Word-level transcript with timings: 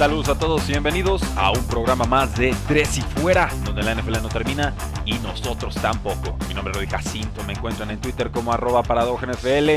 Saludos 0.00 0.30
a 0.30 0.38
todos 0.38 0.66
y 0.66 0.72
bienvenidos 0.72 1.20
a 1.36 1.50
un 1.50 1.62
programa 1.66 2.06
más 2.06 2.34
de 2.34 2.56
Tres 2.66 2.96
y 2.96 3.02
Fuera, 3.02 3.50
donde 3.66 3.82
la 3.82 3.94
NFL 3.94 4.22
no 4.22 4.30
termina 4.30 4.72
y 5.04 5.18
nosotros 5.18 5.74
tampoco. 5.74 6.38
Mi 6.48 6.54
nombre 6.54 6.72
es 6.72 6.78
Roddy 6.78 6.86
Jacinto, 6.86 7.44
me 7.44 7.52
encuentran 7.52 7.90
en 7.90 8.00
Twitter 8.00 8.30
como 8.30 8.50
arroba 8.50 8.82
NFL. 8.82 9.70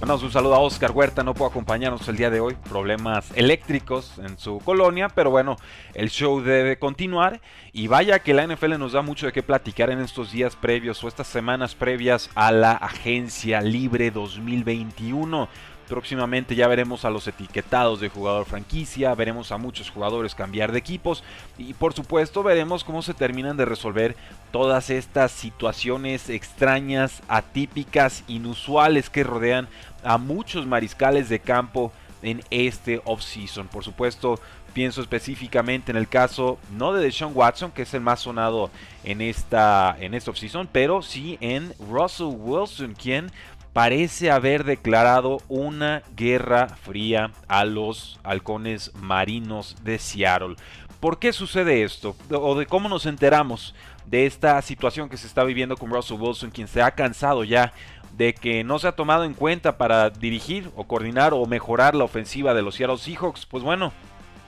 Un 0.00 0.32
saludo 0.32 0.54
a 0.54 0.60
Oscar 0.60 0.92
Huerta, 0.92 1.22
no 1.22 1.34
puedo 1.34 1.50
acompañarnos 1.50 2.08
el 2.08 2.16
día 2.16 2.30
de 2.30 2.40
hoy, 2.40 2.56
problemas 2.70 3.30
eléctricos 3.34 4.18
en 4.18 4.38
su 4.38 4.60
colonia, 4.60 5.10
pero 5.10 5.28
bueno, 5.30 5.56
el 5.92 6.08
show 6.08 6.40
debe 6.40 6.78
continuar 6.78 7.42
y 7.74 7.86
vaya 7.88 8.20
que 8.20 8.32
la 8.32 8.46
NFL 8.46 8.78
nos 8.78 8.92
da 8.92 9.02
mucho 9.02 9.26
de 9.26 9.32
qué 9.32 9.42
platicar 9.42 9.90
en 9.90 10.00
estos 10.00 10.32
días 10.32 10.56
previos 10.56 11.04
o 11.04 11.08
estas 11.08 11.26
semanas 11.26 11.74
previas 11.74 12.30
a 12.34 12.50
la 12.50 12.72
Agencia 12.72 13.60
Libre 13.60 14.10
2021 14.10 15.50
Próximamente 15.88 16.56
ya 16.56 16.66
veremos 16.66 17.04
a 17.04 17.10
los 17.10 17.28
etiquetados 17.28 18.00
de 18.00 18.08
jugador 18.08 18.44
franquicia, 18.44 19.14
veremos 19.14 19.52
a 19.52 19.56
muchos 19.56 19.88
jugadores 19.88 20.34
cambiar 20.34 20.72
de 20.72 20.78
equipos 20.78 21.22
y 21.58 21.74
por 21.74 21.92
supuesto 21.92 22.42
veremos 22.42 22.82
cómo 22.82 23.02
se 23.02 23.14
terminan 23.14 23.56
de 23.56 23.66
resolver 23.66 24.16
todas 24.50 24.90
estas 24.90 25.30
situaciones 25.30 26.28
extrañas, 26.28 27.22
atípicas, 27.28 28.24
inusuales 28.26 29.10
que 29.10 29.22
rodean 29.22 29.68
a 30.02 30.18
muchos 30.18 30.66
mariscales 30.66 31.28
de 31.28 31.38
campo 31.38 31.92
en 32.22 32.42
este 32.50 33.00
offseason. 33.04 33.68
Por 33.68 33.84
supuesto, 33.84 34.40
pienso 34.72 35.00
específicamente 35.00 35.90
en 35.90 35.96
el 35.96 36.08
caso 36.08 36.58
no 36.76 36.92
de 36.92 37.02
Deshaun 37.02 37.32
Watson, 37.34 37.70
que 37.70 37.82
es 37.82 37.94
el 37.94 38.00
más 38.00 38.20
sonado 38.20 38.70
en 39.04 39.20
esta 39.20 39.96
en 40.00 40.14
esta 40.14 40.32
offseason, 40.32 40.68
pero 40.70 41.00
sí 41.00 41.38
en 41.40 41.72
Russell 41.90 42.34
Wilson, 42.36 42.94
quien 42.94 43.30
parece 43.76 44.30
haber 44.30 44.64
declarado 44.64 45.42
una 45.50 46.02
guerra 46.16 46.66
fría 46.66 47.32
a 47.46 47.66
los 47.66 48.18
halcones 48.24 48.90
marinos 48.94 49.76
de 49.82 49.98
Seattle. 49.98 50.56
¿Por 50.98 51.18
qué 51.18 51.30
sucede 51.34 51.82
esto? 51.82 52.16
¿O 52.30 52.54
de 52.58 52.64
cómo 52.64 52.88
nos 52.88 53.04
enteramos 53.04 53.74
de 54.06 54.24
esta 54.24 54.62
situación 54.62 55.10
que 55.10 55.18
se 55.18 55.26
está 55.26 55.44
viviendo 55.44 55.76
con 55.76 55.90
Russell 55.90 56.18
Wilson, 56.18 56.52
quien 56.52 56.68
se 56.68 56.80
ha 56.80 56.92
cansado 56.92 57.44
ya 57.44 57.74
de 58.16 58.32
que 58.32 58.64
no 58.64 58.78
se 58.78 58.88
ha 58.88 58.92
tomado 58.92 59.24
en 59.24 59.34
cuenta 59.34 59.76
para 59.76 60.08
dirigir 60.08 60.70
o 60.74 60.84
coordinar 60.84 61.34
o 61.34 61.44
mejorar 61.44 61.94
la 61.94 62.04
ofensiva 62.04 62.54
de 62.54 62.62
los 62.62 62.76
Seattle 62.76 62.96
Seahawks? 62.96 63.44
Pues 63.44 63.62
bueno, 63.62 63.92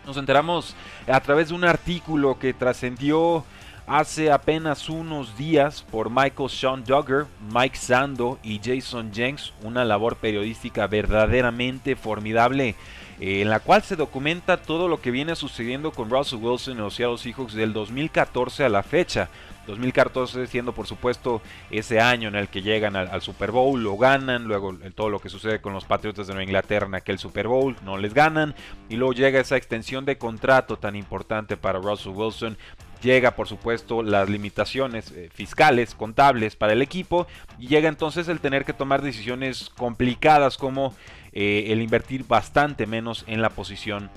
nos 0.07 0.17
enteramos 0.17 0.75
a 1.07 1.21
través 1.21 1.51
de 1.51 1.55
un 1.55 1.65
artículo 1.65 2.39
que 2.39 2.55
trascendió 2.55 3.45
hace 3.89 4.31
apenas 4.31 4.89
unos 4.91 5.37
días 5.39 5.83
por 5.91 6.11
Michael 6.11 6.51
Sean 6.51 6.85
Duggar, 6.85 7.27
Mike 7.53 7.77
Sando 7.77 8.39
y 8.43 8.61
Jason 8.63 9.13
Jenks, 9.13 9.55
una 9.63 9.85
labor 9.85 10.17
periodística 10.17 10.87
verdaderamente 10.87 11.97
formidable 11.97 12.75
eh, 13.21 13.41
en 13.41 13.49
la 13.49 13.61
cual 13.61 13.83
se 13.83 13.97
documenta 13.97 14.59
todo 14.59 14.89
lo 14.89 15.01
que 15.01 15.11
viene 15.11 15.35
sucediendo 15.35 15.91
con 15.91 16.11
Russell 16.11 16.39
Wilson 16.39 16.75
y 16.75 16.81
los 16.81 16.95
Seattle 16.95 17.19
Seahawks 17.19 17.55
del 17.55 17.73
2014 17.73 18.65
a 18.65 18.69
la 18.69 18.83
fecha. 18.83 19.29
2014 19.67 20.47
siendo 20.47 20.73
por 20.73 20.87
supuesto 20.87 21.43
ese 21.71 22.01
año 22.01 22.29
en 22.29 22.37
el 22.37 22.49
que 22.49 22.63
llegan 22.63 22.97
al, 22.97 23.21
Super 23.21 23.51
Bowl, 23.51 23.83
lo 23.83 23.99
ganan, 23.99 24.45
luego 24.45 24.75
todo 24.95 25.11
lo 25.11 25.21
que 25.21 25.29
sucede 25.29 25.61
con 25.61 25.75
los 25.75 25.85
Patriotas 25.85 26.27
de 26.27 26.33
Nueva 26.33 26.45
Inglaterra 26.45 26.87
en 26.87 26.95
aquel 26.95 27.19
Super 27.19 27.49
Bowl, 27.49 27.77
no 27.85 27.99
les 27.99 28.15
ganan, 28.15 28.55
y 28.89 28.97
luego 28.97 29.13
llega 29.13 29.41
esa 29.41 29.59
extensión 29.59 30.07
de 30.07 30.17
contrato 30.17 30.79
tan 30.79 30.97
importante 30.97 31.59
para 31.59 31.81
Russell 31.81 32.13
Wilson 32.13 32.57
llega 33.03 33.33
por 33.33 33.49
supuesto 33.49 34.03
las 34.03 34.29
limitaciones 34.29 35.11
eh, 35.13 35.31
fiscales, 35.33 35.95
contables 35.95 36.57
para 36.57 36.73
el 36.73 36.83
equipo 36.83 37.27
y 37.59 37.69
llega 37.69 37.89
entonces 37.89 38.29
el 38.29 38.41
tener 38.41 38.65
que 38.65 38.73
tomar 38.73 39.03
decisiones 39.03 39.71
complicadas 39.77 40.57
como 40.57 40.95
eh, 41.33 41.67
el 41.69 41.83
invertir 41.83 42.25
bastante 42.27 42.87
menos 42.87 43.25
en 43.27 43.43
la 43.43 43.51
posición 43.51 44.11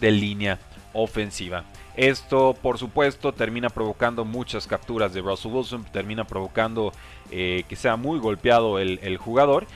de 0.00 0.10
línea 0.10 0.58
ofensiva. 0.92 1.64
Esto 1.96 2.56
por 2.60 2.78
supuesto 2.78 3.32
termina 3.32 3.68
provocando 3.68 4.24
muchas 4.24 4.66
capturas 4.66 5.12
de 5.12 5.20
Russell 5.20 5.52
Wilson, 5.52 5.84
termina 5.92 6.24
provocando 6.24 6.92
eh, 7.30 7.64
que 7.68 7.76
sea 7.76 7.96
muy 7.96 8.18
golpeado 8.18 8.78
el 8.78 9.16
jugador. 9.18 9.66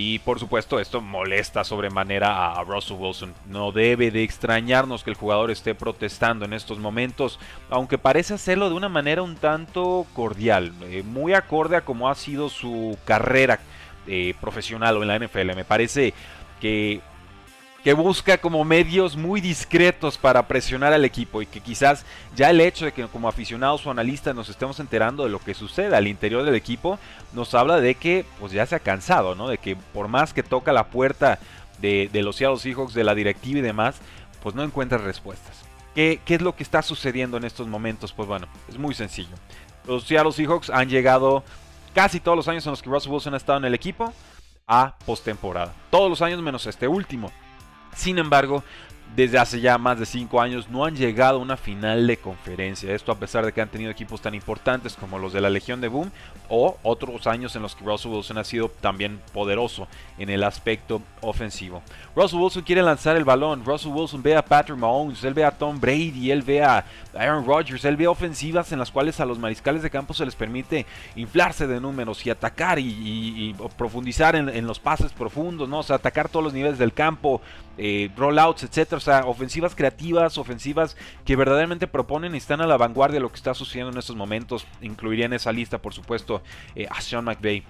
Y 0.00 0.20
por 0.20 0.38
supuesto 0.38 0.78
esto 0.78 1.00
molesta 1.00 1.64
sobremanera 1.64 2.52
a 2.52 2.62
Russell 2.62 2.98
Wilson. 3.00 3.34
No 3.48 3.72
debe 3.72 4.12
de 4.12 4.22
extrañarnos 4.22 5.02
que 5.02 5.10
el 5.10 5.16
jugador 5.16 5.50
esté 5.50 5.74
protestando 5.74 6.44
en 6.44 6.52
estos 6.52 6.78
momentos, 6.78 7.40
aunque 7.68 7.98
parece 7.98 8.34
hacerlo 8.34 8.68
de 8.68 8.76
una 8.76 8.88
manera 8.88 9.22
un 9.22 9.34
tanto 9.34 10.06
cordial, 10.14 10.72
eh, 10.82 11.02
muy 11.02 11.34
acorde 11.34 11.74
a 11.74 11.80
cómo 11.80 12.08
ha 12.08 12.14
sido 12.14 12.48
su 12.48 12.96
carrera 13.04 13.58
eh, 14.06 14.34
profesional 14.40 14.96
o 14.96 15.02
en 15.02 15.08
la 15.08 15.18
NFL. 15.18 15.56
Me 15.56 15.64
parece 15.64 16.14
que 16.60 17.00
que 17.82 17.92
busca 17.92 18.38
como 18.38 18.64
medios 18.64 19.16
muy 19.16 19.40
discretos 19.40 20.18
para 20.18 20.48
presionar 20.48 20.92
al 20.92 21.04
equipo 21.04 21.42
y 21.42 21.46
que 21.46 21.60
quizás 21.60 22.04
ya 22.34 22.50
el 22.50 22.60
hecho 22.60 22.84
de 22.84 22.92
que 22.92 23.06
como 23.06 23.28
aficionados 23.28 23.86
o 23.86 23.90
analistas 23.90 24.34
nos 24.34 24.48
estemos 24.48 24.80
enterando 24.80 25.24
de 25.24 25.30
lo 25.30 25.38
que 25.38 25.54
sucede 25.54 25.94
al 25.94 26.08
interior 26.08 26.42
del 26.42 26.56
equipo 26.56 26.98
nos 27.32 27.54
habla 27.54 27.80
de 27.80 27.94
que 27.94 28.24
pues 28.40 28.52
ya 28.52 28.66
se 28.66 28.74
ha 28.74 28.80
cansado, 28.80 29.34
¿no? 29.34 29.48
De 29.48 29.58
que 29.58 29.76
por 29.76 30.08
más 30.08 30.32
que 30.32 30.42
toca 30.42 30.72
la 30.72 30.88
puerta 30.88 31.38
de, 31.80 32.10
los 32.12 32.36
Seattle 32.36 32.58
Seahawks, 32.58 32.94
de 32.94 33.04
la 33.04 33.14
directiva 33.14 33.60
y 33.60 33.62
demás, 33.62 33.96
pues 34.42 34.54
no 34.54 34.64
encuentra 34.64 34.98
respuestas. 34.98 35.62
¿Qué, 35.94 36.20
¿Qué 36.24 36.34
es 36.34 36.42
lo 36.42 36.56
que 36.56 36.64
está 36.64 36.82
sucediendo 36.82 37.36
en 37.36 37.44
estos 37.44 37.68
momentos? 37.68 38.12
Pues 38.12 38.28
bueno, 38.28 38.48
es 38.68 38.76
muy 38.76 38.94
sencillo. 38.94 39.36
Los 39.86 40.04
Seattle 40.04 40.32
Seahawks 40.32 40.70
han 40.70 40.88
llegado 40.88 41.44
casi 41.94 42.20
todos 42.20 42.36
los 42.36 42.48
años 42.48 42.66
en 42.66 42.70
los 42.70 42.82
que 42.82 42.90
Russell 42.90 43.12
Wilson 43.12 43.34
ha 43.34 43.38
estado 43.38 43.58
en 43.58 43.64
el 43.64 43.74
equipo 43.74 44.12
a 44.66 44.96
postemporada. 45.06 45.72
Todos 45.90 46.10
los 46.10 46.22
años 46.22 46.42
menos 46.42 46.66
este 46.66 46.88
último. 46.88 47.32
Sin 47.98 48.16
embargo, 48.18 48.62
desde 49.16 49.38
hace 49.38 49.60
ya 49.60 49.78
más 49.78 49.98
de 49.98 50.06
5 50.06 50.40
años 50.40 50.68
no 50.68 50.84
han 50.84 50.94
llegado 50.94 51.38
a 51.38 51.42
una 51.42 51.56
final 51.56 52.06
de 52.06 52.16
conferencia. 52.18 52.94
Esto 52.94 53.10
a 53.10 53.18
pesar 53.18 53.44
de 53.44 53.52
que 53.52 53.60
han 53.60 53.68
tenido 53.68 53.90
equipos 53.90 54.20
tan 54.20 54.34
importantes 54.34 54.94
como 54.94 55.18
los 55.18 55.32
de 55.32 55.40
la 55.40 55.50
Legión 55.50 55.80
de 55.80 55.88
Boom 55.88 56.12
o 56.48 56.78
otros 56.82 57.26
años 57.26 57.56
en 57.56 57.62
los 57.62 57.74
que 57.74 57.84
Russell 57.84 58.12
Wilson 58.12 58.38
ha 58.38 58.44
sido 58.44 58.68
también 58.80 59.20
poderoso 59.32 59.88
en 60.18 60.30
el 60.30 60.44
aspecto 60.44 61.02
ofensivo. 61.20 61.82
Russell 62.14 62.38
Wilson 62.38 62.62
quiere 62.62 62.82
lanzar 62.82 63.16
el 63.16 63.24
balón. 63.24 63.64
Russell 63.64 63.90
Wilson 63.90 64.22
ve 64.22 64.36
a 64.36 64.44
Patrick 64.44 64.78
Mahomes, 64.78 65.24
él 65.24 65.34
ve 65.34 65.44
a 65.44 65.50
Tom 65.50 65.80
Brady, 65.80 66.30
él 66.30 66.42
ve 66.42 66.62
a 66.62 66.84
Aaron 67.14 67.44
Rodgers, 67.44 67.84
él 67.84 67.96
ve 67.96 68.06
ofensivas 68.06 68.70
en 68.72 68.78
las 68.78 68.90
cuales 68.90 69.18
a 69.20 69.26
los 69.26 69.38
mariscales 69.38 69.82
de 69.82 69.90
campo 69.90 70.14
se 70.14 70.24
les 70.24 70.36
permite 70.36 70.86
inflarse 71.16 71.66
de 71.66 71.80
números 71.80 72.24
y 72.24 72.30
atacar 72.30 72.78
y, 72.78 73.54
profundizar 73.76 74.36
en, 74.36 74.66
los 74.66 74.78
pases 74.78 75.12
profundos, 75.12 75.68
¿no? 75.68 75.80
O 75.80 75.92
atacar 75.92 76.28
todos 76.28 76.44
los 76.44 76.52
niveles 76.52 76.78
del 76.78 76.92
campo, 76.92 77.40
eh, 77.78 78.10
rollouts, 78.16 78.64
etcétera. 78.64 78.98
O 78.98 79.00
sea, 79.00 79.20
ofensivas 79.24 79.74
creativas, 79.74 80.36
ofensivas 80.36 80.96
que 81.24 81.36
verdaderamente 81.36 81.86
proponen 81.86 82.34
y 82.34 82.38
están 82.38 82.60
a 82.60 82.66
la 82.66 82.76
vanguardia 82.76 83.14
de 83.14 83.22
lo 83.22 83.30
que 83.30 83.36
está 83.36 83.54
sucediendo 83.54 83.92
en 83.92 83.98
estos 83.98 84.16
momentos. 84.16 84.66
Incluiría 84.82 85.26
en 85.26 85.32
esa 85.32 85.52
lista, 85.52 85.78
por 85.78 85.94
supuesto, 85.94 86.42
eh, 86.74 86.86
a 86.90 87.00
Sean 87.00 87.24
McVay. 87.24 87.62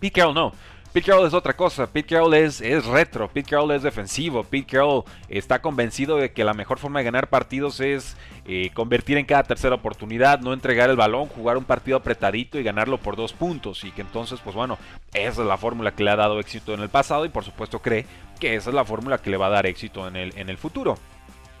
Pete 0.00 0.20
Carroll 0.20 0.34
no. 0.34 0.52
Pete 0.92 1.06
Carroll 1.06 1.26
es 1.26 1.32
otra 1.32 1.54
cosa. 1.54 1.86
Pete 1.86 2.14
Carroll 2.14 2.34
es, 2.34 2.60
retro. 2.86 3.26
Pete 3.28 3.48
Carroll 3.48 3.70
es 3.70 3.82
defensivo. 3.82 4.44
Pete 4.44 4.72
Carroll 4.72 5.04
está 5.28 5.62
convencido 5.62 6.18
de 6.18 6.32
que 6.32 6.44
la 6.44 6.52
mejor 6.52 6.78
forma 6.78 6.98
de 6.98 7.06
ganar 7.06 7.28
partidos 7.28 7.80
es 7.80 8.16
eh, 8.46 8.70
convertir 8.74 9.16
en 9.16 9.24
cada 9.24 9.42
tercera 9.42 9.74
oportunidad, 9.74 10.40
no 10.40 10.52
entregar 10.52 10.90
el 10.90 10.96
balón, 10.96 11.28
jugar 11.28 11.56
un 11.56 11.64
partido 11.64 11.96
apretadito 11.96 12.58
y 12.58 12.62
ganarlo 12.62 12.98
por 12.98 13.16
dos 13.16 13.32
puntos. 13.32 13.84
Y 13.84 13.90
que 13.90 14.02
entonces, 14.02 14.40
pues 14.44 14.54
bueno, 14.54 14.76
esa 15.14 15.40
es 15.40 15.48
la 15.48 15.56
fórmula 15.56 15.94
que 15.94 16.04
le 16.04 16.10
ha 16.10 16.16
dado 16.16 16.38
éxito 16.40 16.74
en 16.74 16.80
el 16.80 16.90
pasado 16.90 17.24
y 17.24 17.30
por 17.30 17.44
supuesto 17.44 17.80
cree 17.80 18.04
que 18.42 18.56
esa 18.56 18.70
es 18.70 18.74
la 18.74 18.84
fórmula 18.84 19.18
que 19.18 19.30
le 19.30 19.36
va 19.36 19.46
a 19.46 19.50
dar 19.50 19.66
éxito 19.66 20.08
en 20.08 20.16
el, 20.16 20.36
en 20.36 20.48
el 20.48 20.58
futuro. 20.58 20.98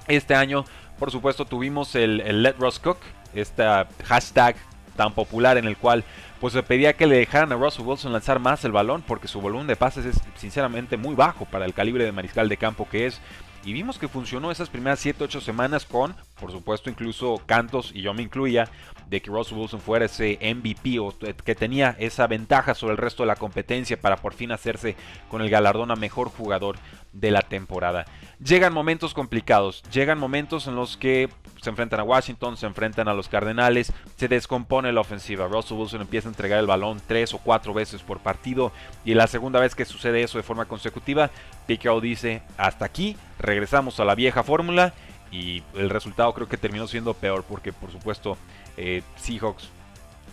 Este 0.08 0.34
año, 0.34 0.64
por 0.98 1.12
supuesto, 1.12 1.44
tuvimos 1.44 1.94
el, 1.94 2.42
Let 2.42 2.56
Ross 2.58 2.80
Cook, 2.80 2.98
este 3.34 3.62
hashtag 4.04 4.56
tan 4.96 5.14
popular 5.14 5.58
en 5.58 5.66
el 5.66 5.76
cual 5.76 6.02
pues 6.40 6.52
se 6.54 6.62
pedía 6.64 6.94
que 6.94 7.06
le 7.06 7.16
dejaran 7.16 7.52
a 7.52 7.54
Russell 7.54 7.86
Wilson 7.86 8.12
lanzar 8.12 8.40
más 8.40 8.64
el 8.64 8.72
balón 8.72 9.02
porque 9.06 9.28
su 9.28 9.40
volumen 9.40 9.68
de 9.68 9.76
pases 9.76 10.04
es 10.04 10.20
sinceramente 10.34 10.96
muy 10.96 11.14
bajo 11.14 11.44
para 11.44 11.66
el 11.66 11.72
calibre 11.72 12.04
de 12.04 12.10
mariscal 12.10 12.48
de 12.48 12.56
campo 12.56 12.88
que 12.90 13.06
es. 13.06 13.20
Y 13.64 13.72
vimos 13.72 13.96
que 13.96 14.08
funcionó 14.08 14.50
esas 14.50 14.68
primeras 14.68 15.06
7-8 15.06 15.40
semanas 15.40 15.86
con 15.86 16.16
por 16.42 16.50
supuesto, 16.50 16.90
incluso 16.90 17.40
cantos, 17.46 17.92
y 17.94 18.02
yo 18.02 18.12
me 18.12 18.22
incluía, 18.22 18.68
de 19.08 19.20
que 19.20 19.30
Russell 19.30 19.58
Wilson 19.58 19.80
fuera 19.80 20.06
ese 20.06 20.38
MVP 20.40 20.98
o 20.98 21.14
que 21.44 21.54
tenía 21.54 21.96
esa 21.98 22.26
ventaja 22.26 22.74
sobre 22.74 22.92
el 22.92 22.98
resto 22.98 23.22
de 23.22 23.28
la 23.28 23.36
competencia 23.36 24.00
para 24.00 24.16
por 24.16 24.34
fin 24.34 24.52
hacerse 24.52 24.96
con 25.28 25.42
el 25.42 25.50
galardón 25.50 25.90
a 25.90 25.96
mejor 25.96 26.28
jugador 26.28 26.76
de 27.12 27.30
la 27.30 27.42
temporada. 27.42 28.06
Llegan 28.42 28.72
momentos 28.72 29.14
complicados, 29.14 29.82
llegan 29.92 30.18
momentos 30.18 30.66
en 30.66 30.76
los 30.76 30.96
que 30.96 31.28
se 31.60 31.70
enfrentan 31.70 32.00
a 32.00 32.04
Washington, 32.04 32.56
se 32.56 32.66
enfrentan 32.66 33.06
a 33.06 33.14
los 33.14 33.28
Cardenales, 33.28 33.92
se 34.16 34.28
descompone 34.28 34.92
la 34.92 35.00
ofensiva. 35.00 35.46
Russell 35.46 35.76
Wilson 35.76 36.00
empieza 36.00 36.28
a 36.28 36.32
entregar 36.32 36.58
el 36.58 36.66
balón 36.66 37.00
tres 37.06 37.34
o 37.34 37.38
cuatro 37.38 37.72
veces 37.72 38.02
por 38.02 38.18
partido 38.18 38.72
y 39.04 39.14
la 39.14 39.26
segunda 39.26 39.60
vez 39.60 39.74
que 39.74 39.84
sucede 39.84 40.22
eso 40.22 40.38
de 40.38 40.44
forma 40.44 40.64
consecutiva, 40.64 41.30
Pete 41.66 41.88
dice 42.00 42.42
hasta 42.56 42.84
aquí, 42.84 43.16
regresamos 43.38 44.00
a 44.00 44.04
la 44.04 44.14
vieja 44.14 44.42
fórmula 44.42 44.92
y 45.30 45.62
el 45.74 45.88
resultado 45.88 46.32
creo 46.34 46.48
que 46.48 46.56
terminó 46.56 46.86
siendo 46.86 47.14
peor 47.14 47.44
porque 47.48 47.72
por 47.72 47.90
supuesto 47.90 48.36
eh, 48.76 49.02
Seahawks 49.16 49.68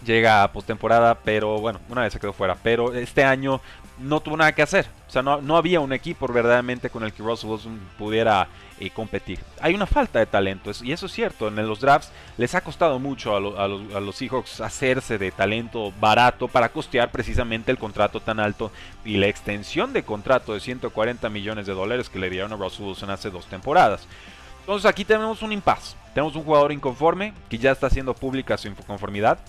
llega 0.05 0.43
a 0.43 0.51
postemporada, 0.51 1.15
pero 1.15 1.59
bueno, 1.59 1.79
una 1.89 2.01
vez 2.01 2.13
se 2.13 2.19
quedó 2.19 2.33
fuera. 2.33 2.55
Pero 2.61 2.93
este 2.93 3.23
año 3.23 3.61
no 3.99 4.21
tuvo 4.21 4.37
nada 4.37 4.53
que 4.53 4.61
hacer. 4.61 4.87
O 5.07 5.11
sea, 5.11 5.21
no, 5.21 5.41
no 5.41 5.57
había 5.57 5.79
un 5.79 5.93
equipo 5.93 6.27
verdaderamente 6.27 6.89
con 6.89 7.03
el 7.03 7.13
que 7.13 7.23
Russell 7.23 7.49
Wilson 7.49 7.79
pudiera 7.97 8.47
eh, 8.79 8.89
competir. 8.91 9.39
Hay 9.59 9.73
una 9.73 9.85
falta 9.85 10.19
de 10.19 10.25
talento, 10.25 10.71
y 10.83 10.91
eso 10.91 11.07
es 11.07 11.11
cierto. 11.11 11.47
En 11.47 11.55
los 11.67 11.81
drafts 11.81 12.11
les 12.37 12.55
ha 12.55 12.61
costado 12.61 12.99
mucho 12.99 13.33
a, 13.33 13.37
a, 13.37 13.67
los, 13.67 13.93
a, 13.93 13.99
los, 13.99 14.15
Seahawks 14.15 14.61
hacerse 14.61 15.17
de 15.17 15.31
talento 15.31 15.91
barato 15.99 16.47
para 16.47 16.69
costear 16.69 17.11
precisamente 17.11 17.71
el 17.71 17.77
contrato 17.77 18.21
tan 18.21 18.39
alto 18.39 18.71
y 19.03 19.17
la 19.17 19.27
extensión 19.27 19.91
de 19.91 20.03
contrato 20.03 20.53
de 20.53 20.59
140 20.59 21.29
millones 21.29 21.65
de 21.65 21.73
dólares 21.73 22.09
que 22.09 22.19
le 22.19 22.29
dieron 22.29 22.53
a 22.53 22.55
Russell 22.55 22.85
Wilson 22.85 23.09
hace 23.09 23.29
dos 23.29 23.47
temporadas. 23.47 24.07
Entonces 24.61 24.89
aquí 24.89 25.05
tenemos 25.05 25.41
un 25.41 25.51
impasse. 25.51 25.95
Tenemos 26.13 26.35
un 26.35 26.43
jugador 26.43 26.71
inconforme 26.71 27.33
que 27.49 27.57
ya 27.57 27.71
está 27.71 27.87
haciendo 27.87 28.13
pública 28.13 28.57
su 28.57 28.67
inconformidad. 28.67 29.39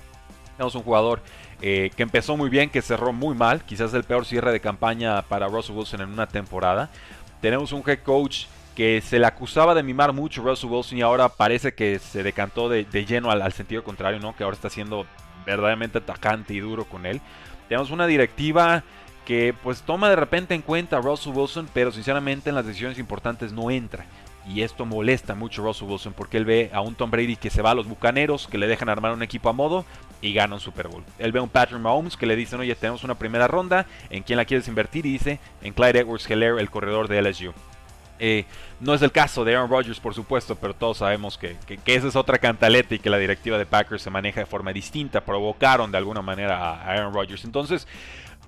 Tenemos 0.56 0.74
un 0.74 0.82
jugador 0.82 1.22
eh, 1.62 1.90
que 1.96 2.02
empezó 2.02 2.36
muy 2.36 2.50
bien, 2.50 2.70
que 2.70 2.82
cerró 2.82 3.12
muy 3.12 3.34
mal. 3.34 3.64
Quizás 3.64 3.94
el 3.94 4.04
peor 4.04 4.26
cierre 4.26 4.52
de 4.52 4.60
campaña 4.60 5.22
para 5.22 5.48
Russell 5.48 5.76
Wilson 5.76 6.02
en 6.02 6.10
una 6.10 6.26
temporada. 6.26 6.90
Tenemos 7.40 7.72
un 7.72 7.82
head 7.86 8.00
coach 8.00 8.44
que 8.74 9.00
se 9.00 9.18
le 9.18 9.26
acusaba 9.26 9.74
de 9.74 9.82
mimar 9.82 10.12
mucho 10.12 10.42
a 10.42 10.44
Russell 10.44 10.70
Wilson 10.70 10.98
y 10.98 11.02
ahora 11.02 11.28
parece 11.28 11.74
que 11.74 11.98
se 11.98 12.22
decantó 12.22 12.68
de, 12.68 12.84
lleno 13.06 13.30
al, 13.30 13.52
sentido 13.52 13.82
contrario, 13.82 14.20
¿no? 14.20 14.36
Que 14.36 14.44
ahora 14.44 14.54
está 14.54 14.70
siendo 14.70 15.06
verdaderamente 15.44 15.98
atacante 15.98 16.54
y 16.54 16.60
duro 16.60 16.84
con 16.84 17.06
él. 17.06 17.20
Tenemos 17.68 17.90
una 17.90 18.06
directiva 18.06 18.82
que 19.24 19.54
pues 19.62 19.82
toma 19.82 20.08
de 20.08 20.16
repente 20.16 20.54
en 20.54 20.62
cuenta 20.62 20.98
a 20.98 21.00
Russell 21.00 21.32
Wilson, 21.34 21.68
pero 21.72 21.92
sinceramente 21.92 22.48
en 22.48 22.56
las 22.56 22.66
decisiones 22.66 22.98
importantes 22.98 23.52
no 23.52 23.70
entra. 23.70 24.06
Y 24.48 24.62
esto 24.62 24.87
molesta 24.87 25.34
mucho 25.34 25.62
a 25.62 25.66
Russell 25.66 25.88
Wilson 25.88 26.12
porque 26.12 26.37
él 26.37 26.44
ve 26.44 26.70
a 26.72 26.81
un 26.81 26.94
Tom 26.94 27.10
Brady 27.10 27.37
que 27.37 27.50
se 27.50 27.62
va 27.62 27.72
a 27.72 27.75
los 27.75 27.87
bucaneros, 27.87 28.48
que 28.48 28.58
le 28.58 28.66
dejan 28.66 28.88
armar 28.88 29.12
un 29.12 29.22
equipo 29.22 29.48
a 29.48 29.52
modo 29.52 29.84
y 30.22 30.32
gana 30.32 30.54
un 30.54 30.60
Super 30.60 30.88
Bowl. 30.88 31.04
Él 31.19 31.32
ve 31.32 31.38
a 31.38 31.42
un 31.42 31.48
Patrick 31.48 31.81
Mahomes 31.81 32.16
que 32.16 32.26
le 32.26 32.37
dicen, 32.37 32.60
oye, 32.60 32.75
tenemos 32.75 33.04
una 33.04 33.16
primera 33.16 33.46
ronda, 33.46 33.87
¿en 34.08 34.22
quién 34.22 34.37
la 34.37 34.44
quieres 34.44 34.69
invertir? 34.69 35.06
Y 35.06 35.12
dice, 35.12 35.38
en 35.62 35.72
Clyde 35.72 36.00
Edwards 36.00 36.28
Heller, 36.28 36.58
el 36.58 36.70
corredor 36.70 37.08
de 37.08 37.22
LSU. 37.22 37.52
Eh, 38.22 38.44
no 38.81 38.92
es 38.92 39.00
el 39.00 39.12
caso 39.12 39.44
de 39.44 39.56
Aaron 39.56 39.70
Rodgers, 39.70 39.98
por 39.98 40.14
supuesto, 40.14 40.54
pero 40.54 40.75
todos 40.75 40.98
sabemos 40.98 41.38
que, 41.38 41.56
que, 41.66 41.94
esa 41.94 42.06
es 42.06 42.16
otra 42.16 42.38
cantaleta 42.38 42.94
y 42.94 42.98
que 42.98 43.08
la 43.08 43.16
directiva 43.16 43.56
de 43.56 43.64
Packers 43.64 44.02
se 44.02 44.10
maneja 44.10 44.40
de 44.40 44.46
forma 44.46 44.75
distinta. 44.75 45.22
Provocaron 45.22 45.90
de 45.90 45.98
alguna 45.98 46.20
manera 46.20 46.58
a 46.58 46.84
Aaron 46.84 47.14
Rodgers. 47.14 47.44
Entonces, 47.46 47.88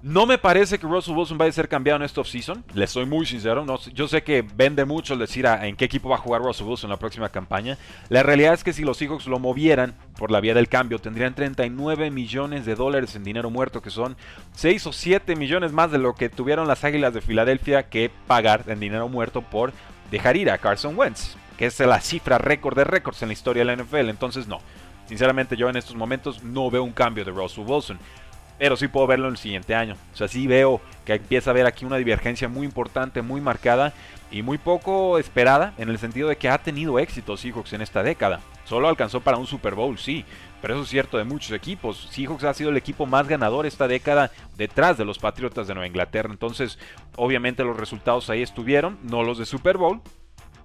no 0.03 0.27
me 0.27 0.37
parece 0.37 0.79
que 0.79 0.87
Russell 0.87 1.15
Wilson 1.15 1.39
vaya 1.39 1.51
a 1.51 1.53
ser 1.53 1.69
cambiado 1.69 1.97
en 1.97 2.03
esta 2.03 2.21
offseason. 2.21 2.65
Les 2.75 2.91
soy 2.91 3.07
muy 3.07 3.25
sincero. 3.25 3.65
No, 3.65 3.79
yo 3.95 4.09
sé 4.09 4.25
que 4.25 4.43
vende 4.43 4.85
mucho 4.85 5.15
el 5.15 5.21
decir 5.21 5.47
en 5.47 5.77
qué 5.77 5.85
equipo 5.85 6.09
va 6.09 6.17
a 6.17 6.19
jugar 6.19 6.43
Russell 6.43 6.67
Wilson 6.67 6.89
en 6.89 6.95
la 6.95 6.99
próxima 6.99 7.29
campaña. 7.29 7.79
La 8.09 8.25
realidad 8.25 8.55
es 8.55 8.65
que 8.65 8.73
si 8.73 8.83
los 8.83 8.97
Seahawks 8.97 9.29
lo 9.29 9.39
movieran 9.39 9.95
por 10.19 10.33
la 10.33 10.41
vía 10.41 10.55
del 10.55 10.69
cambio, 10.69 10.99
tendrían 10.99 11.37
39 11.37 12.11
millones 12.11 12.67
de 12.67 12.75
dólares 12.75 13.15
en 13.15 13.23
dinero 13.23 13.49
muerto, 13.49 13.81
que 13.81 13.91
son 13.91 14.17
6 14.55 14.89
o 14.89 14.93
7 14.93 15.37
millones 15.37 15.71
más 15.71 15.93
de 15.93 15.99
lo 15.99 16.15
que 16.15 16.29
tuvieron 16.29 16.67
las 16.67 16.83
Águilas 16.83 17.15
de 17.15 17.21
Filadelfia 17.21 17.85
que 17.85 18.11
pagar 18.27 18.65
en 18.67 18.81
dinero 18.81 19.09
muerto 19.09 19.43
por 19.43 19.73
dejar 20.11 20.37
ir 20.37 20.51
a 20.51 20.59
Carson 20.59 20.99
Wentz, 20.99 21.37
que 21.57 21.67
es 21.67 21.79
la 21.79 22.01
cifra 22.01 22.39
récord 22.39 22.77
de 22.77 22.85
récords 22.85 23.23
en 23.23 23.29
la 23.29 23.35
historia 23.35 23.65
de 23.65 23.77
la 23.77 23.81
NFL. 23.81 24.09
Entonces, 24.09 24.49
no. 24.49 24.61
Sinceramente, 25.07 25.57
yo 25.57 25.69
en 25.69 25.77
estos 25.77 25.95
momentos 25.95 26.43
no 26.43 26.71
veo 26.71 26.83
un 26.83 26.93
cambio 26.93 27.25
de 27.25 27.31
Russell 27.31 27.65
Wilson 27.67 27.99
pero 28.63 28.77
sí 28.77 28.87
puedo 28.87 29.09
verlo 29.09 29.27
en 29.27 29.33
el 29.33 29.39
siguiente 29.39 29.75
año. 29.75 29.97
O 30.15 30.17
sea, 30.17 30.29
sí 30.29 30.47
veo 30.47 30.81
que 31.05 31.15
empieza 31.15 31.51
a 31.51 31.53
haber 31.53 31.67
aquí 31.67 31.85
una 31.85 31.97
divergencia 31.97 32.49
muy 32.49 32.65
importante, 32.65 33.21
muy 33.21 33.41
marcada 33.41 33.93
y 34.31 34.43
muy 34.43 34.57
poco 34.57 35.19
esperada 35.19 35.75
en 35.79 35.89
el 35.89 35.99
sentido 35.99 36.29
de 36.29 36.37
que 36.37 36.49
ha 36.49 36.59
tenido 36.59 37.01
éxitos 37.01 37.41
Seahawks 37.41 37.73
en 37.73 37.83
esta 37.83 38.05
década. 38.05 38.39
Solo 38.65 38.89
alcanzó 38.89 39.21
para 39.21 39.37
un 39.37 39.49
Super 39.49 39.75
Bowl, 39.75 39.99
sí, 39.99 40.25
pero 40.61 40.75
eso 40.75 40.85
es 40.85 40.91
cierto 40.91 41.19
de 41.19 41.25
muchos 41.25 41.51
equipos. 41.51 42.07
Seahawks 42.13 42.45
ha 42.45 42.55
sido 42.55 42.71
el 42.71 42.77
equipo 42.77 43.05
más 43.05 43.27
ganador 43.27 43.67
esta 43.67 43.89
década 43.89 44.31
detrás 44.57 44.97
de 44.97 45.07
los 45.07 45.19
Patriotas 45.19 45.67
de 45.67 45.75
Nueva 45.75 45.89
Inglaterra. 45.89 46.29
Entonces, 46.31 46.79
obviamente 47.17 47.65
los 47.65 47.77
resultados 47.77 48.31
ahí 48.31 48.43
estuvieron, 48.43 48.97
no 49.03 49.25
los 49.25 49.39
de 49.39 49.45
Super 49.45 49.77
Bowl, 49.77 50.03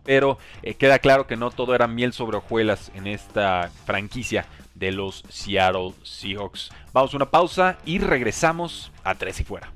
pero 0.03 0.37
eh, 0.61 0.75
queda 0.75 0.99
claro 0.99 1.25
que 1.25 1.35
no 1.35 1.49
todo 1.49 1.73
era 1.73 1.87
miel 1.87 2.13
sobre 2.13 2.37
hojuelas 2.37 2.91
en 2.93 3.07
esta 3.07 3.71
franquicia 3.87 4.45
de 4.77 4.91
los 4.91 5.23
Seattle 5.29 5.93
Seahawks. 6.03 6.69
Vamos 6.93 7.13
a 7.13 7.17
una 7.17 7.31
pausa 7.31 7.77
y 7.85 7.99
regresamos 7.99 8.91
a 9.03 9.15
Tres 9.15 9.39
y 9.39 9.43
Fuera. 9.43 9.71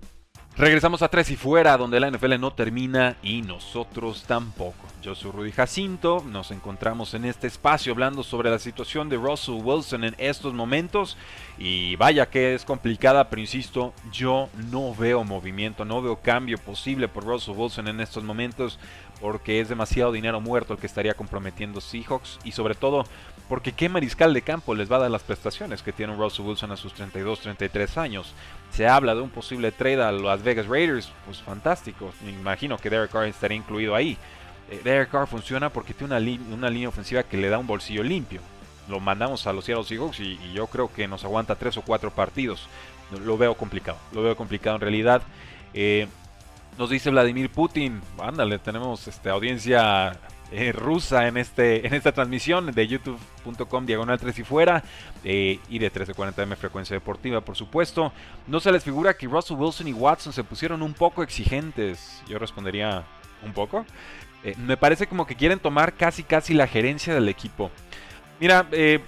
Regresamos 0.57 1.01
a 1.01 1.07
Tres 1.07 1.31
y 1.31 1.37
Fuera, 1.37 1.77
donde 1.77 1.99
la 1.99 2.11
NFL 2.11 2.39
no 2.39 2.51
termina 2.51 3.15
y 3.23 3.41
nosotros 3.41 4.25
tampoco. 4.27 4.85
Yo 5.01 5.15
soy 5.15 5.31
Rudy 5.31 5.51
Jacinto, 5.51 6.23
nos 6.27 6.51
encontramos 6.51 7.15
en 7.15 7.25
este 7.25 7.47
espacio 7.47 7.93
hablando 7.93 8.21
sobre 8.21 8.51
la 8.51 8.59
situación 8.59 9.09
de 9.09 9.15
Russell 9.15 9.61
Wilson 9.63 10.03
en 10.03 10.15
estos 10.19 10.53
momentos 10.53 11.17
y 11.57 11.95
vaya 11.95 12.29
que 12.29 12.53
es 12.53 12.65
complicada, 12.65 13.29
pero 13.29 13.41
insisto, 13.41 13.93
yo 14.11 14.49
no 14.69 14.93
veo 14.93 15.23
movimiento, 15.23 15.85
no 15.85 16.03
veo 16.03 16.17
cambio 16.17 16.59
posible 16.59 17.07
por 17.07 17.23
Russell 17.23 17.55
Wilson 17.57 17.87
en 17.87 17.99
estos 17.99 18.23
momentos 18.23 18.77
porque 19.21 19.61
es 19.61 19.69
demasiado 19.69 20.11
dinero 20.11 20.41
muerto 20.41 20.73
el 20.73 20.79
que 20.79 20.87
estaría 20.87 21.13
comprometiendo 21.13 21.79
Seahawks 21.79 22.39
y 22.43 22.51
sobre 22.51 22.75
todo 22.75 23.05
porque 23.47 23.73
qué 23.73 23.89
mariscal 23.89 24.33
de 24.33 24.41
campo 24.41 24.73
les 24.75 24.91
va 24.91 24.95
a 24.95 24.99
dar 24.99 25.11
las 25.11 25.23
prestaciones 25.23 25.83
que 25.83 25.91
tiene 25.91 26.15
Russell 26.15 26.45
Wilson 26.45 26.71
a 26.71 26.77
sus 26.77 26.93
32, 26.93 27.41
33 27.41 27.97
años. 27.97 28.33
Se 28.71 28.87
habla 28.87 29.13
de 29.13 29.19
un 29.19 29.29
posible 29.29 29.73
trade 29.73 30.01
a 30.01 30.11
Las 30.11 30.41
Vegas 30.41 30.67
Raiders, 30.67 31.11
pues 31.25 31.41
fantástico. 31.41 32.13
Me 32.23 32.31
imagino 32.31 32.77
que 32.77 32.89
Derek 32.89 33.11
Carr 33.11 33.25
estaría 33.25 33.57
incluido 33.57 33.93
ahí. 33.93 34.17
Eh, 34.69 34.79
Derek 34.83 35.11
Carr 35.11 35.27
funciona 35.27 35.69
porque 35.69 35.93
tiene 35.93 36.15
una, 36.15 36.55
una, 36.55 36.69
línea 36.69 36.87
ofensiva 36.87 37.23
que 37.23 37.35
le 37.35 37.49
da 37.49 37.57
un 37.57 37.67
bolsillo 37.67 38.03
limpio. 38.03 38.39
Lo 38.87 39.01
mandamos 39.01 39.45
a 39.45 39.51
los 39.51 39.65
Seattle 39.65 39.83
Seahawks 39.83 40.21
y, 40.21 40.39
yo 40.53 40.67
creo 40.67 40.91
que 40.91 41.09
nos 41.09 41.25
aguanta 41.25 41.55
tres 41.55 41.75
o 41.75 41.81
cuatro 41.81 42.09
partidos. 42.09 42.69
Lo 43.25 43.37
veo 43.37 43.55
complicado, 43.55 43.97
lo 44.13 44.23
veo 44.23 44.37
complicado 44.37 44.77
en 44.77 44.81
realidad. 44.81 45.21
Eh, 45.73 46.07
nos 46.77 46.89
dice 46.89 47.09
Vladimir 47.09 47.49
Putin, 47.49 48.01
ándale, 48.19 48.59
tenemos 48.59 49.07
este, 49.07 49.29
audiencia 49.29 50.13
eh, 50.51 50.71
rusa 50.71 51.27
en, 51.27 51.37
este, 51.37 51.85
en 51.87 51.93
esta 51.93 52.11
transmisión 52.11 52.71
de 52.71 52.87
youtube.com 52.87 53.85
diagonal 53.85 54.19
3 54.19 54.39
y 54.39 54.43
fuera 54.43 54.83
eh, 55.23 55.59
y 55.69 55.79
de 55.79 55.91
1340M 55.91 56.55
frecuencia 56.57 56.93
deportiva 56.93 57.41
por 57.41 57.55
supuesto. 57.55 58.11
No 58.47 58.59
se 58.59 58.71
les 58.71 58.83
figura 58.83 59.15
que 59.15 59.27
Russell 59.27 59.57
Wilson 59.57 59.87
y 59.87 59.93
Watson 59.93 60.33
se 60.33 60.43
pusieron 60.43 60.81
un 60.81 60.93
poco 60.93 61.23
exigentes. 61.23 62.21
Yo 62.27 62.37
respondería 62.37 63.05
un 63.45 63.53
poco. 63.53 63.85
Eh, 64.43 64.55
me 64.57 64.77
parece 64.77 65.07
como 65.07 65.25
que 65.25 65.35
quieren 65.35 65.59
tomar 65.59 65.93
casi 65.93 66.23
casi 66.23 66.53
la 66.53 66.67
gerencia 66.67 67.13
del 67.13 67.29
equipo. 67.29 67.71
Mira, 68.39 68.67
eh, 68.71 68.99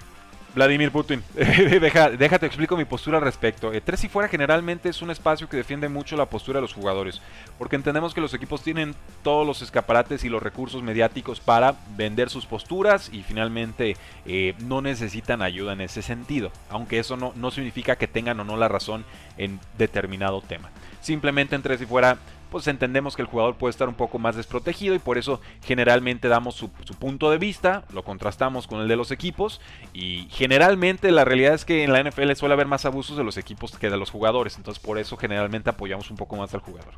Vladimir 0.54 0.92
Putin, 0.92 1.22
Deja, 1.34 2.10
déjate 2.10 2.46
explico 2.46 2.76
mi 2.76 2.84
postura 2.84 3.18
al 3.18 3.24
respecto. 3.24 3.72
Eh, 3.72 3.80
Tres 3.80 4.04
y 4.04 4.08
fuera 4.08 4.28
generalmente 4.28 4.88
es 4.88 5.02
un 5.02 5.10
espacio 5.10 5.48
que 5.48 5.56
defiende 5.56 5.88
mucho 5.88 6.16
la 6.16 6.26
postura 6.26 6.58
de 6.58 6.62
los 6.62 6.72
jugadores, 6.72 7.20
porque 7.58 7.76
entendemos 7.76 8.14
que 8.14 8.20
los 8.20 8.34
equipos 8.34 8.62
tienen 8.62 8.94
todos 9.22 9.46
los 9.46 9.62
escaparates 9.62 10.24
y 10.24 10.28
los 10.28 10.42
recursos 10.42 10.82
mediáticos 10.82 11.40
para 11.40 11.74
vender 11.96 12.30
sus 12.30 12.46
posturas 12.46 13.10
y 13.12 13.22
finalmente 13.22 13.96
eh, 14.26 14.54
no 14.60 14.80
necesitan 14.80 15.42
ayuda 15.42 15.72
en 15.72 15.80
ese 15.80 16.02
sentido, 16.02 16.52
aunque 16.70 16.98
eso 16.98 17.16
no, 17.16 17.32
no 17.34 17.50
significa 17.50 17.96
que 17.96 18.06
tengan 18.06 18.38
o 18.40 18.44
no 18.44 18.56
la 18.56 18.68
razón 18.68 19.04
en 19.36 19.58
determinado 19.76 20.40
tema. 20.40 20.70
Simplemente 21.00 21.56
en 21.56 21.62
Tres 21.62 21.80
y 21.82 21.86
fuera 21.86 22.18
pues 22.54 22.68
entendemos 22.68 23.16
que 23.16 23.22
el 23.22 23.26
jugador 23.26 23.56
puede 23.56 23.72
estar 23.72 23.88
un 23.88 23.96
poco 23.96 24.20
más 24.20 24.36
desprotegido 24.36 24.94
y 24.94 25.00
por 25.00 25.18
eso 25.18 25.40
generalmente 25.64 26.28
damos 26.28 26.54
su, 26.54 26.70
punto 26.70 27.28
de 27.32 27.36
vista, 27.36 27.82
lo 27.92 28.04
contrastamos 28.04 28.68
con 28.68 28.80
el 28.80 28.86
de 28.86 28.94
los 28.94 29.10
equipos 29.10 29.60
y 29.92 30.28
generalmente 30.30 31.10
la 31.10 31.24
realidad 31.24 31.54
es 31.54 31.64
que 31.64 31.82
en 31.82 31.92
la 31.92 32.00
NFL 32.00 32.30
suele 32.34 32.54
haber 32.54 32.68
más 32.68 32.84
abusos 32.84 33.16
de 33.16 33.24
los 33.24 33.38
equipos 33.38 33.76
que 33.76 33.90
de 33.90 33.96
los 33.96 34.12
jugadores, 34.12 34.56
entonces 34.56 34.80
por 34.80 34.98
eso 34.98 35.16
generalmente 35.16 35.68
apoyamos 35.68 36.12
un 36.12 36.16
poco 36.16 36.36
más 36.36 36.54
al 36.54 36.60
jugador. 36.60 36.94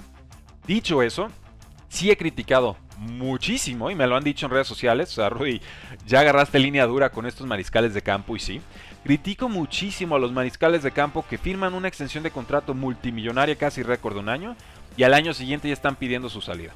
Dicho 0.66 1.00
eso, 1.00 1.28
sí 1.88 2.10
he 2.10 2.18
criticado 2.18 2.76
muchísimo 2.98 3.90
y 3.90 3.94
me 3.94 4.06
lo 4.06 4.14
han 4.14 4.24
dicho 4.24 4.44
en 4.44 4.52
redes 4.52 4.66
sociales. 4.66 5.10
O 5.12 5.14
sea, 5.14 5.30
Rudy, 5.30 5.62
ya 6.06 6.20
agarraste 6.20 6.58
línea 6.58 6.84
dura 6.86 7.08
con 7.08 7.24
estos 7.24 7.46
mariscales 7.46 7.94
de 7.94 8.02
campo 8.02 8.36
y 8.36 8.40
sí. 8.40 8.60
Critico 9.04 9.48
muchísimo 9.48 10.16
a 10.16 10.18
los 10.18 10.32
mariscales 10.32 10.82
de 10.82 10.90
campo 10.90 11.24
que 11.30 11.38
firman 11.38 11.74
una 11.74 11.88
extensión 11.88 12.24
de 12.24 12.32
contrato 12.32 12.74
multimillonaria 12.74 13.56
casi 13.56 13.82
récord 13.82 14.14
de 14.14 14.20
un 14.20 14.28
año 14.28 14.56
y 14.96 15.02
al 15.02 15.14
año 15.14 15.34
siguiente 15.34 15.68
ya 15.68 15.74
están 15.74 15.96
pidiendo 15.96 16.28
su 16.28 16.40
salida. 16.40 16.72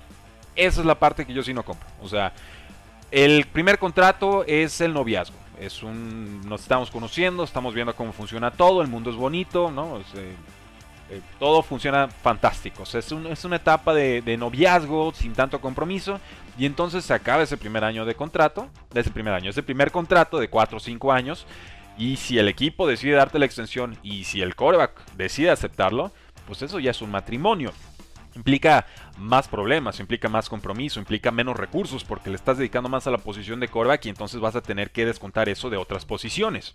Esa 0.57 0.81
es 0.81 0.87
la 0.87 0.99
parte 0.99 1.27
que 1.27 1.33
yo 1.33 1.43
sí 1.43 1.55
no 1.55 1.65
compro. 1.65 1.89
O 2.03 2.09
sea, 2.09 2.33
El 3.11 3.47
primer 3.47 3.79
contrato 3.79 4.45
es 4.47 4.81
el 4.81 4.93
noviazgo. 4.93 5.37
Es 5.59 5.83
un, 5.83 6.41
nos 6.49 6.62
estamos 6.62 6.91
conociendo, 6.91 7.43
estamos 7.43 7.75
viendo 7.75 7.95
cómo 7.95 8.12
funciona 8.12 8.50
todo, 8.53 8.83
el 8.83 8.89
mundo 8.89 9.11
es 9.11 9.17
bonito, 9.17 9.71
¿no? 9.71 10.00
Eh, 11.11 11.21
todo 11.41 11.62
funciona 11.62 12.07
fantástico. 12.07 12.85
es, 12.85 12.95
es, 12.95 13.45
una 13.45 13.57
etapa 13.57 13.93
de, 13.93 14.23
de, 14.23 14.37
noviazgo 14.37 15.12
sin 15.12 15.33
tanto 15.33 15.61
compromiso. 15.61 16.21
Y 16.57 16.67
entonces 16.67 17.05
se 17.05 17.12
acaba 17.12 17.43
ese 17.43 17.57
primer 17.57 17.83
año 17.83 18.05
de 18.05 18.15
contrato. 18.15 18.69
De 18.93 19.00
ese 19.00 19.11
primer 19.11 19.35
año, 19.35 19.50
ese 19.50 19.62
primer 19.62 19.91
contrato 19.91 20.39
de 20.39 20.49
4 20.49 20.77
o 20.77 20.81
5 20.81 21.12
años. 21.12 21.47
Y 21.99 22.17
si 22.17 22.39
el 22.39 22.49
equipo 22.49 22.87
decide 22.87 23.17
darte 23.17 23.39
la 23.39 23.47
extensión 23.47 23.99
y 24.03 24.25
si 24.25 24.41
el 24.41 24.55
coreback 24.55 24.93
decide 25.17 25.50
aceptarlo, 25.50 26.12
pues 26.47 26.62
eso 26.62 26.79
ya 26.79 26.93
es 26.93 27.03
un 27.03 27.11
matrimonio. 27.11 27.73
Implica 28.35 28.87
más 29.19 29.49
problemas, 29.49 30.01
implica 30.01 30.29
más 30.29 30.49
compromiso, 30.49 31.01
implica 31.01 31.31
menos 31.31 31.57
recursos 31.57 32.05
porque 32.05 32.31
le 32.31 32.37
estás 32.37 32.59
dedicando 32.59 32.89
más 32.89 33.07
a 33.07 33.11
la 33.11 33.19
posición 33.19 33.61
de 33.61 33.69
coreback 33.69 34.07
y 34.07 34.09
entonces 34.09 34.41
vas 34.41 34.57
a 34.57 34.63
tener 34.63 34.91
que 34.91 35.07
descontar 35.07 35.49
eso 35.49 35.71
de 35.71 35.77
otras 35.77 36.05
posiciones. 36.05 36.73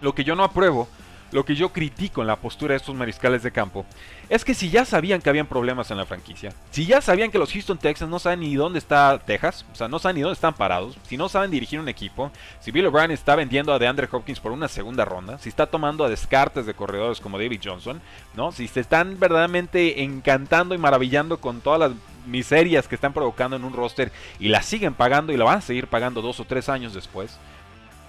Lo 0.00 0.14
que 0.14 0.24
yo 0.24 0.36
no 0.36 0.44
apruebo 0.44 0.88
lo 1.32 1.44
que 1.44 1.54
yo 1.54 1.70
critico 1.70 2.20
en 2.20 2.26
la 2.26 2.36
postura 2.36 2.72
de 2.72 2.76
estos 2.76 2.94
mariscales 2.94 3.42
de 3.42 3.50
campo 3.50 3.84
es 4.28 4.44
que 4.44 4.54
si 4.54 4.70
ya 4.70 4.84
sabían 4.84 5.20
que 5.20 5.30
habían 5.30 5.46
problemas 5.46 5.90
en 5.90 5.96
la 5.96 6.06
franquicia, 6.06 6.52
si 6.70 6.86
ya 6.86 7.00
sabían 7.00 7.30
que 7.30 7.38
los 7.38 7.52
Houston 7.52 7.78
Texans 7.78 8.10
no 8.10 8.18
saben 8.18 8.40
ni 8.40 8.54
dónde 8.54 8.78
está 8.78 9.18
Texas, 9.18 9.64
o 9.72 9.74
sea, 9.74 9.88
no 9.88 9.98
saben 9.98 10.16
ni 10.16 10.22
dónde 10.22 10.34
están 10.34 10.54
parados, 10.54 10.96
si 11.08 11.16
no 11.16 11.28
saben 11.28 11.50
dirigir 11.50 11.80
un 11.80 11.88
equipo, 11.88 12.30
si 12.60 12.70
Bill 12.70 12.86
O'Brien 12.86 13.10
está 13.10 13.34
vendiendo 13.34 13.72
a 13.72 13.78
DeAndre 13.78 14.08
Hopkins 14.10 14.40
por 14.40 14.52
una 14.52 14.68
segunda 14.68 15.04
ronda, 15.04 15.38
si 15.38 15.48
está 15.48 15.66
tomando 15.66 16.04
a 16.04 16.08
descartes 16.08 16.66
de 16.66 16.74
corredores 16.74 17.20
como 17.20 17.38
David 17.38 17.60
Johnson, 17.64 18.00
¿no? 18.34 18.52
Si 18.52 18.68
se 18.68 18.80
están 18.80 19.18
verdaderamente 19.18 20.02
encantando 20.02 20.74
y 20.74 20.78
maravillando 20.78 21.40
con 21.40 21.60
todas 21.60 21.80
las 21.80 21.92
miserias 22.26 22.88
que 22.88 22.94
están 22.94 23.12
provocando 23.12 23.56
en 23.56 23.64
un 23.64 23.72
roster 23.72 24.12
y 24.38 24.48
la 24.48 24.62
siguen 24.62 24.94
pagando 24.94 25.32
y 25.32 25.36
la 25.36 25.44
van 25.44 25.58
a 25.58 25.62
seguir 25.62 25.88
pagando 25.88 26.22
dos 26.22 26.40
o 26.40 26.44
tres 26.44 26.68
años 26.68 26.94
después. 26.94 27.38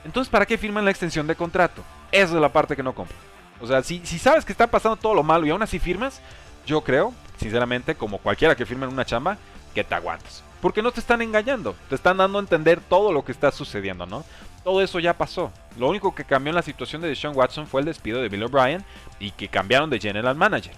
Entonces, 0.06 0.30
¿para 0.30 0.46
qué 0.46 0.58
firman 0.58 0.86
la 0.86 0.92
extensión 0.92 1.28
de 1.28 1.36
contrato? 1.36 1.84
Esa 2.14 2.36
es 2.36 2.42
la 2.42 2.54
parte 2.54 2.76
que 2.76 2.84
no 2.84 2.94
compro. 2.94 3.18
O 3.60 3.66
sea, 3.66 3.82
si, 3.82 4.06
si 4.06 4.20
sabes 4.20 4.46
que 4.46 4.52
está 4.52 4.68
pasando 4.68 4.96
todo 4.98 5.16
lo 5.16 5.24
malo 5.24 5.46
y 5.46 5.50
aún 5.50 5.64
así 5.64 5.80
firmas, 5.80 6.22
yo 6.66 6.82
creo, 6.82 7.12
sinceramente, 7.38 7.96
como 7.96 8.20
cualquiera 8.20 8.56
que 8.56 8.68
firme 8.68 8.86
en 8.86 8.94
una 8.94 9.04
chamba, 9.04 9.38
que 9.74 9.84
te 9.84 9.96
aguantes. 9.96 10.44
Porque 10.62 10.84
no 10.84 10.92
te 10.92 11.00
están 11.00 11.24
engañando, 11.24 11.76
te 11.90 11.96
están 11.96 12.18
dando 12.18 12.38
a 12.38 12.42
entender 12.42 12.80
todo 12.80 13.12
lo 13.12 13.26
que 13.26 13.32
está 13.32 13.52
sucediendo, 13.52 14.06
¿no? 14.06 14.24
Todo 14.64 14.82
eso 14.82 15.00
ya 15.00 15.18
pasó. 15.18 15.52
Lo 15.78 15.90
único 15.90 16.14
que 16.14 16.24
cambió 16.24 16.52
en 16.52 16.56
la 16.56 16.62
situación 16.62 17.02
de 17.02 17.10
Deshaun 17.10 17.36
Watson 17.36 17.66
fue 17.66 17.82
el 17.82 17.86
despido 17.86 18.22
de 18.22 18.30
Bill 18.30 18.44
O'Brien 18.44 18.86
y 19.20 19.32
que 19.32 19.50
cambiaron 19.50 19.90
de 19.90 20.00
general 20.00 20.36
manager. 20.36 20.74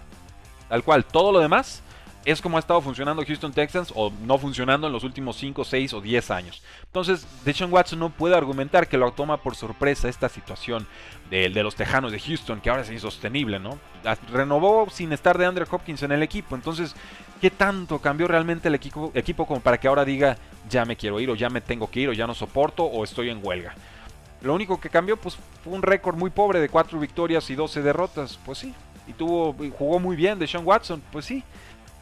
Tal 0.70 0.84
cual, 0.84 1.04
todo 1.04 1.34
lo 1.34 1.40
demás 1.40 1.84
es 2.26 2.42
como 2.42 2.58
ha 2.58 2.60
estado 2.60 2.82
funcionando 2.82 3.24
Houston 3.24 3.54
Texans 3.54 3.94
o 3.96 4.12
no 4.24 4.40
funcionando 4.40 4.88
en 4.88 4.94
los 4.94 5.04
últimos 5.04 5.38
5, 5.38 5.64
6 5.64 5.94
o 5.94 6.02
10 6.02 6.32
años. 6.32 6.64
Entonces, 6.84 7.28
Deshaun 7.46 7.72
Watson 7.72 8.00
no 8.00 8.10
puede 8.10 8.36
argumentar 8.36 8.88
que 8.88 8.98
lo 8.98 9.12
toma 9.12 9.38
por 9.38 9.56
sorpresa 9.56 10.10
esta 10.10 10.28
situación 10.28 10.88
de, 11.30 11.50
de, 11.50 11.64
los 11.64 11.76
Tejanos 11.76 12.12
de 12.12 12.20
Houston, 12.20 12.62
que 12.62 12.72
ahora 12.72 12.82
es 12.82 12.90
insostenible, 12.90 13.60
¿no? 13.60 13.78
Renovó 14.32 14.88
sin 14.90 15.14
estar 15.14 15.38
de 15.38 15.46
Andrew 15.46 15.68
Hopkins 15.70 16.02
en 16.02 16.12
el 16.12 16.24
equipo. 16.24 16.56
Entonces, 16.56 16.96
¿qué 17.40 17.52
tanto 17.52 18.00
cambió 18.00 18.28
realmente 18.28 18.70
el 18.70 18.76
equipo, 18.76 19.46
como 19.46 19.60
para 19.60 19.80
que 19.80 19.88
ahora 19.88 20.04
diga, 20.04 20.36
ya 20.68 20.84
me 20.84 20.96
quiero 20.96 21.20
ir 21.20 21.30
o 21.30 21.36
ya 21.36 21.52
me 21.52 21.62
tengo 21.62 21.92
que 21.92 22.00
ir 22.00 22.10
o 22.10 22.14
ya 22.14 22.26
no 22.26 22.34
soporto 22.34 22.86
o 22.86 23.04
estoy 23.04 23.30
en 23.30 23.40
huelga? 23.46 23.76
Lo 24.42 24.56
único 24.56 24.80
que 24.80 24.90
cambió 24.90 25.16
pues, 25.18 25.38
fue 25.64 25.74
un 25.74 25.84
récord 25.84 26.16
muy 26.16 26.32
pobre 26.32 26.60
de 26.60 26.70
4 26.70 27.00
victorias 27.00 27.48
y 27.52 27.56
12 27.56 27.84
derrotas. 27.84 28.40
Pues 28.44 28.58
sí. 28.58 28.74
Y 29.08 29.14
tuvo, 29.14 29.56
jugó 29.78 30.00
muy 30.00 30.16
bien 30.16 30.40
Deshaun 30.40 30.66
Watson. 30.66 31.04
Pues 31.12 31.26
sí 31.26 31.44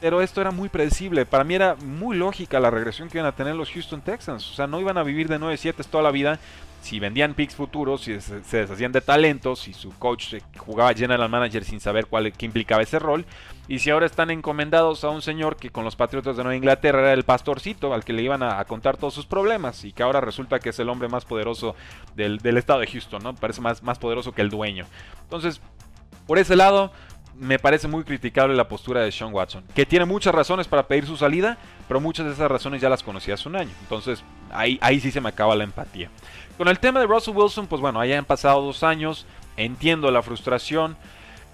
pero 0.04 0.22
esto 0.22 0.42
era 0.42 0.52
muy 0.52 0.68
predecible. 0.68 1.26
Para 1.26 1.46
mí 1.46 1.56
era 1.56 1.76
muy 1.76 2.18
lógica 2.18 2.60
la 2.60 2.70
regresión 2.70 3.08
que 3.08 3.20
iban 3.20 3.26
a 3.26 3.32
tener 3.32 3.56
los 3.56 3.72
Houston 3.72 4.02
Texans. 4.02 4.52
O 4.52 4.54
sea, 4.54 4.68
no 4.68 4.82
iban 4.82 4.98
a 4.98 5.04
vivir 5.04 5.30
de 5.30 5.40
9-7 5.40 5.86
toda 5.86 6.04
la 6.04 6.12
vida. 6.12 6.40
Si 6.82 7.00
vendían 7.00 7.34
picks 7.36 7.56
futuros, 7.56 8.02
si 8.02 8.20
se 8.20 8.58
deshacían 8.58 8.92
de 8.92 9.00
talentos, 9.00 9.60
si 9.60 9.74
su 9.74 9.98
coach 9.98 10.36
jugaba 10.58 10.94
general 10.94 11.30
manager 11.30 11.64
sin 11.64 11.80
saber 11.80 12.08
cuál, 12.08 12.34
qué 12.34 12.46
implicaba 12.46 12.82
ese 12.82 13.00
rol. 13.00 13.26
Y 13.70 13.80
si 13.80 13.92
ahora 13.92 14.06
están 14.06 14.30
encomendados 14.30 15.06
a 15.06 15.10
un 15.10 15.22
señor 15.22 15.56
que 15.56 15.70
con 15.70 15.86
los 15.86 15.96
Patriotas 15.96 16.36
de 16.36 16.44
Nueva 16.44 16.58
Inglaterra 16.58 17.00
era 17.00 17.14
el 17.14 17.24
pastorcito 17.24 17.94
al 17.94 18.04
que 18.04 18.12
le 18.12 18.24
iban 18.24 18.44
a, 18.44 18.62
contar 18.66 18.98
todos 18.98 19.14
sus 19.14 19.26
problemas. 19.26 19.86
Y 19.86 19.94
que 19.94 20.04
ahora 20.04 20.20
resulta 20.20 20.60
que 20.60 20.72
es 20.72 20.80
el 20.80 20.90
hombre 20.90 21.08
más 21.08 21.24
poderoso 21.24 21.78
del, 22.14 22.42
estado 22.58 22.82
de 22.82 22.88
Houston, 22.88 23.24
¿no? 23.24 23.36
Parece 23.36 23.62
más, 23.62 23.82
más 23.82 24.00
poderoso 24.00 24.34
que 24.34 24.42
el 24.42 24.50
dueño. 24.50 24.86
Entonces, 25.22 25.62
por 26.28 26.40
ese 26.40 26.58
lado, 26.58 26.92
me 27.38 27.60
parece 27.60 27.88
muy 27.88 28.04
criticable 28.04 28.56
la 28.56 28.68
postura 28.68 29.02
de 29.02 29.12
Sean 29.12 29.34
Watson, 29.34 29.64
que 29.74 29.86
tiene 29.86 30.06
muchas 30.06 30.34
razones 30.34 30.68
para 30.68 30.88
pedir 30.88 31.06
su 31.06 31.18
salida, 31.18 31.58
pero 31.88 32.00
muchas 32.00 32.26
de 32.26 32.34
esas 32.34 32.50
razones 32.50 32.82
ya 32.82 32.90
las 32.90 33.04
conocí 33.04 33.32
hace 33.32 33.50
un 33.50 33.56
año. 33.56 33.72
Entonces, 33.82 34.24
ahí, 34.52 34.78
ahí 34.82 35.00
sí 35.00 35.12
se 35.12 35.22
me 35.22 35.30
acaba 35.30 35.56
la 35.56 35.64
empatía. 35.64 36.10
Con 36.58 36.68
el 36.68 36.80
tema 36.80 37.00
de 37.00 37.08
Russell 37.08 37.36
Wilson, 37.36 37.68
pues 37.68 37.82
bueno, 37.82 38.00
ahí 38.00 38.14
han 38.14 38.26
pasado 38.26 38.62
dos 38.62 38.84
años, 38.84 39.26
entiendo 39.58 40.10
la 40.12 40.22
frustración. 40.22 40.96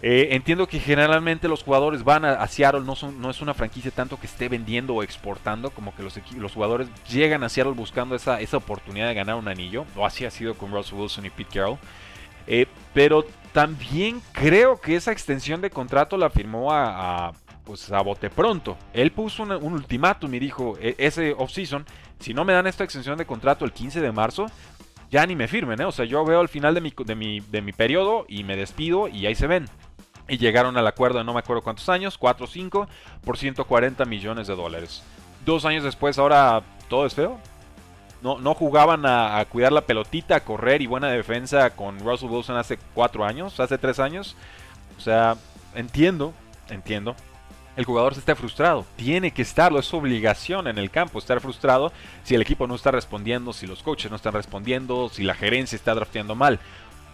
Eh, 0.02 0.30
entiendo 0.32 0.66
que 0.66 0.80
generalmente 0.80 1.50
los 1.50 1.62
jugadores 1.62 2.06
van 2.06 2.24
a, 2.24 2.48
Seattle, 2.48 2.82
no, 2.82 2.96
son, 2.96 3.22
no 3.22 3.30
es 3.30 3.42
una 3.42 3.54
franquicia 3.54 3.92
tanto 3.92 4.18
que 4.18 4.28
esté 4.28 4.48
vendiendo 4.48 4.96
o 4.96 5.04
exportando, 5.04 5.72
como 5.72 5.94
que 5.94 6.04
los, 6.04 6.18
los 6.38 6.54
jugadores 6.54 6.88
llegan 7.10 7.44
a 7.44 7.50
Seattle 7.50 7.74
buscando 7.74 8.16
esa, 8.16 8.40
esa 8.40 8.56
oportunidad 8.56 9.10
de 9.10 9.14
ganar 9.14 9.36
un 9.36 9.50
anillo, 9.50 9.86
o 9.98 10.06
así 10.06 10.24
ha 10.24 10.32
sido 10.32 10.54
con 10.54 10.72
Russell 10.72 11.00
Wilson 11.00 11.26
y 11.26 11.30
Pete 11.30 11.60
Carroll. 11.60 11.78
Eh, 12.48 12.66
pero 12.94 13.26
también 13.52 14.22
creo 14.32 14.80
que 14.80 14.96
esa 14.96 15.12
extensión 15.12 15.62
de 15.62 15.70
contrato 15.70 16.18
la 16.18 16.30
firmó 16.30 16.72
a, 16.72 17.34
pues 17.64 17.92
a 17.92 18.02
bote 18.02 18.30
pronto. 18.30 18.78
Él 18.94 19.12
puso 19.12 19.44
un, 19.44 19.52
ultimátum 19.52 20.34
y 20.34 20.40
dijo, 20.40 20.78
e, 20.80 20.96
ese 20.98 21.34
off-season, 21.34 21.86
si 22.20 22.34
no 22.34 22.46
me 22.46 22.54
dan 22.54 22.68
esta 22.68 22.84
extensión 22.84 23.18
de 23.18 23.26
contrato 23.26 23.66
el 23.66 23.74
15 23.74 24.02
de 24.02 24.12
marzo, 24.12 24.48
ya 25.12 25.26
ni 25.26 25.36
me 25.36 25.48
firmen, 25.48 25.82
¿eh? 25.82 25.86
O 25.86 25.92
sea, 25.92 26.06
yo 26.06 26.24
veo 26.24 26.40
al 26.40 26.50
final 26.50 26.76
de 26.76 26.82
mi, 26.82 26.94
de, 27.06 27.16
mi, 27.16 27.40
de 27.40 27.62
mi 27.62 27.72
periodo 27.72 28.26
y 28.28 28.44
me 28.44 28.56
despido 28.56 29.08
y 29.08 29.26
ahí 29.26 29.36
se 29.36 29.48
ven. 29.48 29.66
Y 30.28 30.38
llegaron 30.38 30.78
al 30.78 30.86
acuerdo 30.86 31.18
de 31.18 31.24
no 31.24 31.34
me 31.34 31.40
acuerdo 31.40 31.64
cuántos 31.64 31.90
años, 31.90 32.18
4 32.18 32.46
o 32.46 32.48
5, 32.48 32.88
por 33.26 33.38
140 33.38 34.06
millones 34.06 34.48
de 34.48 34.56
dólares. 34.56 35.04
Dos 35.46 35.66
años 35.66 35.84
después, 35.84 36.20
ahora 36.20 36.62
todo 36.88 37.08
es 37.08 37.16
feo 37.16 37.40
no, 38.22 38.54
jugaban 38.54 39.06
a, 39.06 39.44
cuidar 39.46 39.72
la 39.72 39.82
pelotita, 39.82 40.36
a 40.36 40.44
correr 40.44 40.82
y 40.82 40.88
buena 40.88 41.10
defensa 41.10 41.70
con 41.72 42.00
Russell 42.00 42.30
Wilson 42.30 42.58
hace 42.58 42.78
cuatro 42.94 43.24
años, 43.26 43.60
hace 43.60 43.78
tres 43.78 44.00
años. 44.00 44.36
O 44.98 45.02
sea, 45.02 45.38
entiendo, 45.76 46.34
entiendo. 46.70 47.16
El 47.78 47.86
jugador 47.86 48.14
se 48.14 48.20
está 48.20 48.36
frustrado, 48.36 48.86
tiene 48.98 49.32
que 49.32 49.42
estarlo, 49.42 49.80
es 49.80 49.86
su 49.86 49.96
obligación 49.96 50.68
en 50.68 50.78
el 50.78 50.92
campo 50.92 51.18
estar 51.18 51.40
frustrado 51.40 51.94
si 52.24 52.36
el 52.36 52.42
equipo 52.42 52.68
no 52.68 52.76
está 52.76 52.92
respondiendo, 52.92 53.54
si 53.54 53.68
los 53.68 53.84
coaches 53.84 54.12
no 54.12 54.18
están 54.18 54.34
respondiendo, 54.34 55.08
si 55.08 55.24
la 55.24 55.34
gerencia 55.34 55.78
está 55.78 55.96
drafteando 55.96 56.36
mal. 56.36 56.60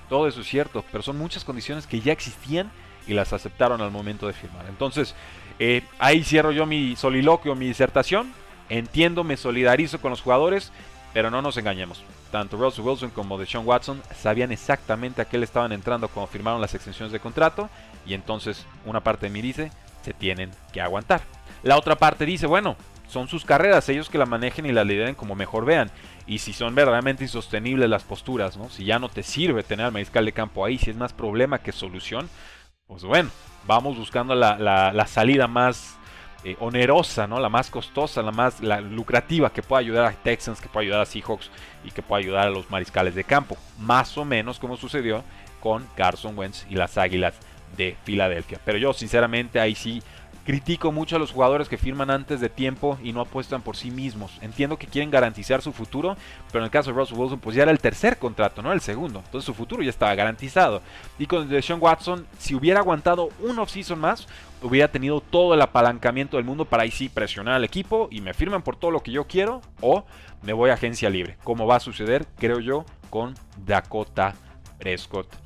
Todo 0.09 0.27
eso 0.27 0.41
es 0.41 0.47
cierto, 0.47 0.83
pero 0.91 1.03
son 1.03 1.19
muchas 1.19 1.43
condiciones 1.43 1.85
que 1.85 1.99
ya 1.99 2.13
existían 2.13 2.71
y 3.07 3.13
las 3.13 3.31
aceptaron 3.33 3.81
al 3.81 3.91
momento 3.91 4.25
de 4.25 4.33
firmar. 4.33 4.65
Entonces, 4.67 5.13
eh, 5.59 5.83
ahí 5.99 6.23
cierro 6.23 6.51
yo 6.51 6.65
mi 6.65 6.95
soliloquio, 6.95 7.55
mi 7.55 7.67
disertación. 7.67 8.33
Entiendo, 8.69 9.23
me 9.23 9.37
solidarizo 9.37 10.01
con 10.01 10.09
los 10.09 10.21
jugadores, 10.21 10.71
pero 11.15 11.31
no 11.31 11.41
nos 11.41 11.55
engañemos, 11.55 12.03
tanto 12.29 12.57
Russell 12.57 12.83
Wilson 12.83 13.09
como 13.09 13.37
Deshaun 13.37 13.65
Watson 13.65 14.01
sabían 14.17 14.51
exactamente 14.51 15.21
a 15.21 15.25
qué 15.25 15.37
le 15.37 15.45
estaban 15.45 15.71
entrando 15.71 16.09
cuando 16.09 16.29
firmaron 16.29 16.59
las 16.59 16.75
extensiones 16.75 17.13
de 17.13 17.21
contrato 17.21 17.69
y 18.05 18.15
entonces 18.15 18.65
una 18.85 18.99
parte 18.99 19.27
de 19.27 19.29
mí 19.29 19.41
dice, 19.41 19.71
se 20.01 20.11
tienen 20.11 20.51
que 20.73 20.81
aguantar. 20.81 21.21
La 21.63 21.77
otra 21.77 21.95
parte 21.95 22.25
dice, 22.25 22.47
bueno, 22.47 22.75
son 23.07 23.29
sus 23.29 23.45
carreras, 23.45 23.87
ellos 23.87 24.09
que 24.09 24.17
la 24.17 24.25
manejen 24.25 24.65
y 24.65 24.73
la 24.73 24.83
lideren 24.83 25.15
como 25.15 25.35
mejor 25.35 25.63
vean. 25.63 25.89
Y 26.27 26.39
si 26.39 26.51
son 26.51 26.75
verdaderamente 26.75 27.23
insostenibles 27.23 27.89
las 27.89 28.03
posturas, 28.03 28.57
¿no? 28.57 28.69
Si 28.69 28.83
ya 28.83 28.99
no 28.99 29.07
te 29.07 29.23
sirve 29.23 29.63
tener 29.63 29.85
al 29.85 29.93
mariscal 29.93 30.25
de 30.25 30.33
campo 30.33 30.65
ahí, 30.65 30.77
si 30.77 30.89
es 30.89 30.97
más 30.97 31.13
problema 31.13 31.59
que 31.59 31.71
solución, 31.71 32.29
pues 32.87 33.05
bueno, 33.05 33.29
vamos 33.65 33.97
buscando 33.97 34.35
la, 34.35 34.57
la 34.57 35.07
salida 35.07 35.47
más 35.47 35.95
eh, 36.45 36.55
onerosa, 36.59 37.25
¿no? 37.25 37.39
La 37.39 37.49
más 37.49 37.71
costosa, 37.71 38.21
la 38.21 38.31
más 38.31 38.61
lucrativa 38.61 39.51
que 39.51 39.63
pueda 39.63 39.79
ayudar 39.79 40.05
a 40.05 40.11
Texans, 40.11 40.61
que 40.61 40.69
pueda 40.69 40.83
ayudar 40.83 41.01
a 41.01 41.05
Seahawks 41.07 41.49
y 41.83 41.89
que 41.89 42.03
pueda 42.03 42.19
ayudar 42.19 42.47
a 42.47 42.51
los 42.51 42.69
mariscales 42.69 43.15
de 43.15 43.23
campo. 43.23 43.57
Más 43.79 44.15
o 44.15 44.25
menos 44.25 44.59
como 44.59 44.77
sucedió 44.77 45.23
con 45.59 45.83
Carson 45.95 46.37
Wentz 46.37 46.67
y 46.69 46.75
las 46.75 46.99
Águilas 46.99 47.33
de 47.75 47.97
Filadelfia. 48.03 48.59
Pero 48.63 48.77
yo 48.77 48.93
sinceramente 48.93 49.59
ahí 49.59 49.73
sí 49.73 50.03
Critico 50.45 50.91
mucho 50.91 51.15
a 51.15 51.19
los 51.19 51.31
jugadores 51.31 51.67
que 51.67 51.79
firman 51.79 52.11
antes 52.11 52.39
de 52.39 52.49
tiempo 52.49 52.99
y 53.03 53.13
no 53.13 53.21
apuestan 53.21 53.63
por 53.63 53.75
sí 53.75 53.89
mismos. 53.89 54.31
Entiendo 54.41 54.77
que 54.77 54.85
quieren 54.85 55.09
garantizar 55.09 55.63
su 55.63 55.73
futuro, 55.73 56.15
pero 56.51 56.59
en 56.59 56.65
el 56.65 56.71
caso 56.71 56.91
de 56.91 56.97
Russell 56.97 57.17
Wilson, 57.17 57.39
pues 57.39 57.55
ya 57.55 57.63
era 57.63 57.71
el 57.71 57.79
tercer 57.79 58.19
contrato, 58.19 58.61
no 58.61 58.71
el 58.71 58.79
segundo. 58.79 59.23
Entonces 59.25 59.43
su 59.43 59.55
futuro 59.55 59.81
ya 59.81 59.89
estaba 59.89 60.13
garantizado. 60.13 60.83
Y 61.17 61.25
con 61.25 61.49
Deshaun 61.49 61.81
Watson, 61.81 62.27
si 62.37 62.53
hubiera 62.53 62.81
aguantado 62.81 63.29
un 63.39 63.57
offseason 63.57 63.99
más, 63.99 64.27
hubiera 64.61 64.91
tenido 64.91 65.19
todo 65.19 65.55
el 65.55 65.61
apalancamiento 65.63 66.37
del 66.37 66.45
mundo 66.45 66.65
para 66.65 66.83
ahí 66.83 66.91
sí 66.91 67.09
presionar 67.09 67.55
al 67.55 67.63
equipo 67.63 68.07
y 68.11 68.21
me 68.21 68.35
firman 68.35 68.61
por 68.61 68.75
todo 68.75 68.91
lo 68.91 69.01
que 69.01 69.11
yo 69.11 69.25
quiero 69.25 69.61
o 69.81 70.05
me 70.43 70.53
voy 70.53 70.69
a 70.69 70.75
agencia 70.75 71.09
libre. 71.09 71.37
Como 71.43 71.65
va 71.65 71.77
a 71.77 71.79
suceder, 71.79 72.27
creo 72.37 72.59
yo, 72.59 72.85
con 73.09 73.33
Dakota 73.65 74.35
Prescott 74.77 75.44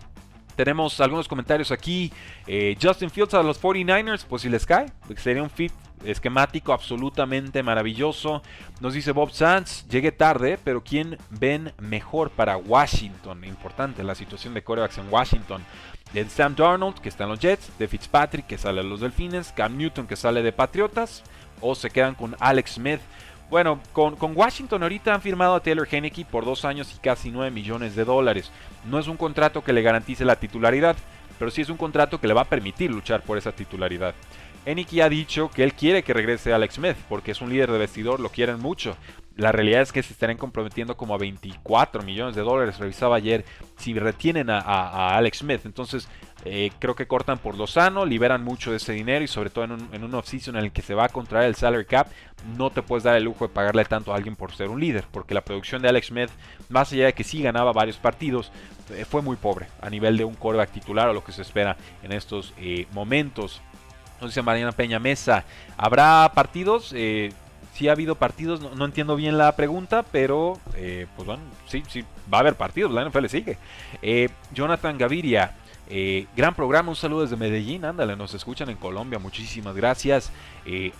tenemos 0.59 0.99
algunos 0.99 1.29
comentarios 1.29 1.71
aquí. 1.71 2.11
Eh, 2.45 2.77
Justin 2.81 3.09
Fields 3.09 3.33
a 3.33 3.41
los 3.41 3.61
49ers, 3.61 4.25
pues 4.27 4.41
si 4.41 4.49
les 4.49 4.65
cae, 4.65 4.87
sería 5.15 5.41
un 5.41 5.49
fit 5.49 5.71
esquemático 6.03 6.73
absolutamente 6.73 7.63
maravilloso. 7.63 8.41
Nos 8.81 8.93
dice 8.93 9.13
Bob 9.13 9.31
Sands, 9.31 9.87
llegué 9.87 10.11
tarde, 10.11 10.59
pero 10.61 10.83
¿quién 10.83 11.17
ven 11.29 11.71
mejor 11.77 12.29
para 12.31 12.57
Washington? 12.57 13.45
Importante 13.45 14.03
la 14.03 14.15
situación 14.15 14.53
de 14.53 14.61
corebacks 14.61 14.97
en 14.97 15.09
Washington. 15.09 15.63
De 16.11 16.27
Sam 16.27 16.57
Darnold, 16.57 16.99
que 16.99 17.07
está 17.07 17.23
en 17.23 17.29
los 17.29 17.39
Jets, 17.39 17.71
de 17.79 17.87
Fitzpatrick, 17.87 18.45
que 18.45 18.57
sale 18.57 18.83
de 18.83 18.89
los 18.89 18.99
Delfines, 18.99 19.53
Cam 19.53 19.77
Newton, 19.77 20.07
que 20.07 20.17
sale 20.17 20.41
de 20.43 20.51
Patriotas, 20.51 21.23
o 21.61 21.73
se 21.73 21.89
quedan 21.89 22.15
con 22.15 22.35
Alex 22.41 22.71
Smith. 22.71 22.99
Bueno, 23.49 23.79
con, 23.93 24.15
Washington 24.35 24.83
ahorita 24.83 25.13
han 25.13 25.21
firmado 25.21 25.55
a 25.55 25.59
Taylor 25.59 25.87
Henneke 25.89 26.23
por 26.23 26.45
dos 26.45 26.65
años 26.65 26.93
y 26.95 26.99
casi 26.99 27.31
9 27.31 27.49
millones 27.49 27.95
de 27.95 28.05
dólares. 28.05 28.51
No 28.85 28.99
es 28.99 29.07
un 29.07 29.17
contrato 29.17 29.63
que 29.63 29.73
le 29.73 29.81
garantice 29.81 30.23
la 30.23 30.35
titularidad, 30.35 30.95
pero 31.39 31.49
sí 31.49 31.61
es 31.61 31.69
un 31.69 31.77
contrato 31.77 32.21
que 32.21 32.27
le 32.27 32.35
va 32.35 32.41
a 32.41 32.49
permitir 32.49 32.91
luchar 32.91 33.23
por 33.23 33.39
esa 33.39 33.51
titularidad. 33.51 34.13
Henneke 34.65 35.01
ha 35.01 35.09
dicho 35.09 35.49
que 35.49 35.63
él 35.63 35.73
quiere 35.73 36.03
que 36.03 36.13
regrese 36.13 36.53
Alex 36.53 36.75
Smith 36.75 36.97
porque 37.07 37.31
es 37.31 37.41
un 37.41 37.49
líder 37.49 37.71
de 37.71 37.79
vestidor, 37.79 38.19
lo 38.19 38.29
quieren 38.29 38.59
mucho. 38.59 38.95
La 39.35 39.51
realidad 39.51 39.81
es 39.81 39.91
que 39.91 40.03
se 40.03 40.13
estarán 40.13 40.37
comprometiendo 40.37 40.97
como 40.97 41.15
a 41.15 41.17
24 41.17 42.03
millones 42.03 42.35
de 42.35 42.41
dólares. 42.41 42.77
Revisaba 42.77 43.15
ayer 43.15 43.45
si 43.77 43.93
retienen 43.97 44.49
a, 44.49 45.15
Alex 45.15 45.39
Smith. 45.39 45.61
Entonces 45.63 46.09
eh, 46.45 46.71
creo 46.79 46.95
que 46.95 47.05
cortan 47.05 47.37
por 47.37 47.57
lo 47.57 47.67
sano, 47.67 48.05
liberan 48.05 48.43
mucho 48.43 48.71
de 48.71 48.77
ese 48.77 48.93
dinero 48.93 49.23
y 49.23 49.27
sobre 49.27 49.49
todo 49.49 49.65
en 49.65 49.71
un, 49.73 49.89
en 49.91 50.03
un 50.03 50.23
en 50.47 50.55
el 50.55 50.71
que 50.71 50.81
se 50.81 50.93
va 50.93 51.05
a 51.05 51.09
contraer 51.09 51.47
el 51.47 51.55
salary 51.55 51.85
cap, 51.85 52.07
no 52.57 52.69
te 52.69 52.81
puedes 52.81 53.03
dar 53.03 53.17
el 53.17 53.23
lujo 53.23 53.47
de 53.47 53.53
pagarle 53.53 53.83
tanto 53.85 54.13
a 54.13 54.15
alguien 54.15 54.35
por 54.35 54.53
ser 54.53 54.69
un 54.69 54.79
líder. 54.79 55.05
Porque 55.11 55.33
la 55.33 55.41
producción 55.41 55.81
de 55.81 55.89
Alex 55.89 56.07
Smith, 56.07 56.29
más 56.69 56.91
allá 56.93 57.07
de 57.07 57.13
que 57.13 57.23
sí 57.23 57.41
ganaba 57.41 57.73
varios 57.73 57.97
partidos, 57.97 58.51
eh, 58.91 59.05
fue 59.05 59.21
muy 59.21 59.35
pobre 59.35 59.67
a 59.81 59.89
nivel 59.89 60.17
de 60.17 60.23
un 60.23 60.35
quarterback 60.35 60.71
titular 60.71 61.09
o 61.09 61.13
lo 61.13 61.23
que 61.23 61.33
se 61.33 61.41
espera 61.41 61.75
en 62.03 62.13
estos 62.13 62.53
eh, 62.57 62.87
momentos. 62.93 63.61
Nos 64.21 64.31
dice 64.31 64.41
Mariana 64.41 64.71
Peña 64.71 64.99
Mesa, 64.99 65.45
¿habrá 65.77 66.31
partidos? 66.33 66.93
si 67.73 67.87
ha 67.87 67.93
habido 67.93 68.15
partidos, 68.15 68.59
no, 68.59 68.83
entiendo 68.83 69.15
bien 69.15 69.37
la 69.37 69.55
pregunta, 69.55 70.03
pero 70.03 70.59
pues 71.15 71.39
sí, 71.67 71.81
sí, 71.87 72.03
va 72.31 72.39
a 72.39 72.41
haber 72.41 72.55
partidos, 72.55 72.91
la 72.91 73.05
NFL 73.07 73.27
sigue. 73.27 73.57
Jonathan 74.53 74.97
Gaviria, 74.97 75.55
eh, 75.89 76.27
gran 76.35 76.55
programa, 76.55 76.89
un 76.89 76.95
saludo 76.95 77.21
desde 77.21 77.35
Medellín, 77.35 77.83
ándale, 77.83 78.15
nos 78.15 78.33
escuchan 78.33 78.69
en 78.69 78.77
Colombia, 78.77 79.19
muchísimas 79.19 79.75
gracias. 79.75 80.31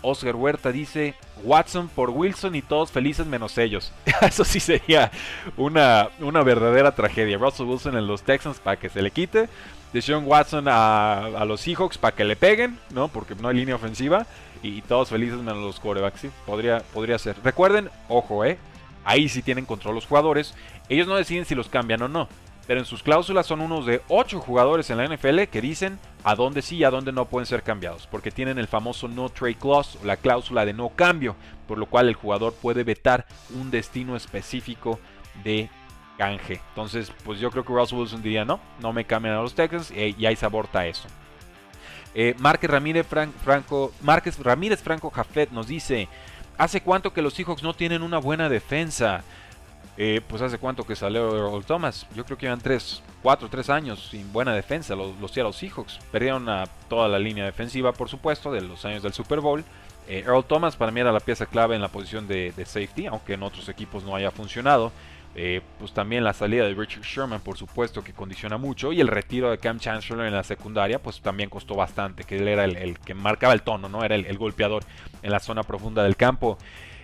Oscar 0.01 0.36
Huerta 0.36 0.72
dice, 0.72 1.13
Watson 1.43 1.89
por 1.89 2.10
Wilson 2.10 2.55
y 2.55 2.63
todos 2.63 2.89
felices 2.91 3.27
menos 3.27 3.58
ellos. 3.58 3.91
Eso 4.22 4.43
sí 4.43 4.60
sería 4.60 5.12
una, 5.58 6.10
una 6.19 6.41
verdadera 6.41 6.96
tragedia. 6.96 7.38
Russell 7.38 7.67
Wilson 7.67 7.98
en 7.98 8.08
los 8.08 8.24
Texans 8.24 8.60
para 8.60 8.79
que 8.79 8.89
se 8.89 9.01
le 9.01 9.12
quite. 9.12 9.48
Deshaun 9.93 10.25
Watson 10.25 10.67
a, 10.67 11.25
a 11.25 11.46
los 11.46 11.62
Seahawks 11.62 11.98
para 11.98 12.15
que 12.15 12.24
le 12.24 12.36
peguen, 12.36 12.77
¿no? 12.91 13.08
Porque 13.08 13.36
no 13.36 13.48
hay 13.48 13.55
línea 13.58 13.75
ofensiva 13.75 14.25
y 14.62 14.81
todos 14.81 15.10
felices 15.10 15.38
menos 15.38 15.63
los 15.63 15.79
corebacks. 15.79 16.22
¿sí? 16.22 16.29
Podría, 16.46 16.79
podría 16.93 17.17
ser. 17.17 17.36
Recuerden, 17.43 17.89
ojo, 18.08 18.46
¿eh? 18.46 18.58
Ahí 19.03 19.29
sí 19.29 19.41
tienen 19.41 19.65
control 19.65 19.96
los 19.96 20.05
jugadores. 20.05 20.53
Ellos 20.89 21.08
no 21.08 21.15
deciden 21.15 21.46
si 21.46 21.55
los 21.55 21.69
cambian 21.69 22.01
o 22.01 22.08
no. 22.08 22.27
Pero 22.69 22.81
en 22.81 22.85
sus 22.85 23.01
cláusulas 23.01 23.47
son 23.47 23.61
unos 23.61 23.88
de 23.88 24.03
8 24.09 24.39
jugadores 24.41 24.91
en 24.91 24.97
la 24.97 25.07
NFL 25.07 25.45
que 25.51 25.59
dicen 25.59 25.97
a 26.23 26.35
dónde 26.35 26.61
sí 26.61 26.75
y 26.75 26.83
a 26.83 26.91
dónde 26.91 27.11
no 27.11 27.25
pueden 27.25 27.47
ser 27.47 27.63
cambiados. 27.63 28.05
Porque 28.05 28.29
tienen 28.29 28.59
el 28.59 28.67
famoso 28.67 29.07
no 29.07 29.29
trade 29.29 29.55
clause, 29.55 29.97
la 30.03 30.17
cláusula 30.17 30.65
de 30.65 30.73
no 30.73 30.89
cambio. 30.89 31.35
Por 31.67 31.79
lo 31.79 31.88
cual 31.88 32.09
el 32.09 32.13
jugador 32.13 32.53
puede 32.53 32.83
vetar 32.83 33.25
un 33.59 33.71
destino 33.71 34.15
específico 34.15 34.99
de 35.43 35.67
canje. 36.19 36.61
Entonces, 36.69 37.11
pues 37.23 37.39
yo 37.39 37.49
creo 37.49 37.65
que 37.65 37.73
Russell 37.73 37.97
Wilson 37.97 38.21
diría 38.21 38.45
no, 38.45 38.59
no 38.79 38.93
me 38.93 39.03
cambian 39.03 39.33
a 39.33 39.41
los 39.41 39.55
Texans 39.55 39.89
y 39.89 40.23
ahí 40.27 40.35
se 40.35 40.45
aborta 40.45 40.85
eso. 40.85 41.07
Eh, 42.13 42.35
Márquez 42.38 42.69
Ramírez, 42.69 43.07
Franco, 43.43 43.93
Márquez 44.01 44.38
Ramírez 44.38 44.83
Franco 44.83 45.09
Jafet 45.09 45.49
nos 45.49 45.65
dice, 45.65 46.07
¿hace 46.55 46.81
cuánto 46.81 47.13
que 47.13 47.23
los 47.23 47.33
Seahawks 47.33 47.63
no 47.63 47.73
tienen 47.73 48.03
una 48.03 48.19
buena 48.19 48.47
defensa? 48.47 49.23
Eh, 50.01 50.22
pues 50.25 50.41
hace 50.41 50.58
cuánto 50.58 50.86
que 50.86 50.96
salió 50.96 51.36
Earl 51.36 51.65
Thomas. 51.65 52.08
Yo 52.15 52.24
creo 52.24 52.38
que 52.38 52.46
llevan 52.46 52.62
3, 52.62 53.03
4, 53.22 53.50
3 53.50 53.70
años 53.70 54.08
sin 54.10 54.32
buena 54.32 54.53
defensa 54.53 54.96
los, 54.96 55.13
los 55.20 55.32
Seahawks. 55.32 56.00
Perdieron 56.10 56.48
a 56.48 56.68
toda 56.88 57.09
la 57.09 57.20
línea 57.20 57.44
defensiva, 57.44 57.92
por 57.92 58.07
supuesto, 58.07 58.50
de 58.50 58.62
los 58.62 58.85
años 58.85 59.03
del 59.03 59.12
Super 59.12 59.42
Bowl. 59.42 59.66
Eh, 60.07 60.24
Earl 60.25 60.46
Thomas 60.46 60.77
para 60.77 60.94
mí 60.94 61.01
era 61.01 61.12
la 61.12 61.20
pieza 61.20 61.46
clave 61.46 61.75
en 61.75 61.81
la 61.81 61.90
posición 61.90 62.29
de, 62.29 62.53
de 62.53 62.66
safety, 62.66 63.07
aunque 63.07 63.33
en 63.33 63.44
otros 63.44 63.68
equipos 63.68 64.05
no 64.05 64.16
haya 64.16 64.31
funcionado. 64.31 64.94
Eh, 65.35 65.62
pues 65.77 65.94
también 65.94 66.24
la 66.24 66.33
salida 66.33 66.66
de 66.66 66.74
Richard 66.74 67.03
Sherman, 67.03 67.42
por 67.42 67.55
supuesto, 67.55 68.03
que 68.03 68.14
condiciona 68.14 68.57
mucho. 68.57 68.92
Y 68.92 69.00
el 69.00 69.07
retiro 69.07 69.51
de 69.51 69.57
Cam 69.57 69.79
Chancellor 69.79 70.25
en 70.25 70.33
la 70.33 70.44
secundaria, 70.44 71.00
pues 71.00 71.22
también 71.22 71.50
costó 71.50 71.75
bastante. 71.75 72.24
Que 72.24 72.38
él 72.38 72.48
era 72.48 72.66
el, 72.66 72.98
que 73.00 73.14
marcaba 73.14 73.53
el 73.53 73.62
tono, 73.62 73.90
¿no? 73.90 74.03
Era 74.03 74.16
el, 74.16 74.38
golpeador 74.38 74.83
en 75.22 75.31
la 75.31 75.40
zona 75.40 75.64
profunda 75.64 76.03
del 76.03 76.16
campo. 76.16 76.57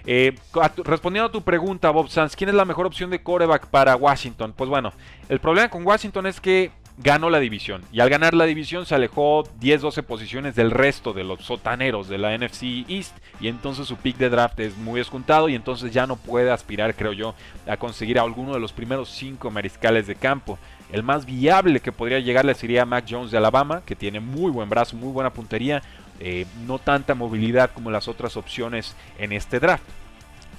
Eh, 0.06 0.36
respondiendo 0.84 1.30
a 1.30 1.32
tu 1.32 1.42
pregunta, 1.42 1.90
Bob 1.90 2.10
Sanz, 2.10 2.36
¿quién 2.36 2.50
es 2.50 2.56
la 2.56 2.66
mejor 2.66 2.86
opción 2.86 3.10
de 3.10 3.22
coreback 3.22 3.68
para 3.68 3.96
Washington? 3.96 4.54
Pues 4.56 4.70
bueno, 4.70 4.94
el 5.30 5.40
problema 5.40 5.70
con 5.70 5.86
Washington 5.86 6.28
es 6.28 6.40
que 6.40 6.72
ganó 6.98 7.30
la 7.30 7.40
división. 7.40 7.82
Y 7.92 8.00
al 8.00 8.10
ganar 8.10 8.34
la 8.34 8.46
división 8.46 8.86
se 8.86 8.96
alejó 8.96 9.44
10-12 9.60 10.04
posiciones 10.04 10.56
del 10.56 10.72
resto 10.72 11.14
de 11.14 11.24
los 11.24 11.44
sotaneros 11.44 12.08
de 12.08 12.18
la 12.18 12.38
NFC 12.38 12.86
East. 12.88 13.18
Y 13.40 13.48
entonces 13.48 13.88
su 13.88 13.98
pick 13.98 14.18
de 14.18 14.30
draft 14.30 14.60
es 14.60 14.78
muy 14.78 15.00
descontado. 15.00 15.50
Y 15.50 15.56
entonces 15.56 15.92
ya 15.92 16.08
no 16.08 16.16
puede 16.16 16.52
aspirar, 16.52 16.96
creo 16.96 17.14
yo, 17.14 17.36
a 17.68 17.78
conseguir 17.78 18.20
a 18.20 18.24
alguno 18.24 18.54
de 18.54 18.60
los 18.60 18.74
primeros 18.74 19.10
5 19.10 19.52
mariscales 19.52 20.08
de 20.08 20.16
campo. 20.16 20.58
El 20.92 21.04
más 21.04 21.26
viable 21.26 21.80
que 21.80 21.92
podría 21.92 22.20
llegarle 22.20 22.54
sería 22.54 22.86
Mac 22.86 23.06
Jones 23.10 23.32
de 23.32 23.38
Alabama, 23.38 23.82
que 23.86 23.96
tiene 23.96 24.20
muy 24.20 24.52
buen 24.52 24.70
brazo, 24.70 24.96
muy 24.96 25.12
buena 25.12 25.34
puntería. 25.34 25.82
Eh, 26.20 26.46
no 26.66 26.80
tanta 26.80 27.16
movilidad 27.16 27.72
como 27.72 27.92
las 27.92 28.08
otras 28.08 28.38
opciones 28.38 28.96
en 29.18 29.32
este 29.32 29.60
draft. 29.60 29.84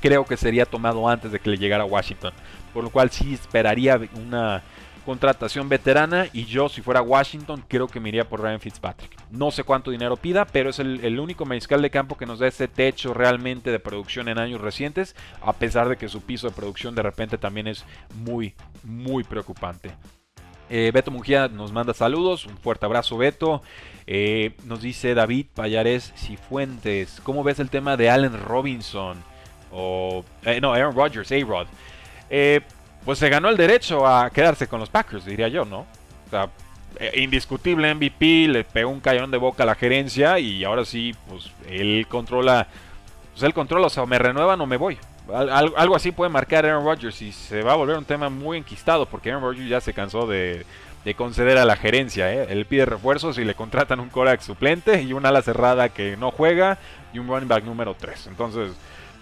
Creo 0.01 0.25
que 0.25 0.37
sería 0.37 0.66
tomado 0.66 1.09
antes 1.09 1.33
de 1.33 1.40
que 1.40 1.51
le 1.51 1.57
llegara 1.57 1.85
a 1.85 1.87
Washington. 1.87 2.33
Por 2.75 2.85
lo 2.85 2.90
cual 2.90 3.11
sí 3.11 3.35
esperaría 3.35 4.01
una 4.14 4.62
contratación 5.07 5.69
veterana 5.69 6.27
y 6.33 6.47
yo 6.47 6.69
si 6.69 6.83
fuera 6.83 7.01
Washington 7.01 7.62
creo 7.69 7.87
que 7.87 8.01
me 8.01 8.09
iría 8.09 8.29
por 8.29 8.42
Ryan 8.42 8.59
Fitzpatrick. 8.59 9.16
No 9.31 9.53
sé 9.53 9.62
cuánto 9.62 9.92
dinero 9.92 10.16
pida, 10.16 10.45
pero 10.45 10.71
es 10.71 10.81
el, 10.81 11.21
único 11.21 11.47
mariscal 11.47 11.81
de 11.81 11.90
campo 11.90 12.16
que 12.16 12.27
nos 12.27 12.40
da 12.40 12.49
ese 12.49 12.66
techo 12.66 13.14
realmente 13.14 13.71
de 13.71 13.79
producción 13.79 14.29
en 14.29 14.38
años 14.38 14.61
recientes, 14.61 15.14
a 15.40 15.53
pesar 15.53 15.88
de 15.88 15.97
que 15.97 16.09
su 16.09 16.23
piso 16.23 16.49
de 16.49 16.55
producción 16.57 16.97
de 16.97 17.03
repente 17.03 17.38
también 17.38 17.69
es 17.69 17.85
muy, 18.16 18.55
muy 18.83 19.23
preocupante. 19.23 19.92
Eh, 20.68 20.90
Beto 20.92 21.11
Mujía 21.11 21.48
nos 21.48 21.72
manda 21.72 21.94
saludos, 21.94 22.46
un 22.46 22.57
fuerte 22.59 22.87
abrazo 22.87 23.16
Beto. 23.16 23.62
Eh, 24.07 24.52
nos 24.64 24.83
dice 24.83 25.14
David 25.14 25.46
Payares 25.55 26.12
Cifuentes, 26.16 27.20
¿cómo 27.24 27.42
ves 27.42 27.59
el 27.59 27.70
tema 27.70 27.96
de 27.96 28.09
Allen 28.09 28.40
Robinson? 28.40 29.16
O, 29.72 30.24
eh, 30.44 30.61
no, 30.61 30.72
Aaron 30.72 30.94
Rodgers, 30.94 31.31
A-Rod. 31.33 31.66
Eh, 32.31 32.61
pues 33.05 33.18
se 33.18 33.29
ganó 33.29 33.48
el 33.48 33.57
derecho 33.57 34.07
a 34.07 34.31
quedarse 34.31 34.68
con 34.68 34.81
los 34.81 34.90
Packers, 34.90 35.24
diría 35.24 35.48
yo, 35.48 35.64
¿no? 35.64 35.81
O 36.26 36.31
sea, 36.31 36.50
indiscutible 37.14 37.92
MVP, 37.94 38.48
le 38.48 38.64
pegó 38.64 38.90
un 38.90 39.00
cañón 39.00 39.31
de 39.31 39.38
boca 39.38 39.64
a 39.64 39.66
la 39.66 39.74
gerencia 39.74 40.38
y 40.38 40.64
ahora 40.64 40.85
sí, 40.85 41.14
pues 41.29 41.50
él 41.68 42.07
controla, 42.09 42.68
pues 43.33 43.42
él 43.42 43.55
controla, 43.55 43.88
o 43.88 43.90
sea, 43.90 44.07
me 44.07 44.18
renuevan 44.18 44.61
o 44.61 44.66
me 44.66 44.76
voy. 44.76 44.98
Algo 45.32 45.96
así 45.96 46.12
puede 46.12 46.30
marcar 46.30 46.64
Aaron 46.66 46.84
Rodgers 46.84 47.20
y 47.22 47.32
se 47.32 47.62
va 47.62 47.72
a 47.72 47.76
volver 47.76 47.96
un 47.96 48.04
tema 48.04 48.28
muy 48.28 48.58
enquistado 48.58 49.06
porque 49.06 49.30
Aaron 49.30 49.42
Rodgers 49.42 49.68
ya 49.68 49.80
se 49.80 49.92
cansó 49.92 50.26
de, 50.26 50.64
conceder 51.16 51.58
a 51.58 51.64
la 51.64 51.76
gerencia. 51.76 52.32
¿eh? 52.32 52.46
Él 52.50 52.66
pide 52.66 52.84
refuerzos 52.84 53.38
y 53.38 53.44
le 53.44 53.54
contratan 53.54 54.00
un 54.00 54.08
coreback 54.08 54.40
suplente 54.40 55.02
y 55.02 55.12
una 55.12 55.28
ala 55.28 55.42
cerrada 55.42 55.88
que 55.88 56.16
no 56.16 56.30
juega 56.30 56.78
y 57.12 57.18
un 57.18 57.28
running 57.28 57.48
back 57.48 57.64
número 57.64 57.94
3. 57.94 58.26
Entonces, 58.28 58.72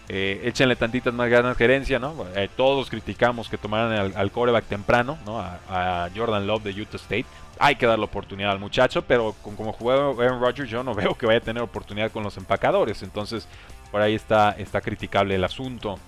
eh, 0.08 0.42
échenle 0.44 0.76
tantitas 0.76 1.14
más 1.14 1.30
ganas 1.30 1.56
gerencia, 1.56 1.98
¿no? 1.98 2.14
Eh, 2.36 2.50
todos 2.54 2.90
criticamos 2.90 3.48
que 3.48 3.56
tomaran 3.56 4.12
al, 4.14 4.30
coreback 4.30 4.66
temprano, 4.66 5.16
¿no? 5.24 5.40
A, 5.40 6.10
Jordan 6.14 6.46
Love 6.46 6.64
de 6.64 6.82
Utah 6.82 6.96
State. 6.96 7.24
Hay 7.58 7.76
que 7.76 7.86
dar 7.86 7.98
la 7.98 8.04
oportunidad 8.04 8.50
al 8.50 8.58
muchacho, 8.58 9.02
pero 9.02 9.34
como 9.42 9.72
juega 9.72 10.10
Aaron 10.10 10.42
Rodgers, 10.42 10.68
yo 10.68 10.82
no 10.82 10.94
veo 10.94 11.14
que 11.14 11.24
vaya 11.24 11.38
a 11.38 11.42
tener 11.42 11.62
oportunidad 11.62 12.10
con 12.10 12.22
los 12.22 12.36
empacadores. 12.36 13.02
Entonces, 13.02 13.48
por 13.94 14.02
ahí 14.02 14.16
está, 14.16 14.50
está 14.58 14.80
criticable 14.80 15.36
el 15.36 15.44
asunto. 15.44 16.00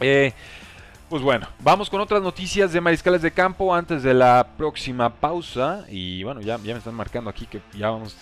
Eh, 0.00 0.32
pues 1.08 1.22
bueno, 1.22 1.46
vamos 1.60 1.88
con 1.88 2.00
otras 2.00 2.20
noticias 2.20 2.72
de 2.72 2.80
mariscales 2.80 3.22
de 3.22 3.30
campo 3.30 3.72
antes 3.72 4.02
de 4.02 4.12
la 4.14 4.48
próxima 4.56 5.14
pausa. 5.14 5.84
Y 5.88 6.24
bueno, 6.24 6.40
ya, 6.40 6.56
ya 6.56 6.72
me 6.72 6.78
están 6.78 6.96
marcando 6.96 7.30
aquí 7.30 7.46
que 7.46 7.62
ya 7.72 7.90
vamos 7.90 8.16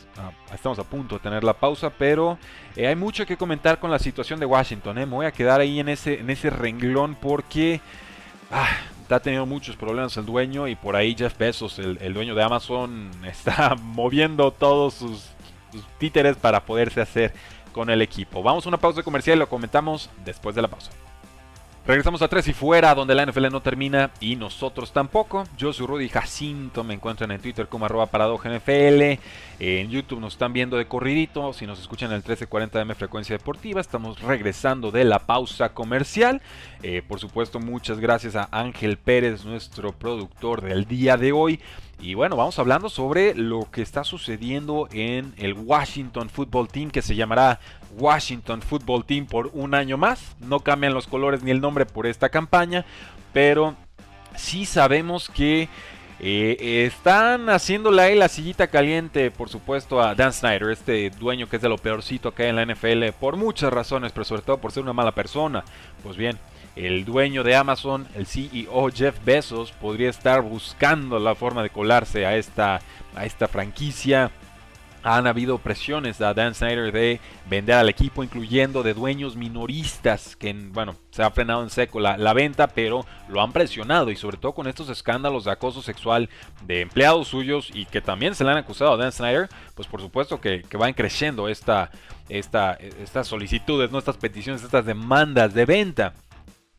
estamos 0.53 0.79
a 0.79 0.85
punto 0.85 1.15
de 1.15 1.23
tener 1.23 1.43
la 1.43 1.55
pausa, 1.55 1.89
pero 1.89 2.37
eh, 2.77 2.87
hay 2.87 2.97
mucho 2.97 3.25
que 3.25 3.39
comentar 3.39 3.81
con 3.81 3.91
la 3.91 3.99
situación 3.99 4.41
de 4.41 4.45
Washington. 4.45 4.99
Eh. 4.99 5.07
Me 5.07 5.15
voy 5.15 5.25
a 5.25 5.33
quedar 5.33 5.63
ahí 5.63 5.81
en 5.81 5.89
ese, 5.89 6.21
en 6.21 6.29
ese 6.29 6.51
renglón 6.51 7.15
porque 7.15 7.81
ah, 8.53 8.69
está 9.01 9.21
teniendo 9.21 9.47
muchos 9.47 9.75
problemas 9.75 10.19
el 10.19 10.27
dueño 10.27 10.69
y 10.69 10.75
por 10.75 10.97
ahí 10.97 11.17
Jeff 11.19 11.39
Bezos, 11.39 11.79
el, 11.79 12.13
dueño 12.13 12.35
de 12.35 12.43
Amazon, 12.43 13.11
está 13.25 13.75
moviendo 13.75 14.51
todos 14.51 14.93
sus, 14.93 15.31
sus 15.73 15.87
títeres 15.97 16.37
para 16.37 16.67
poderse 16.67 17.01
hacer 17.01 17.33
con 17.69 17.91
el 17.91 18.03
equipo. 18.03 18.43
Vamos 18.43 18.67
a 18.67 18.69
una 18.69 18.79
pausa 18.79 19.03
comercial 19.03 19.37
y 19.37 19.41
lo 19.41 19.49
comentamos 19.49 20.11
después 20.25 20.55
de 20.55 20.63
la 20.63 20.69
pausa. 20.69 20.91
Regresamos 21.89 22.21
a 22.21 22.29
Tres 22.29 22.47
y 22.49 22.53
Fuera, 22.53 22.95
donde 22.95 23.15
la 23.15 23.25
NFL 23.25 23.49
no 23.51 23.63
termina 23.63 24.11
y 24.21 24.37
nosotros 24.37 24.93
tampoco. 24.93 25.45
Yo 25.57 25.73
soy 25.73 25.87
Rudy 25.87 26.11
Jacinto, 26.11 26.85
me 26.85 26.93
encuentran 26.93 27.31
en 27.31 27.41
Twitter 27.41 27.67
como 27.67 27.87
arroba 27.87 28.11
NFL. 28.13 29.19
En 29.59 29.89
YouTube 29.89 30.21
nos 30.21 30.35
están 30.35 30.53
viendo 30.53 30.77
de 30.77 30.87
corridito, 30.87 31.55
si 31.55 31.67
nos 31.67 31.81
escuchan 31.81 32.11
en 32.11 32.17
el 32.17 32.25
1340M 32.25 32.95
Frecuencia 32.95 33.39
Deportiva, 33.39 33.81
estamos 33.81 34.21
regresando 34.21 34.91
de 34.91 35.05
la 35.05 35.21
pausa 35.21 35.71
comercial. 35.71 36.43
Eh, 36.83 37.01
por 37.09 37.21
supuesto, 37.21 37.59
muchas 37.59 37.99
gracias 38.01 38.37
a 38.37 38.51
Ángel 38.53 38.99
Pérez, 38.99 39.47
nuestro 39.47 39.93
productor 39.93 40.61
del 40.61 40.85
día 40.85 41.17
de 41.17 41.33
hoy. 41.33 41.59
Y 42.01 42.15
bueno, 42.15 42.37
vamos 42.37 42.59
hablando 42.61 42.89
sobre 42.89 43.35
lo 43.35 43.69
que 43.73 43.83
está 43.83 44.05
sucediendo 44.05 44.89
en 44.93 45.35
el 45.37 45.55
Washington 45.55 46.31
Football 46.31 46.69
Team, 46.69 46.91
que 46.91 47.03
se 47.03 47.17
llamará 47.17 47.59
Washington 47.99 48.63
Football 48.63 49.05
Team 49.05 49.27
por 49.27 49.51
un 49.53 49.75
año 49.75 49.97
más. 49.97 50.37
No 50.39 50.61
cambian 50.61 50.95
los 50.95 51.09
colores 51.09 51.43
ni 51.43 51.51
el 51.51 51.61
nombre 51.61 51.87
por 51.87 52.07
esta 52.07 52.29
campaña, 52.29 52.85
pero 53.33 53.75
sí 54.37 54.65
sabemos 54.65 55.29
que 55.29 55.69
eh, 56.21 56.85
están 56.87 57.49
haciéndole 57.49 58.03
ahí 58.03 58.15
la 58.17 58.29
sillita 58.29 58.69
caliente, 58.69 59.33
por 59.33 59.49
supuesto, 59.49 60.01
a 60.01 60.15
Dan 60.15 60.33
Snyder, 60.33 60.71
este 60.71 61.11
dueño 61.11 61.49
que 61.49 61.57
es 61.57 61.63
de 61.63 61.69
lo 61.69 61.79
peorcito 61.79 62.33
que 62.33 62.45
hay 62.45 62.51
en 62.51 62.57
la 62.57 62.67
NFL, 62.67 63.11
por 63.19 63.37
muchas 63.37 63.73
razones, 63.73 64.13
pero 64.13 64.25
sobre 64.25 64.43
todo 64.43 64.59
por 64.59 64.71
ser 64.71 64.85
una 64.85 64.93
mala 64.93 65.13
persona. 65.13 65.65
Pues 66.03 66.17
bien, 66.17 66.39
el 66.79 67.05
dueño 67.05 67.43
de 67.43 67.57
Amazon, 67.57 68.07
el 68.15 68.27
CEO 68.27 68.89
Jeff 68.95 69.17
Bezos, 69.25 69.73
podría 69.73 70.11
estar 70.11 70.43
buscando 70.43 71.19
la 71.19 71.35
forma 71.35 71.63
de 71.63 71.71
colarse 71.71 72.25
a 72.25 72.37
esta, 72.37 72.81
a 73.17 73.27
esta 73.27 73.49
franquicia. 73.49 74.31
Han 75.03 75.27
habido 75.27 75.59
presiones 75.59 76.21
a 76.21 76.35
Dan 76.35 76.55
Snyder 76.55 76.93
de 76.93 77.21
vender 77.49 77.77
al 77.77 77.89
equipo, 77.89 78.23
incluyendo 78.23 78.83
de 78.85 78.95
dueños 78.95 79.35
minoristas, 79.35 80.37
que 80.37 80.53
bueno, 80.53 80.95
se 81.11 81.23
ha 81.23 81.31
frenado 81.31 81.63
en 81.63 81.71
seco 81.71 81.99
la, 81.99 82.33
venta, 82.33 82.69
pero 82.69 83.05
lo 83.29 83.41
han 83.41 83.53
presionado 83.53 84.11
y 84.11 84.17
sobre 84.17 84.37
todo 84.37 84.53
con 84.53 84.69
estos 84.69 84.89
escándalos 84.89 85.45
de 85.45 85.53
acoso 85.53 85.83
sexual 85.83 86.29
de 86.65 86.83
empleados 86.83 87.29
suyos 87.29 87.71
y 87.75 87.87
que 87.87 88.01
también 88.01 88.35
se 88.35 88.45
le 88.45 88.51
han 88.51 88.59
acusado 88.59 88.93
a 88.93 88.97
Dan 88.97 89.13
Snyder, 89.13 89.49
pues 89.75 89.89
por 89.89 90.01
supuesto 90.01 90.41
que, 90.41 90.63
van 90.79 90.95
creciendo 90.95 91.49
esta, 91.49 91.91
esta, 92.29 92.75
estas 92.75 93.27
solicitudes, 93.27 93.91
¿no? 93.91 93.99
estas 93.99 94.17
peticiones, 94.17 94.63
estas 94.63 94.85
demandas 94.85 95.55
de 95.55 95.65
venta. 95.65 96.15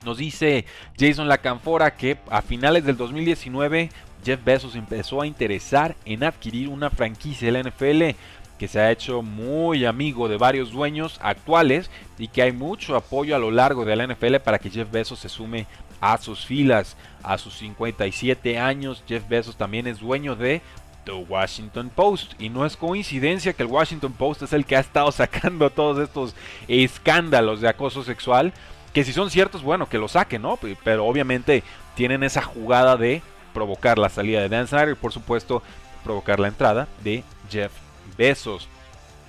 Nos 0.06 0.18
dice 0.18 0.64
Jason 0.98 1.28
Lacanfora 1.28 1.98
que 1.98 2.18
a 2.30 2.42
finales 2.42 2.86
del 2.86 2.96
2019 2.96 3.90
Jeff 4.24 4.44
Bezos 4.46 4.76
empezó 4.76 5.22
a 5.22 5.28
interesar 5.28 5.98
en 6.06 6.24
adquirir 6.24 6.70
una 6.70 6.90
franquicia 6.90 7.52
de 7.52 7.52
la 7.52 7.70
NFL 7.70 8.18
que 8.58 8.70
se 8.70 8.80
ha 8.80 8.92
hecho 8.92 9.22
muy 9.22 9.84
amigo 9.84 10.30
de 10.30 10.38
varios 10.38 10.72
dueños 10.72 11.20
actuales 11.22 11.92
y 12.18 12.30
que 12.30 12.42
hay 12.42 12.54
mucho 12.54 12.96
apoyo 12.96 13.36
a 13.36 13.40
lo 13.40 13.52
largo 13.52 13.84
de 13.84 13.98
la 13.98 14.08
NFL 14.08 14.38
para 14.38 14.58
que 14.58 14.70
Jeff 14.70 14.90
Bezos 14.90 15.20
se 15.20 15.28
sume 15.28 15.68
a 16.00 16.18
sus 16.18 16.46
filas. 16.46 16.96
A 17.22 17.38
sus 17.38 17.58
57 17.58 18.58
años, 18.58 19.04
Jeff 19.06 19.28
Bezos 19.28 19.58
también 19.58 19.86
es 19.86 20.00
dueño 20.00 20.38
de 20.38 20.62
The 21.04 21.12
Washington 21.12 21.92
Post. 21.94 22.42
Y 22.42 22.48
no 22.48 22.66
es 22.66 22.78
coincidencia 22.78 23.52
que 23.52 23.64
el 23.64 23.70
Washington 23.70 24.14
Post 24.14 24.44
es 24.44 24.54
el 24.54 24.66
que 24.66 24.78
ha 24.78 24.82
estado 24.82 25.12
sacando 25.14 25.70
todos 25.70 26.00
estos 26.00 26.36
escándalos 26.70 27.60
de 27.60 27.68
acoso 27.68 28.04
sexual 28.04 28.54
que 28.94 29.04
si 29.04 29.14
son 29.14 29.30
ciertos, 29.30 29.64
bueno, 29.64 29.88
que 29.88 29.98
lo 29.98 30.08
saquen, 30.08 30.42
¿no? 30.42 30.58
Pero 30.84 31.06
obviamente 31.06 31.64
tienen 31.96 32.24
esa 32.24 32.42
jugada 32.42 32.98
de 32.98 33.22
provocar 33.54 33.98
la 33.98 34.10
salida 34.10 34.42
de 34.42 34.50
Dan 34.50 34.68
Snyder 34.68 34.92
y 34.92 34.96
por 34.96 35.12
supuesto 35.12 35.62
provocar 36.04 36.40
la 36.40 36.48
entrada 36.48 36.88
de 37.04 37.24
Jeff 37.50 37.72
Bezos. 38.18 38.68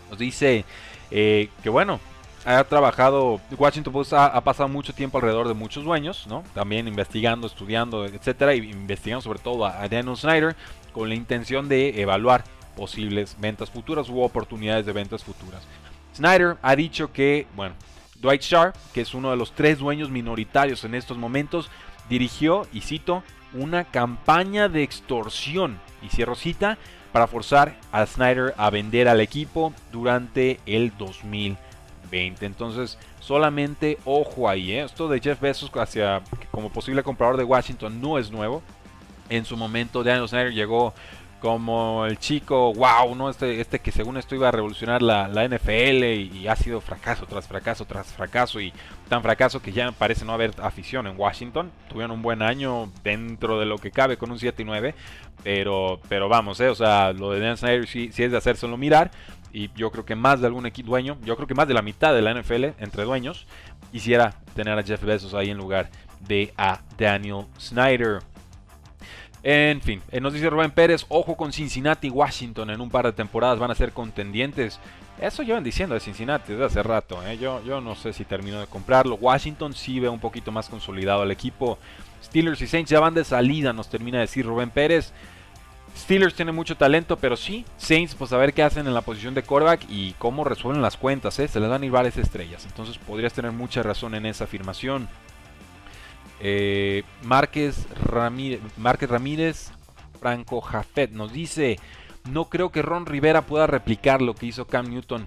Nos 0.09 0.19
dice 0.19 0.65
eh, 1.11 1.49
que 1.63 1.69
bueno, 1.69 2.01
ha 2.45 2.65
trabajado, 2.65 3.41
Washington 3.57 3.93
Post 3.93 4.13
ha, 4.15 4.41
pasado 4.43 4.69
mucho 4.69 4.95
tiempo 4.95 5.19
alrededor 5.19 5.49
de 5.49 5.55
muchos 5.55 5.85
dueños, 5.85 6.27
¿no? 6.27 6.43
También 6.55 6.89
investigando, 6.89 7.47
estudiando, 7.47 8.07
etcétera, 8.07 8.55
y 8.55 8.71
investigando 8.71 9.23
sobre 9.23 9.41
todo 9.41 9.67
a, 9.67 9.83
a 9.83 9.89
Snyder 9.89 10.57
con 10.93 11.09
la 11.09 11.15
intención 11.15 11.69
de 11.69 12.01
evaluar 12.01 12.45
posibles 12.77 13.37
ventas 13.39 13.71
futuras 13.71 14.09
u 14.09 14.21
oportunidades 14.23 14.87
de 14.87 14.93
ventas 14.93 15.23
futuras. 15.23 15.63
Snyder 16.17 16.57
ha 16.63 16.77
dicho 16.77 17.13
que, 17.13 17.47
bueno, 17.55 17.75
Dwight 18.21 18.43
Scharf, 18.43 18.77
que 18.93 19.01
es 19.01 19.15
uno 19.15 19.31
de 19.31 19.37
los 19.37 19.53
tres 19.53 19.79
dueños 19.79 20.11
minoritarios 20.11 20.85
en 20.85 20.95
estos 20.95 21.17
momentos, 21.17 21.71
dirigió, 22.09 22.67
y 22.73 22.83
cito, 22.83 23.23
una 23.55 23.85
campaña 23.85 24.69
de 24.69 24.83
extorsión, 24.83 25.81
y 26.03 26.09
cierro 26.09 26.35
cita, 26.35 26.77
para 27.13 27.27
forzar 27.27 27.77
a 27.93 28.05
Snyder 28.07 28.55
a 28.57 28.71
vender 28.71 29.09
al 29.09 29.21
equipo 29.21 29.73
durante 29.91 30.61
el 30.67 30.93
2020. 30.97 32.47
Entonces, 32.47 32.99
solamente 33.21 33.99
ojo 34.05 34.49
ahí, 34.49 34.73
¿eh? 34.73 34.85
esto 34.85 35.09
de 35.09 35.21
Jeff 35.21 35.41
Bezos 35.41 35.71
hacia 35.75 36.23
como 36.51 36.71
posible 36.71 37.03
comprador 37.03 37.37
de 37.37 37.45
Washington 37.45 38.01
no 38.01 38.19
es 38.19 38.31
nuevo. 38.31 38.63
En 39.29 39.45
su 39.45 39.57
momento, 39.57 40.03
Daniel 40.03 40.29
Snyder 40.29 40.53
llegó 40.53 40.93
como 41.41 42.07
el 42.07 42.19
chico, 42.19 42.73
wow, 42.75 43.15
¿no? 43.15 43.31
Este, 43.31 43.61
este 43.61 43.81
que 43.81 43.91
según 43.91 44.17
esto 44.17 44.35
iba 44.35 44.49
a 44.49 44.51
revolucionar 44.51 45.03
la, 45.03 45.27
NFL 45.29 46.05
y, 46.05 46.47
ha 46.47 46.55
sido 46.55 46.81
fracaso 46.81 47.27
tras 47.27 47.49
fracaso 47.49 47.85
tras 47.87 48.13
fracaso 48.13 48.61
y 48.61 48.73
tan 49.09 49.23
fracaso 49.23 49.61
que 49.61 49.73
ya 49.73 49.91
parece 49.93 50.25
no 50.25 50.33
haber 50.33 50.53
afición 50.63 51.07
en 51.07 51.19
Washington. 51.19 51.73
Tuvieron 51.89 52.13
un 52.13 52.23
buen 52.23 52.43
año 52.43 52.93
dentro 53.03 53.59
de 53.59 53.67
lo 53.67 53.79
que 53.79 53.91
cabe 53.91 54.17
con 54.17 54.31
un 54.31 54.39
7 54.39 54.63
y 54.63 54.65
9, 54.65 54.95
pero, 55.43 56.01
pero 56.09 56.29
vamos, 56.29 56.61
¿eh? 56.61 56.69
O 56.69 56.75
sea, 56.75 57.13
lo 57.13 57.33
de 57.33 57.41
Dan 57.41 57.57
Snyder 57.57 57.87
sí, 57.87 58.11
sí 58.13 58.23
es 58.23 58.31
de 58.31 58.39
hacérselo 58.39 58.77
mirar 58.77 59.11
y 59.53 59.71
yo 59.75 59.91
creo 59.91 60.05
que 60.05 60.15
más 60.15 60.41
de 60.41 60.47
algún 60.47 60.67
equipo 60.67 60.91
dueño, 60.91 61.19
yo 61.25 61.37
creo 61.37 61.49
que 61.49 61.55
más 61.55 61.67
de 61.67 61.75
la 61.75 61.83
mitad 61.83 62.15
de 62.15 62.23
la 62.23 62.35
NFL 62.35 62.65
entre 62.79 63.05
dueños, 63.05 63.47
quisiera 63.91 64.35
tener 64.55 64.79
a 64.79 64.83
Jeff 64.83 65.03
Bezos 65.03 65.35
ahí 65.35 65.51
en 65.51 65.59
lugar 65.59 65.91
de 66.21 66.53
a 66.57 66.81
Daniel 66.97 67.47
Snyder. 67.59 68.21
En 69.43 69.81
fin, 69.81 70.03
nos 70.21 70.35
dice 70.35 70.51
Rubén 70.51 70.71
Pérez, 70.71 71.07
ojo 71.09 71.35
con 71.37 71.53
Cincinnati 71.53 72.09
y 72.09 72.11
Washington 72.11 72.71
en 72.71 72.81
un 72.81 72.91
par 72.91 73.07
de 73.07 73.13
temporadas 73.13 73.59
van 73.59 73.71
a 73.71 73.75
ser 73.75 73.93
contendientes. 73.93 74.79
Eso 75.19 75.43
llevan 75.43 75.65
diciendo 75.65 75.95
de 75.95 76.01
Cincinnati 76.01 76.53
desde 76.53 76.65
hace 76.65 76.83
rato. 76.83 77.23
¿eh? 77.27 77.39
Yo, 77.39 77.63
yo 77.65 77.81
no 77.81 77.95
sé 77.95 78.13
si 78.13 78.25
termino 78.25 78.61
de 78.61 78.67
comprarlo. 78.67 79.17
Washington 79.17 79.75
sí 79.75 80.01
ve 80.01 80.09
un 80.09 80.21
poquito 80.21 80.53
más 80.53 80.69
consolidado 80.69 81.23
al 81.23 81.31
equipo. 81.31 81.79
Steelers 82.23 82.61
y 82.61 82.67
Saints 82.67 82.91
ya 82.91 83.01
van 83.01 83.15
de 83.15 83.25
salida, 83.25 83.73
nos 83.73 83.89
termina 83.89 84.19
de 84.19 84.23
decir 84.23 84.45
Rubén 84.45 84.71
Pérez. 84.71 85.13
Steelers 85.97 86.35
tiene 86.35 86.53
mucho 86.53 86.77
talento, 86.77 87.17
pero 87.17 87.37
sí, 87.37 87.65
Saints, 87.77 88.15
pues 88.15 88.33
a 88.33 88.37
ver 88.37 88.55
qué 88.55 88.63
hacen 88.63 88.87
en 88.87 88.95
la 88.95 89.01
posición 89.01 89.35
de 89.35 89.43
quarterback 89.43 89.85
y 89.89 90.13
cómo 90.19 90.45
resuelven 90.45 90.83
las 90.83 90.97
cuentas, 90.97 91.39
¿eh? 91.39 91.49
se 91.49 91.61
les 91.61 91.69
van 91.69 91.83
a 91.83 91.87
ir 91.87 91.91
varias 91.93 92.17
estrellas. 92.17 92.65
Entonces 92.67 92.99
podrías 92.99 93.33
tener 93.33 93.53
mucha 93.53 93.83
razón 93.83 94.15
en 94.15 94.27
esa 94.27 94.45
afirmación. 94.45 95.09
Eh, 96.41 97.05
Ramírez, 97.23 98.61
Márquez 98.77 99.11
Ramírez, 99.11 99.71
Franco 100.19 100.61
Jafet 100.61 101.11
nos 101.11 101.33
dice, 101.33 101.79
no 102.31 102.47
creo 102.47 102.71
que 102.71 102.83
Ron 102.83 103.07
Rivera 103.07 103.43
pueda 103.43 103.67
replicar 103.67 104.23
lo 104.23 104.35
que 104.35 104.47
hizo 104.47 104.67
Cam 104.67 104.89
Newton. 104.89 105.27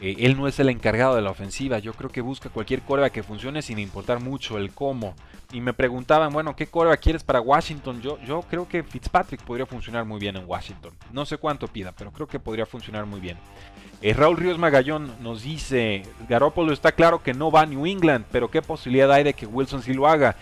Eh, 0.00 0.16
él 0.18 0.36
no 0.36 0.46
es 0.46 0.58
el 0.58 0.68
encargado 0.68 1.16
de 1.16 1.22
la 1.22 1.30
ofensiva. 1.30 1.78
Yo 1.78 1.92
creo 1.94 2.10
que 2.10 2.20
busca 2.20 2.48
cualquier 2.48 2.82
corva 2.82 3.10
que 3.10 3.22
funcione 3.22 3.62
sin 3.62 3.78
importar 3.78 4.20
mucho 4.20 4.58
el 4.58 4.72
cómo. 4.72 5.14
Y 5.52 5.60
me 5.60 5.72
preguntaban, 5.72 6.32
bueno, 6.32 6.56
¿qué 6.56 6.66
corva 6.66 6.96
quieres 6.96 7.22
para 7.22 7.40
Washington? 7.40 8.02
Yo, 8.02 8.18
yo 8.22 8.42
creo 8.42 8.68
que 8.68 8.82
Fitzpatrick 8.82 9.42
podría 9.42 9.66
funcionar 9.66 10.04
muy 10.04 10.18
bien 10.18 10.36
en 10.36 10.44
Washington. 10.46 10.92
No 11.12 11.24
sé 11.24 11.38
cuánto 11.38 11.68
pida, 11.68 11.92
pero 11.92 12.10
creo 12.10 12.26
que 12.26 12.40
podría 12.40 12.66
funcionar 12.66 13.06
muy 13.06 13.20
bien. 13.20 13.38
Eh, 14.02 14.12
Raúl 14.12 14.36
Ríos 14.36 14.58
Magallón 14.58 15.10
nos 15.22 15.42
dice, 15.42 16.02
Garoppolo 16.28 16.72
está 16.72 16.92
claro 16.92 17.22
que 17.22 17.32
no 17.32 17.50
va 17.50 17.62
a 17.62 17.66
New 17.66 17.86
England, 17.86 18.26
pero 18.30 18.50
¿qué 18.50 18.60
posibilidad 18.60 19.10
hay 19.10 19.24
de 19.24 19.34
que 19.34 19.46
Wilson 19.46 19.82
sí 19.82 19.94
lo 19.94 20.06
haga? 20.06 20.36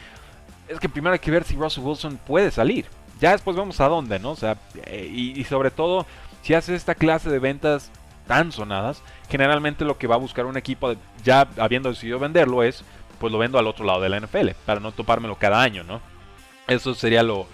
Es 0.69 0.81
que 0.81 0.89
primero 0.89 1.13
hay 1.13 1.21
que 1.21 1.31
ver 1.31 1.45
si 1.45 1.55
Russell 1.55 1.85
Wilson 1.85 2.19
puede 2.27 2.51
salir. 2.51 2.87
Ya 3.21 3.31
después 3.31 3.57
vemos 3.57 3.81
a 3.81 3.89
dónde, 3.89 4.19
¿no? 4.19 4.33
O 4.33 4.37
sea, 4.37 4.59
eh, 4.87 5.07
y, 5.07 5.45
sobre 5.45 5.71
todo, 5.71 6.05
si 6.43 6.55
hace 6.55 6.75
esta 6.75 6.95
clase 6.95 7.31
de 7.31 7.39
ventas 7.39 7.91
tan 8.27 8.53
sonadas, 8.53 9.03
generalmente 9.29 9.85
lo 9.85 9.99
que 9.99 10.07
va 10.07 10.15
a 10.15 10.19
buscar 10.19 10.47
un 10.47 10.57
equipo, 10.57 10.95
ya 11.23 11.49
habiendo 11.59 11.89
decidido 11.89 12.19
venderlo, 12.19 12.63
es, 12.63 12.85
pues 13.19 13.33
lo 13.33 13.39
vendo 13.39 13.59
al 13.59 13.67
otro 13.67 13.85
lado 13.85 14.01
de 14.01 14.09
la 14.09 14.21
NFL, 14.21 14.51
para 14.65 14.81
no 14.81 14.93
topármelo 14.93 15.37
cada 15.37 15.61
año, 15.61 15.85
¿no? 15.85 16.01
Eso 16.67 16.95
sería 16.95 17.23
lo, 17.23 17.47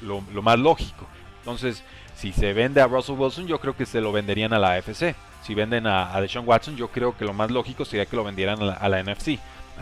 más 0.43 0.59
lógico. 0.59 1.07
Entonces, 1.39 1.83
si 2.15 2.33
se 2.33 2.53
vende 2.53 2.81
a 2.81 2.87
Russell 2.87 3.17
Wilson, 3.19 3.47
yo 3.47 3.59
creo 3.61 3.77
que 3.77 3.87
se 3.87 4.01
lo 4.01 4.13
venderían 4.13 4.53
a 4.53 4.59
la 4.59 4.75
AFC 4.75 5.15
si 5.43 5.55
venden 5.55 5.87
a, 5.87 6.15
a 6.15 6.21
Deshaun 6.21 6.47
Watson, 6.47 6.77
yo 6.77 6.89
creo 6.89 7.17
que 7.17 7.25
lo 7.25 7.33
más 7.33 7.51
lógico 7.51 7.85
sería 7.85 8.07
que 8.07 8.17
lo 8.17 8.25
vendieran 8.25 8.63
a 8.63 8.89
la, 8.89 9.03
NFC. 9.03 9.39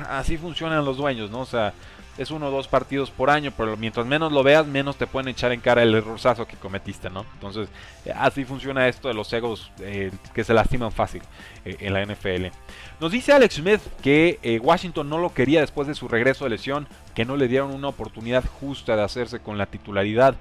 Así 0.08 0.36
funcionan 0.36 0.84
los 0.84 0.96
dueños, 0.96 1.30
¿no? 1.30 1.40
O 1.40 1.46
sea, 1.46 1.72
es 2.18 2.32
uno 2.32 2.48
o 2.48 2.50
dos 2.50 2.66
partidos 2.66 3.10
por 3.10 3.30
año, 3.30 3.52
pero 3.56 3.76
mientras 3.76 4.04
menos 4.04 4.32
lo 4.32 4.42
veas, 4.42 4.66
menos 4.66 4.96
te 4.96 5.06
pueden 5.06 5.28
echar 5.28 5.52
en 5.52 5.60
cara 5.60 5.82
el 5.82 5.94
errorzazo 5.94 6.46
que 6.46 6.56
cometiste, 6.56 7.08
¿no? 7.08 7.24
Entonces, 7.34 7.68
así 8.14 8.44
funciona 8.44 8.88
esto 8.88 9.08
de 9.08 9.14
los 9.14 9.32
egos 9.32 9.70
eh, 9.80 10.10
que 10.34 10.42
se 10.42 10.52
lastiman 10.52 10.90
fácil 10.90 11.22
eh, 11.64 11.76
en 11.78 11.94
la 11.94 12.04
NFL. 12.04 12.46
Nos 13.00 13.12
dice 13.12 13.32
Alex 13.32 13.54
Smith 13.54 13.80
que 14.02 14.40
eh, 14.42 14.58
Washington 14.58 15.08
no 15.08 15.18
lo 15.18 15.32
quería 15.32 15.60
después 15.60 15.86
de 15.86 15.94
su 15.94 16.08
regreso 16.08 16.44
de 16.44 16.50
lesión, 16.50 16.88
que 17.14 17.24
no 17.24 17.36
le 17.36 17.46
dieron 17.46 17.72
una 17.72 17.88
oportunidad 17.88 18.44
justa 18.60 18.96
de 18.96 19.04
hacerse 19.04 19.38
con 19.38 19.56
la 19.56 19.66
titularidad. 19.66 20.34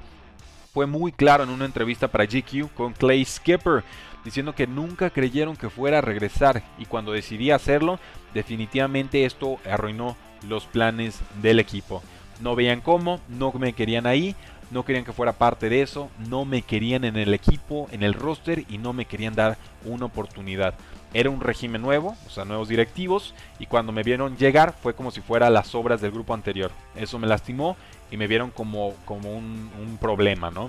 Fue 0.73 0.87
muy 0.87 1.11
claro 1.11 1.43
en 1.43 1.49
una 1.49 1.65
entrevista 1.65 2.07
para 2.07 2.25
GQ 2.25 2.73
con 2.73 2.93
Clay 2.93 3.23
Skipper 3.23 3.83
diciendo 4.23 4.53
que 4.53 4.67
nunca 4.67 5.09
creyeron 5.09 5.55
que 5.55 5.69
fuera 5.69 5.99
a 5.99 6.01
regresar 6.01 6.61
y 6.77 6.85
cuando 6.85 7.13
decidí 7.13 7.51
hacerlo, 7.51 7.97
definitivamente 8.33 9.25
esto 9.25 9.57
arruinó 9.65 10.17
los 10.47 10.65
planes 10.65 11.19
del 11.41 11.59
equipo. 11.59 12.01
No 12.41 12.55
veían 12.55 12.81
cómo, 12.81 13.19
no 13.29 13.51
me 13.53 13.73
querían 13.73 14.05
ahí, 14.05 14.35
no 14.71 14.83
querían 14.83 15.05
que 15.05 15.13
fuera 15.13 15.33
parte 15.33 15.69
de 15.69 15.81
eso, 15.81 16.09
no 16.29 16.45
me 16.45 16.61
querían 16.61 17.03
en 17.05 17.15
el 17.15 17.33
equipo, 17.33 17.87
en 17.91 18.03
el 18.03 18.13
roster 18.13 18.65
y 18.69 18.77
no 18.77 18.93
me 18.93 19.05
querían 19.05 19.35
dar 19.35 19.57
una 19.85 20.05
oportunidad. 20.05 20.73
Era 21.13 21.29
un 21.29 21.39
régimen 21.39 21.81
nuevo, 21.81 22.17
o 22.27 22.29
sea, 22.29 22.43
nuevos 22.43 22.67
directivos, 22.67 23.33
y 23.59 23.65
cuando 23.65 23.91
me 23.91 24.03
vieron 24.03 24.35
llegar 24.37 24.75
fue 24.81 24.93
como 24.93 25.11
si 25.11 25.21
fuera 25.21 25.49
las 25.49 25.73
obras 25.73 26.01
del 26.01 26.11
grupo 26.11 26.33
anterior. 26.33 26.71
Eso 26.95 27.17
me 27.17 27.27
lastimó 27.27 27.77
y 28.11 28.17
me 28.17 28.27
vieron 28.27 28.51
como, 28.51 28.93
como 29.05 29.31
un, 29.35 29.97
problema, 30.01 30.51
¿no? 30.51 30.67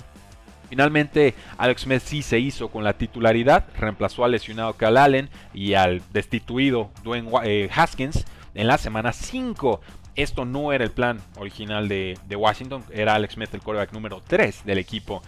Finalmente, 0.70 1.34
Alex 1.56 1.82
Smith 1.82 2.22
se 2.22 2.38
hizo 2.38 2.68
con 2.68 2.84
la 2.84 2.92
titularidad, 2.92 3.66
reemplazó 3.78 4.24
al 4.24 4.32
lesionado 4.32 4.74
Cal 4.74 4.96
Allen 4.96 5.28
y 5.54 5.74
al 5.74 6.02
destituido 6.12 6.90
Dwayne 7.02 7.30
eh, 7.44 7.70
Haskins 7.74 8.24
en 8.58 8.66
la 8.66 8.76
semana 8.76 9.12
5. 9.12 9.80
Esto 10.16 10.44
no 10.44 10.72
era 10.72 10.84
el 10.84 10.90
plan 10.90 11.20
original 11.38 11.88
de, 11.88 12.18
Washington, 12.36 12.84
era 12.92 13.14
Alex 13.14 13.34
Smith 13.34 13.54
el 13.54 13.62
quarterback 13.62 13.92
número 13.92 14.20
3 14.26 14.64
del 14.66 14.78
equipo. 14.78 15.22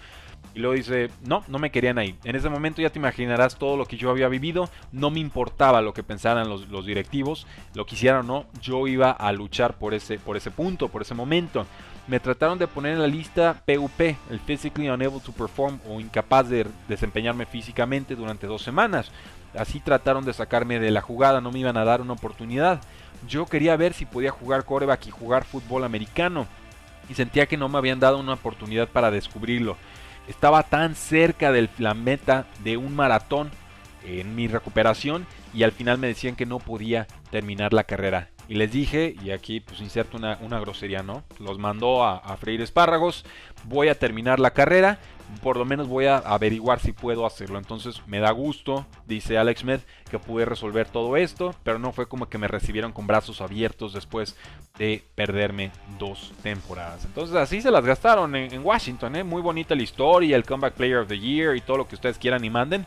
Y 0.53 0.59
luego 0.59 0.75
dice, 0.75 1.11
no, 1.25 1.45
no 1.47 1.61
me 1.61 1.71
querían 1.71 1.99
ahí. 1.99 2.17
En 2.25 2.35
ese 2.35 2.49
momento 2.49 2.83
ya 2.83 2.91
te 2.91 2.99
imaginarás 2.99 3.57
todo 3.57 3.77
lo 3.77 3.87
que 3.87 3.97
yo 3.97 4.11
había 4.11 4.27
vivido. 4.27 4.69
No 4.91 5.11
me 5.11 5.21
importaba 5.21 5.81
lo 5.81 5.95
que 5.95 6.03
pensaran 6.03 6.49
los, 6.49 6.69
los 6.69 6.85
directivos, 6.87 7.47
lo 7.75 7.87
quisieran 7.87 8.23
o 8.23 8.25
no. 8.25 8.47
Yo 8.61 8.89
iba 8.89 9.13
a 9.13 9.31
luchar 9.31 9.79
por 9.79 9.95
ese, 9.95 10.19
por 10.19 10.37
ese 10.37 10.51
punto, 10.51 10.89
por 10.89 11.03
ese 11.03 11.15
momento 11.15 11.67
me 12.11 12.19
trataron 12.19 12.59
de 12.59 12.67
poner 12.67 12.95
en 12.95 13.01
la 13.01 13.07
lista 13.07 13.63
PUP, 13.65 14.01
el 14.01 14.41
Physically 14.45 14.89
Unable 14.89 15.21
to 15.21 15.31
Perform 15.31 15.79
o 15.89 16.01
incapaz 16.01 16.49
de 16.49 16.67
desempeñarme 16.89 17.47
físicamente 17.47 18.17
durante 18.17 18.49
dos 18.49 18.63
semanas. 18.63 19.13
Así 19.57 19.79
trataron 19.79 20.25
de 20.25 20.33
sacarme 20.33 20.81
de 20.81 20.91
la 20.91 21.03
jugada, 21.03 21.41
no 21.41 21.53
me 21.53 21.61
iban 21.61 21.77
a 21.77 21.85
dar 21.85 22.01
una 22.01 22.15
oportunidad. 22.15 22.81
Yo 23.29 23.47
quería 23.47 23.77
ver 23.77 23.93
si 23.93 24.07
podía 24.07 24.31
jugar 24.31 24.65
coreback 24.65 25.07
y 25.07 25.11
jugar 25.11 25.45
fútbol 25.45 25.85
americano. 25.85 26.47
Y 27.09 27.15
sentía 27.15 27.47
que 27.47 27.57
no 27.57 27.69
me 27.69 27.79
habían 27.79 28.01
dado 28.01 28.19
una 28.19 28.35
oportunidad 28.35 28.89
para 28.89 29.11
descubrirlo. 29.11 29.77
Estaba 30.29 30.63
tan 30.63 30.95
cerca 30.95 31.51
de 31.51 31.69
la 31.79 31.95
meta 31.95 32.47
de 32.63 32.77
un 32.77 32.95
maratón 32.95 33.51
en 34.05 34.35
mi 34.35 34.49
recuperación 34.49 35.27
y 35.53 35.65
al 35.65 35.73
final 35.73 35.99
me 35.99 36.07
decían 36.07 36.37
que 36.37 36.47
no 36.47 36.59
podía 36.59 37.07
terminar 37.31 37.73
la 37.73 37.85
carrera. 37.85 38.29
Y 38.51 38.57
les 38.57 38.73
dije, 38.73 39.15
y 39.23 39.31
aquí 39.31 39.61
pues 39.61 39.81
inserto 39.81 40.17
una, 40.17 40.59
grosería, 40.59 41.05
¿no? 41.05 41.23
Los 41.39 41.61
mandó 41.61 42.03
a, 42.03 42.37
freír 42.37 42.61
espárragos, 42.61 43.25
voy 43.63 43.87
a 43.87 43.95
terminar 43.97 44.41
la 44.41 44.51
carrera, 44.51 44.99
por 45.41 45.57
lo 45.57 45.65
menos 45.65 45.87
voy 45.87 46.07
a 46.07 46.17
averiguar 46.17 46.81
si 46.81 46.91
puedo 46.91 47.25
hacerlo. 47.25 47.59
Entonces 47.59 48.03
me 48.09 48.19
da 48.19 48.33
gusto, 48.33 48.87
dice 49.07 49.39
Alex 49.39 49.61
Smith, 49.61 49.83
que 50.11 50.19
pude 50.19 50.47
resolver 50.47 50.89
todo 50.89 51.17
esto, 51.17 51.55
pero 51.63 51.79
no 51.79 51.93
fue 51.93 52.09
como 52.09 52.29
que 52.29 52.39
me 52.39 52.49
recibieron 52.49 52.91
con 52.91 53.07
brazos 53.07 53.41
abiertos 53.41 53.93
después 53.93 54.37
de 54.77 55.05
perderme 55.15 55.71
dos 56.01 56.33
temporadas. 56.43 57.05
Entonces 57.05 57.37
así 57.37 57.63
se 57.63 57.71
las 57.71 57.85
gastaron 57.85 58.35
en, 58.35 58.53
en 58.53 58.67
Washington, 58.67 59.15
¿eh? 59.15 59.23
Muy 59.23 59.43
bonita 59.43 59.77
la 59.77 59.83
historia, 59.83 60.35
el 60.35 60.45
Comeback 60.45 60.75
Player 60.75 60.97
of 60.97 61.07
the 61.07 61.21
Year 61.21 61.55
y 61.55 61.61
todo 61.61 61.77
lo 61.77 61.87
que 61.87 61.95
ustedes 61.95 62.19
quieran 62.19 62.45
y 62.45 62.51
manden 62.51 62.85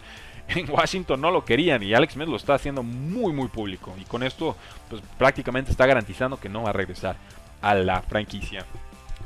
en 0.56 0.70
Washington 0.70 1.20
no 1.22 1.32
lo 1.32 1.46
querían 1.46 1.84
y 1.84 1.94
Alex 1.94 2.14
Smith 2.14 2.28
lo 2.28 2.36
está 2.36 2.56
haciendo 2.56 2.84
muy 2.84 3.34
muy 3.34 3.48
público. 3.48 3.94
Y 4.00 4.06
con 4.06 4.24
esto 4.24 4.56
pues 4.90 5.02
prácticamente 5.18 5.72
está 5.72 5.86
garantizando 5.86 6.40
que 6.40 6.50
no 6.50 6.64
va 6.64 6.70
a 6.70 6.74
regresar 6.74 7.16
a 7.62 7.74
la 7.74 8.02
franquicia. 8.02 8.66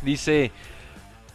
Dice 0.01 0.51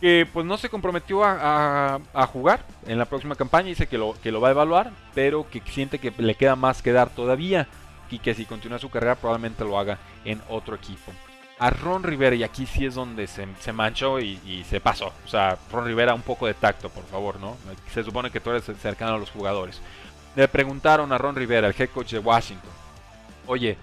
que 0.01 0.27
pues 0.33 0.45
no 0.45 0.57
se 0.57 0.69
comprometió 0.69 1.23
a, 1.25 2.01
jugar 2.33 2.65
en 2.87 2.99
la 2.99 3.05
próxima 3.05 3.37
campaña, 3.37 3.69
dice 3.69 3.87
que 3.87 3.99
lo, 3.99 4.15
que 4.21 4.33
lo 4.33 4.41
va 4.41 4.49
a 4.49 4.53
evaluar, 4.53 4.91
pero 5.15 5.49
que 5.49 5.63
siente 5.65 5.99
que 5.99 6.13
le 6.17 6.35
queda 6.35 6.57
más 6.57 6.83
que 6.83 6.93
dar 6.93 7.11
todavía 7.11 7.69
y 8.11 8.19
que 8.19 8.35
si 8.35 8.45
continúa 8.45 8.79
su 8.79 8.91
carrera 8.91 9.15
probablemente 9.15 9.65
lo 9.65 9.79
haga 9.79 9.99
en 10.25 10.41
otro 10.49 10.75
equipo 10.75 11.13
a 11.63 11.71
Ron 11.71 12.03
Rivera, 12.03 12.35
y 12.35 12.43
aquí 12.43 12.67
sí 12.67 12.87
es 12.87 12.97
donde 12.97 13.29
se, 13.29 13.73
manchó 13.73 14.19
y, 14.19 14.67
se 14.69 14.81
pasó. 14.81 15.13
O 15.25 15.29
sea, 15.29 15.57
Ron 15.71 15.85
Rivera, 15.85 16.13
un 16.13 16.23
poco 16.23 16.49
de 16.49 16.55
tacto, 16.55 16.89
por 16.89 17.05
favor, 17.05 17.39
¿no? 17.39 17.57
Se 17.95 18.03
supone 18.03 18.33
que 18.33 18.41
tú 18.41 18.51
eres 18.51 18.65
cercano 18.81 19.15
a 19.15 19.19
los 19.19 19.31
jugadores. 19.31 19.81
Le 20.35 20.49
preguntaron 20.49 21.13
a 21.13 21.19
Ron 21.19 21.37
Rivera, 21.37 21.69
el 21.69 21.75
head 21.79 21.91
coach 21.91 22.15
de 22.15 22.19
Washington, 22.19 22.69
oye, 23.47 23.77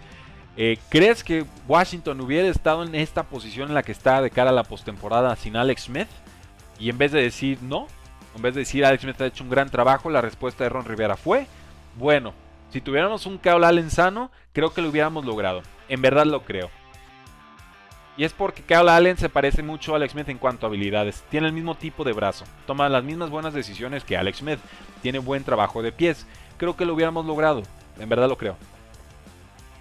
eh, 0.57 0.77
¿crees 0.89 1.23
que 1.23 1.45
Washington 1.69 2.19
hubiera 2.19 2.49
estado 2.49 2.83
en 2.83 2.93
esta 2.95 3.23
posición 3.23 3.69
en 3.69 3.75
la 3.75 3.83
que 3.83 3.93
está 3.93 4.21
de 4.21 4.29
cara 4.29 4.49
a 4.49 4.53
la 4.53 4.65
postemporada 4.65 5.33
sin 5.37 5.55
Alex 5.55 5.83
Smith? 5.83 6.09
Y 6.79 6.89
en 6.89 6.97
vez 6.97 7.13
de 7.13 7.21
decir 7.21 7.59
no, 7.61 7.87
en 8.35 8.41
vez 8.41 8.55
de 8.55 8.59
decir 8.59 8.83
Alex 8.83 9.03
Smith 9.03 9.21
ha 9.21 9.27
hecho 9.27 9.45
un 9.45 9.49
gran 9.49 9.69
trabajo, 9.69 10.09
la 10.09 10.19
respuesta 10.19 10.65
de 10.65 10.69
Ron 10.69 10.83
Rivera 10.83 11.15
fue, 11.15 11.47
bueno, 11.95 12.33
si 12.73 12.81
tuviéramos 12.81 13.25
un 13.25 13.37
Kyle 13.37 13.63
Allen 13.63 13.89
sano, 13.89 14.31
creo 14.51 14.73
que 14.73 14.81
lo 14.81 14.89
hubiéramos 14.89 15.23
logrado. 15.23 15.61
En 15.87 16.01
verdad 16.01 16.25
lo 16.25 16.43
creo. 16.43 16.69
Y 18.19 18.25
es 18.25 18.33
porque 18.33 18.61
Kyle 18.63 18.89
Allen 18.89 19.15
se 19.15 19.29
parece 19.29 19.63
mucho 19.63 19.93
a 19.93 19.95
Alex 19.95 20.11
Smith 20.11 20.27
en 20.27 20.37
cuanto 20.37 20.65
a 20.65 20.67
habilidades. 20.67 21.23
Tiene 21.29 21.47
el 21.47 21.53
mismo 21.53 21.75
tipo 21.75 22.03
de 22.03 22.11
brazo. 22.11 22.43
Toma 22.67 22.89
las 22.89 23.01
mismas 23.01 23.29
buenas 23.29 23.53
decisiones 23.53 24.03
que 24.03 24.17
Alex 24.17 24.39
Smith. 24.39 24.59
Tiene 25.01 25.19
buen 25.19 25.45
trabajo 25.45 25.81
de 25.81 25.93
pies. 25.93 26.27
Creo 26.57 26.75
que 26.75 26.83
lo 26.83 26.93
hubiéramos 26.93 27.25
logrado. 27.25 27.63
En 27.97 28.09
verdad 28.09 28.27
lo 28.27 28.37
creo. 28.37 28.57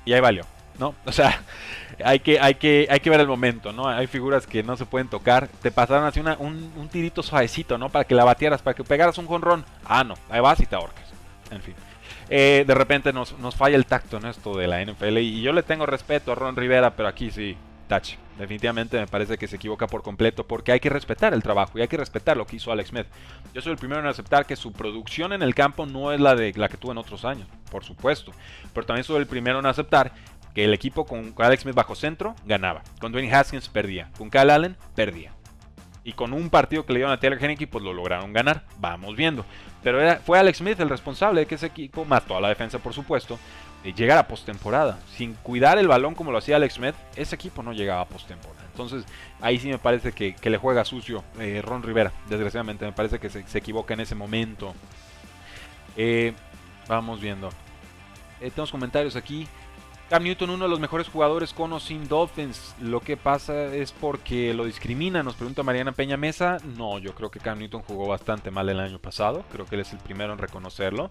Y 0.05 0.12
ahí 0.12 0.20
valió. 0.20 0.44
¿No? 0.79 0.94
O 1.05 1.11
sea, 1.11 1.42
hay 2.05 2.20
que, 2.20 2.38
hay 2.38 2.55
que, 2.55 2.87
hay 2.88 3.01
que 3.01 3.11
ver 3.11 3.18
el 3.18 3.27
momento, 3.27 3.72
¿no? 3.72 3.88
Hay 3.88 4.07
figuras 4.07 4.46
que 4.46 4.62
no 4.62 4.77
se 4.77 4.87
pueden 4.87 5.09
tocar. 5.09 5.48
Te 5.61 5.72
pasaron 5.72 6.05
así 6.05 6.20
un, 6.20 6.88
tirito 6.92 7.24
suavecito, 7.24 7.77
¿no? 7.77 7.88
Para 7.88 8.05
que 8.05 8.14
la 8.14 8.22
batieras, 8.22 8.62
para 8.62 8.77
que 8.77 8.85
pegaras 8.85 9.18
un 9.18 9.27
jonrón. 9.27 9.64
Ah, 9.85 10.05
no. 10.05 10.14
Ahí 10.31 10.40
vas 10.40 10.61
y 10.61 10.66
te 10.66 10.77
ahorcas. 10.77 11.09
En 11.51 11.61
fin. 11.61 11.74
Eh, 12.31 12.62
de 12.64 12.74
repente 12.74 13.12
nos, 13.12 13.37
nos, 13.40 13.57
falla 13.57 13.74
el 13.74 13.87
tacto 13.87 14.18
en 14.18 14.27
esto 14.27 14.57
de 14.57 14.68
la 14.68 14.81
NFL. 14.81 15.18
Y 15.18 15.42
yo 15.42 15.53
le 15.53 15.64
tengo 15.64 15.87
respeto 15.87 16.31
a 16.31 16.37
Ron 16.37 16.55
Rivera, 16.55 16.94
pero 16.94 17.09
aquí 17.09 17.33
sí, 17.33 17.57
touch. 17.88 18.14
Definitivamente 18.38 18.98
me 18.98 19.07
parece 19.09 19.37
que 19.37 19.48
se 19.48 19.57
equivoca 19.57 19.88
por 19.88 20.03
completo 20.03 20.46
porque 20.46 20.70
hay 20.70 20.81
que 20.81 20.88
respetar 20.88 21.35
el 21.35 21.42
trabajo 21.42 21.79
y 21.79 21.83
hay 21.83 21.88
que 21.88 21.96
respetar 21.96 22.37
lo 22.37 22.46
que 22.46 22.57
hizo 22.57 22.70
Alex 22.70 22.90
Smith. 22.90 23.07
Yo 23.53 23.61
soy 23.61 23.72
el 23.72 23.79
primero 23.79 24.01
en 24.01 24.07
aceptar 24.07 24.46
que 24.46 24.55
su 24.55 24.72
producción 24.72 25.33
en 25.33 25.42
el 25.42 25.55
campo 25.55 25.87
no 25.87 26.12
es 26.12 26.20
la 26.20 26.37
de 26.37 26.53
la 26.55 26.68
que 26.68 26.77
tuvo 26.77 26.92
en 26.92 26.98
otros 26.98 27.24
años, 27.24 27.48
por 27.70 27.85
supuesto. 27.85 28.33
Pero 28.72 28.87
también 28.87 29.05
soy 29.05 29.16
el 29.16 29.27
primero 29.27 29.59
en 29.59 29.66
aceptar 29.66 30.12
que 30.55 30.64
el 30.64 30.74
equipo 30.74 31.05
con 31.07 31.35
Alex 31.37 31.62
Smith 31.62 31.74
bajo 31.74 31.94
centro 31.94 32.37
ganaba. 32.44 32.83
Con 33.01 33.11
Dwayne 33.11 33.35
Haskins 33.35 33.68
perdía. 33.68 34.11
Con 34.16 34.31
Kyle 34.31 34.51
Allen 34.51 34.77
perdía. 34.94 35.38
Y 36.04 36.12
con 36.12 36.32
un 36.32 36.48
partido 36.50 36.87
que 36.87 36.92
le 36.92 37.00
dieron 37.00 37.12
a 37.12 37.20
Taylor 37.20 37.42
Henneke, 37.42 37.66
pues 37.66 37.84
lo 37.84 37.92
lograron 37.92 38.32
ganar. 38.32 38.64
Vamos 38.78 39.16
viendo. 39.16 39.44
Pero 39.82 39.98
fue 40.20 40.38
Alex 40.38 40.58
Smith 40.58 40.80
el 40.80 40.88
responsable 40.88 41.40
de 41.40 41.46
que 41.46 41.56
ese 41.56 41.66
equipo, 41.66 42.04
más 42.04 42.24
toda 42.24 42.40
la 42.40 42.48
defensa 42.48 42.78
por 42.78 42.94
supuesto, 42.94 43.38
llegar 43.84 44.18
a 44.18 44.28
postemporada. 44.28 44.98
Sin 45.16 45.34
cuidar 45.34 45.78
el 45.78 45.88
balón 45.88 46.14
como 46.14 46.32
lo 46.32 46.38
hacía 46.38 46.56
Alex 46.56 46.74
Smith, 46.74 46.94
ese 47.16 47.34
equipo 47.34 47.62
no 47.62 47.72
llegaba 47.72 48.02
a 48.02 48.06
postemporada. 48.06 48.64
Entonces, 48.70 49.04
ahí 49.40 49.58
sí 49.58 49.68
me 49.68 49.78
parece 49.78 50.12
que, 50.12 50.34
le 50.42 50.56
juega 50.56 50.84
sucio 50.84 51.24
eh, 51.40 51.62
Ron 51.64 51.82
Rivera. 51.82 52.12
Desgraciadamente, 52.28 52.84
me 52.84 52.92
parece 52.92 53.18
que 53.18 53.28
se, 53.28 53.58
equivoca 53.58 53.94
en 53.94 54.00
ese 54.00 54.14
momento. 54.14 54.74
Eh, 55.96 56.32
vamos 56.87 57.20
viendo. 57.20 57.48
Eh, 58.40 58.50
tenemos 58.50 58.70
comentarios 58.70 59.16
aquí. 59.16 59.48
Cam 60.09 60.23
Newton, 60.23 60.49
uno 60.49 60.64
de 60.64 60.71
los 60.71 60.81
mejores 60.81 61.07
jugadores 61.07 61.53
con 61.53 61.71
o 61.75 61.79
sin 61.79 62.09
Dolphins. 62.09 62.75
Lo 62.81 63.01
que 63.01 63.18
pasa 63.18 63.66
es 63.75 63.92
porque 63.92 64.55
lo 64.55 64.64
discrimina, 64.64 65.23
nos 65.23 65.35
pregunta 65.35 65.62
Mariana 65.62 65.92
Peña 65.92 66.16
Mesa. 66.16 66.57
No, 66.79 66.99
yo 66.99 67.14
creo 67.14 67.31
que 67.31 67.40
Cam 67.40 67.59
Newton 67.59 67.83
jugó 67.83 68.09
bastante 68.09 68.51
mal 68.51 68.71
el 68.71 68.81
año 68.81 68.99
pasado. 68.99 69.44
Creo 69.53 69.66
que 69.66 69.75
él 69.75 69.83
es 69.83 69.92
el 69.92 69.99
primero 69.99 70.33
en 70.33 70.38
reconocerlo. 70.38 71.11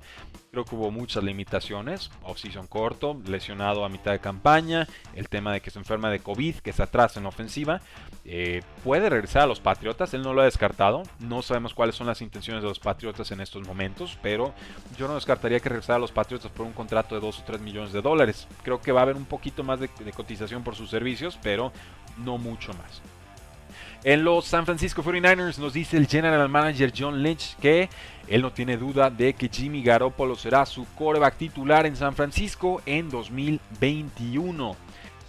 Creo 0.50 0.66
que 0.66 0.74
hubo 0.74 0.90
muchas 0.90 1.24
limitaciones. 1.24 2.10
Off-season 2.24 2.66
corto, 2.66 3.22
lesionado 3.28 3.86
a 3.86 3.90
mitad 3.90 4.14
de 4.14 4.20
campaña. 4.20 4.88
El 5.14 5.30
tema 5.30 5.54
de 5.54 5.62
que 5.62 5.70
se 5.70 5.78
enferma 5.78 6.10
de 6.10 6.20
COVID, 6.20 6.56
que 6.56 6.74
se 6.74 6.82
atrasa 6.82 7.20
en 7.20 7.28
ofensiva. 7.28 7.82
Eh, 8.26 8.64
puede 8.84 9.12
regresar 9.12 9.44
a 9.44 9.48
los 9.48 9.60
Patriotas, 9.60 10.14
él 10.16 10.24
no 10.24 10.34
lo 10.34 10.42
ha 10.42 10.46
descartado. 10.46 11.04
No 11.20 11.44
sabemos 11.44 11.76
cuáles 11.76 11.96
son 11.96 12.08
las 12.08 12.22
intenciones 12.22 12.64
de 12.64 12.70
los 12.70 12.80
Patriotas 12.80 13.32
en 13.32 13.42
estos 13.42 13.68
momentos, 13.68 14.18
pero 14.24 14.56
yo 14.98 15.08
no 15.08 15.14
descartaría 15.14 15.60
que 15.60 15.70
regresara 15.70 15.98
a 15.98 16.00
los 16.00 16.12
Patriotas 16.12 16.52
por 16.52 16.66
un 16.66 16.74
contrato 16.74 17.14
de 17.14 17.22
2 17.22 17.40
o 17.40 17.44
3 17.44 17.62
millones 17.62 17.94
de 17.94 18.02
dólares. 18.02 18.48
Creo 18.64 18.82
que 18.82 18.87
va 18.92 19.02
a 19.02 19.04
haber 19.04 19.16
un 19.16 19.26
poquito 19.26 19.64
más 19.64 19.80
de, 19.80 19.90
cotización 20.16 20.64
por 20.64 20.76
sus 20.76 20.90
servicios, 20.90 21.38
pero 21.42 21.72
no 22.18 22.38
mucho 22.38 22.74
más. 22.74 23.02
En 24.04 24.24
los 24.24 24.46
San 24.46 24.66
Francisco 24.66 25.04
49ers 25.04 25.58
nos 25.58 25.74
dice 25.74 25.98
el 25.98 26.08
general 26.08 26.48
manager 26.50 26.94
John 26.96 27.22
Lynch 27.24 27.58
que 27.58 27.90
él 28.28 28.42
no 28.42 28.52
tiene 28.52 28.78
duda 28.78 29.10
de 29.10 29.34
que 29.34 29.50
Jimmy 29.50 29.82
Garoppolo 29.82 30.36
será 30.36 30.66
su 30.66 30.86
coreback 30.96 31.38
titular 31.38 31.86
en 31.86 31.96
San 31.96 32.16
Francisco 32.16 32.82
en 32.86 33.10
2021. 33.10 34.76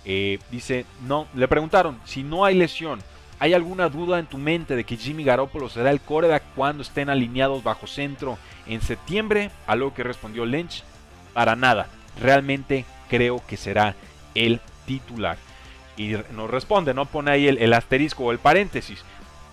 Eh, 0.05 0.39
dice, 0.51 0.85
no, 1.07 1.27
le 1.35 1.49
preguntaron, 1.49 1.99
si 2.05 2.23
no 2.23 2.45
hay 2.45 2.55
lesión, 2.55 3.01
¿hay 3.39 3.55
alguna 3.55 3.89
duda 3.89 4.19
en 4.19 4.27
tu 4.27 4.39
mente 4.39 4.75
de 4.77 4.85
que 4.85 4.97
Jimmy 4.97 5.25
Garoppolo 5.25 5.69
será 5.69 5.91
el 5.91 6.01
coreback 6.01 6.43
cuando 6.55 6.83
estén 6.83 7.11
alineados 7.11 7.63
bajo 7.63 7.87
centro 7.87 8.39
en 8.67 8.81
septiembre? 8.81 9.51
A 9.67 9.77
lo 9.77 9.95
que 9.95 10.03
respondió 10.03 10.45
Lynch, 10.45 10.83
para 11.35 11.57
nada, 11.57 11.89
realmente 12.21 12.85
creo 13.09 13.43
que 13.47 13.57
será 13.57 13.95
el 14.35 14.61
titular. 14.87 15.37
Y 15.97 16.15
nos 16.33 16.51
responde, 16.51 16.95
¿no? 16.95 17.07
Pone 17.07 17.31
ahí 17.31 17.49
el, 17.49 17.73
asterisco 17.73 18.25
o 18.25 18.33
el 18.33 18.39
paréntesis. 18.39 19.03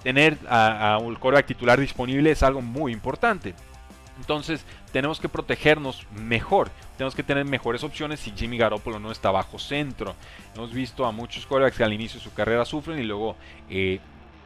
Tener 0.04 0.38
a, 0.48 1.00
un 1.02 1.16
coreback 1.16 1.48
titular 1.48 1.80
disponible 1.80 2.32
es 2.32 2.44
algo 2.44 2.62
muy 2.62 2.92
importante. 2.92 3.56
Entonces 4.18 4.64
tenemos 4.94 5.20
que 5.20 5.28
protegernos 5.28 6.06
mejor, 6.16 6.70
tenemos 6.98 7.16
que 7.16 7.24
tener 7.24 7.44
mejores 7.44 7.84
opciones 7.84 8.22
si 8.22 8.32
Jimmy 8.32 8.58
Garoppolo 8.58 9.00
no 9.00 9.12
está 9.12 9.32
bajo 9.32 9.60
centro. 9.60 10.16
Hemos 10.56 10.72
visto 10.72 11.06
a 11.06 11.12
muchos 11.12 11.46
quarterbacks 11.46 11.78
que 11.78 11.84
al 11.84 11.92
inicio 11.92 12.20
de 12.20 12.24
su 12.24 12.34
carrera 12.34 12.64
sufren 12.64 13.00
y 13.00 13.04
luego 13.04 13.36
eh, 13.70 14.00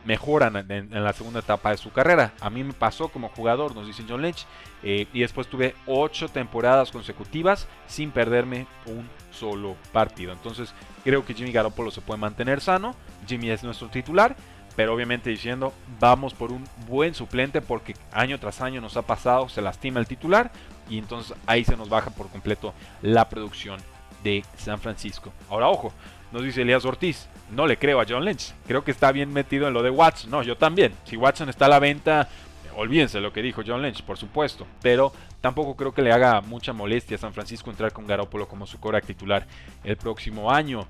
mejoran 0.05 0.55
en, 0.69 1.03
la 1.03 1.13
segunda 1.13 1.39
etapa 1.39 1.71
de 1.71 1.77
su 1.77 1.91
carrera. 1.91 2.33
A 2.39 2.49
mí 2.49 2.63
me 2.63 2.73
pasó 2.73 3.09
como 3.09 3.29
jugador, 3.29 3.75
nos 3.75 3.88
dice 3.88 4.05
John 4.07 4.21
Lynch, 4.21 4.45
eh, 4.83 5.07
y 5.13 5.21
después 5.21 5.47
tuve 5.47 5.75
ocho 5.85 6.29
temporadas 6.29 6.91
consecutivas 6.91 7.67
sin 7.88 8.12
perderme 8.12 8.67
un 8.85 9.07
solo 9.31 9.75
partido. 9.91 10.31
Entonces 10.31 10.73
creo 11.03 11.25
que 11.25 11.33
Jimmy 11.33 11.51
Garoppolo 11.51 11.91
se 11.91 12.01
puede 12.01 12.19
mantener 12.19 12.62
sano, 12.62 12.95
Jimmy 13.27 13.49
es 13.49 13.63
nuestro 13.63 13.89
titular, 13.89 14.35
pero 14.75 14.93
obviamente 14.93 15.29
diciendo 15.29 15.73
vamos 15.99 16.33
por 16.33 16.51
un 16.51 16.63
buen 16.88 17.13
suplente 17.13 17.62
porque 17.62 17.95
año 18.12 18.39
tras 18.39 18.62
año 18.62 18.81
nos 18.81 18.95
ha 18.97 19.01
pasado, 19.01 19.49
se 19.49 19.62
lastima 19.62 19.99
el 19.99 20.07
titular 20.07 20.51
y 20.89 20.97
entonces 20.97 21.35
ahí 21.45 21.65
se 21.65 21.77
nos 21.77 21.89
baja 21.89 22.09
por 22.12 22.29
completo 22.29 22.73
la 23.01 23.27
producción 23.29 23.79
de 24.23 24.43
San 24.57 24.79
Francisco. 24.79 25.31
Ahora 25.49 25.67
ojo, 25.67 25.93
nos 26.31 26.43
dice 26.43 26.61
Elías 26.61 26.85
Ortiz, 26.85 27.27
no 27.51 27.67
le 27.67 27.77
creo 27.77 27.99
a 27.99 28.05
John 28.07 28.25
Lynch, 28.25 28.53
creo 28.67 28.83
que 28.83 28.91
está 28.91 29.11
bien 29.11 29.33
metido 29.33 29.67
en 29.67 29.73
lo 29.73 29.83
de 29.83 29.89
Watson, 29.89 30.31
no, 30.31 30.43
yo 30.43 30.57
también, 30.57 30.93
si 31.05 31.17
Watson 31.17 31.49
está 31.49 31.65
a 31.65 31.69
la 31.69 31.79
venta, 31.79 32.29
olvídense 32.75 33.19
lo 33.19 33.33
que 33.33 33.41
dijo 33.41 33.61
John 33.65 33.81
Lynch, 33.81 34.03
por 34.03 34.17
supuesto, 34.17 34.65
pero 34.81 35.11
tampoco 35.41 35.75
creo 35.75 35.93
que 35.93 36.01
le 36.01 36.11
haga 36.11 36.41
mucha 36.41 36.73
molestia 36.73 37.15
a 37.15 37.19
San 37.19 37.33
Francisco 37.33 37.69
entrar 37.69 37.91
con 37.91 38.07
Garoppolo 38.07 38.47
como 38.47 38.65
su 38.65 38.79
cora 38.79 39.01
titular 39.01 39.47
el 39.83 39.97
próximo 39.97 40.51
año. 40.51 40.87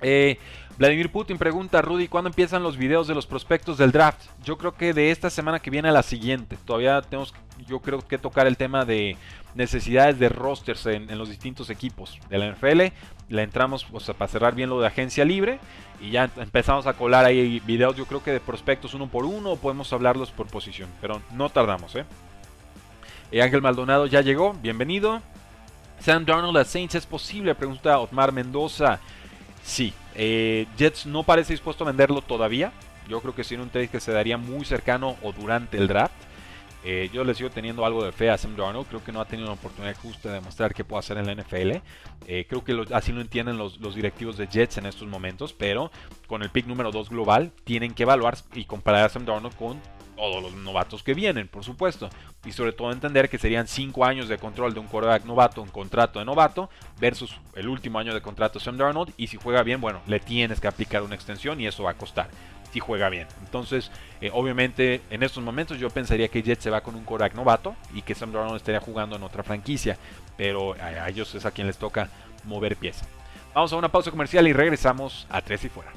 Eh, 0.00 0.38
Vladimir 0.78 1.12
Putin 1.12 1.38
pregunta, 1.38 1.80
Rudy, 1.80 2.08
¿cuándo 2.08 2.28
empiezan 2.28 2.62
los 2.62 2.76
videos 2.76 3.06
de 3.06 3.14
los 3.14 3.26
prospectos 3.26 3.78
del 3.78 3.92
draft? 3.92 4.20
Yo 4.42 4.58
creo 4.58 4.74
que 4.74 4.92
de 4.92 5.10
esta 5.10 5.30
semana 5.30 5.60
que 5.60 5.70
viene 5.70 5.88
a 5.88 5.92
la 5.92 6.02
siguiente. 6.02 6.56
Todavía 6.64 7.00
tenemos, 7.02 7.32
yo 7.68 7.78
creo 7.80 8.00
que 8.00 8.18
tocar 8.18 8.46
el 8.46 8.56
tema 8.56 8.84
de 8.84 9.16
necesidades 9.54 10.18
de 10.18 10.28
rosters 10.28 10.86
en, 10.86 11.18
los 11.18 11.28
distintos 11.28 11.70
equipos 11.70 12.18
de 12.28 12.38
la 12.38 12.50
NFL. 12.50 12.82
Le 13.28 13.42
entramos 13.42 13.86
o 13.92 14.00
sea, 14.00 14.14
para 14.14 14.30
cerrar 14.30 14.54
bien 14.54 14.70
lo 14.70 14.80
de 14.80 14.86
agencia 14.86 15.24
libre 15.24 15.58
y 16.00 16.10
ya 16.10 16.30
empezamos 16.36 16.86
a 16.86 16.94
colar 16.94 17.24
ahí 17.24 17.60
videos, 17.60 17.96
yo 17.96 18.06
creo 18.06 18.22
que 18.22 18.32
de 18.32 18.40
prospectos 18.40 18.94
uno 18.94 19.06
por 19.06 19.24
uno 19.24 19.52
o 19.52 19.56
podemos 19.56 19.92
hablarlos 19.92 20.30
por 20.30 20.48
posición, 20.48 20.88
pero 21.00 21.22
no 21.32 21.48
tardamos, 21.48 21.94
¿eh? 21.94 22.04
eh 23.30 23.42
Ángel 23.42 23.62
Maldonado 23.62 24.06
ya 24.06 24.20
llegó, 24.20 24.54
bienvenido. 24.54 25.22
Sam 26.00 26.24
Darnold 26.24 26.58
a 26.58 26.64
Saints 26.64 26.96
es 26.96 27.06
posible, 27.06 27.54
pregunta 27.54 28.00
Otmar 28.00 28.32
Mendoza. 28.32 28.98
Sí, 29.62 29.94
eh, 30.16 30.66
Jets 30.76 31.06
no 31.06 31.22
parece 31.22 31.52
dispuesto 31.52 31.84
a 31.84 31.86
venderlo 31.86 32.22
todavía. 32.22 32.72
Yo 33.08 33.20
creo 33.20 33.34
que 33.34 33.44
sería 33.44 33.62
un 33.62 33.70
trade 33.70 33.88
que 33.88 34.00
se 34.00 34.12
daría 34.12 34.36
muy 34.36 34.64
cercano 34.64 35.16
o 35.22 35.32
durante 35.32 35.76
el 35.78 35.86
draft. 35.86 36.14
Eh, 36.84 37.10
yo 37.12 37.22
le 37.22 37.34
sigo 37.34 37.50
teniendo 37.50 37.84
algo 37.86 38.04
de 38.04 38.12
fe 38.12 38.30
a 38.30 38.38
Sam 38.38 38.56
Darnold. 38.56 38.88
Creo 38.88 39.04
que 39.04 39.12
no 39.12 39.20
ha 39.20 39.24
tenido 39.24 39.48
una 39.48 39.54
oportunidad 39.54 39.96
justa 39.96 40.28
de 40.28 40.34
demostrar 40.36 40.74
qué 40.74 40.84
puede 40.84 41.00
hacer 41.00 41.16
en 41.18 41.26
la 41.26 41.34
NFL. 41.34 41.82
Eh, 42.26 42.46
creo 42.48 42.64
que 42.64 42.84
así 42.92 43.12
lo 43.12 43.20
entienden 43.20 43.56
los, 43.56 43.80
los, 43.80 43.94
directivos 43.94 44.36
de 44.36 44.46
Jets 44.46 44.78
en 44.78 44.86
estos 44.86 45.08
momentos. 45.08 45.52
Pero 45.52 45.90
con 46.26 46.42
el 46.42 46.50
pick 46.50 46.66
número 46.66 46.90
2 46.90 47.10
global, 47.10 47.52
tienen 47.64 47.94
que 47.94 48.02
evaluar 48.02 48.36
y 48.54 48.64
comparar 48.64 49.04
a 49.04 49.08
Sam 49.08 49.24
Darnold 49.24 49.56
con 49.56 49.80
todos 50.16 50.42
los 50.42 50.54
novatos 50.54 51.02
que 51.02 51.14
vienen, 51.14 51.48
por 51.48 51.64
supuesto. 51.64 52.08
Y 52.44 52.52
sobre 52.52 52.72
todo 52.72 52.92
entender 52.92 53.28
que 53.28 53.38
serían 53.38 53.66
5 53.66 54.04
años 54.04 54.28
de 54.28 54.38
control 54.38 54.74
de 54.74 54.80
un 54.80 54.86
quarterback 54.86 55.24
novato, 55.24 55.62
un 55.62 55.68
contrato 55.68 56.18
de 56.18 56.24
novato, 56.24 56.68
versus 57.00 57.36
el 57.54 57.68
último 57.68 57.98
año 57.98 58.14
de 58.14 58.22
contrato 58.22 58.58
de 58.58 58.64
Sam 58.64 58.76
Darnold. 58.76 59.12
Y 59.16 59.28
si 59.28 59.36
juega 59.36 59.62
bien, 59.62 59.80
bueno, 59.80 60.00
le 60.06 60.20
tienes 60.20 60.60
que 60.60 60.68
aplicar 60.68 61.02
una 61.02 61.14
extensión 61.14 61.60
y 61.60 61.66
eso 61.66 61.84
va 61.84 61.92
a 61.92 61.94
costar. 61.96 62.28
Si 62.72 62.80
juega 62.80 63.08
bien. 63.10 63.26
Entonces, 63.44 63.90
eh, 64.20 64.30
obviamente, 64.32 65.02
en 65.10 65.22
estos 65.22 65.42
momentos 65.42 65.78
yo 65.78 65.90
pensaría 65.90 66.28
que 66.28 66.42
Jet 66.42 66.60
se 66.60 66.70
va 66.70 66.80
con 66.80 66.94
un 66.94 67.04
quarterback 67.04 67.34
novato 67.34 67.76
y 67.92 68.02
que 68.02 68.14
Sam 68.14 68.32
Darnold 68.32 68.56
estaría 68.56 68.80
jugando 68.80 69.16
en 69.16 69.22
otra 69.22 69.42
franquicia. 69.42 69.98
Pero 70.36 70.74
a, 70.74 70.86
a 70.86 71.08
ellos 71.08 71.34
es 71.34 71.44
a 71.44 71.50
quien 71.50 71.66
les 71.66 71.76
toca 71.76 72.08
mover 72.44 72.76
pieza. 72.76 73.04
Vamos 73.54 73.72
a 73.72 73.76
una 73.76 73.90
pausa 73.90 74.10
comercial 74.10 74.48
y 74.48 74.54
regresamos 74.54 75.26
a 75.28 75.42
Tres 75.42 75.64
y 75.64 75.68
Fuera. 75.68 75.92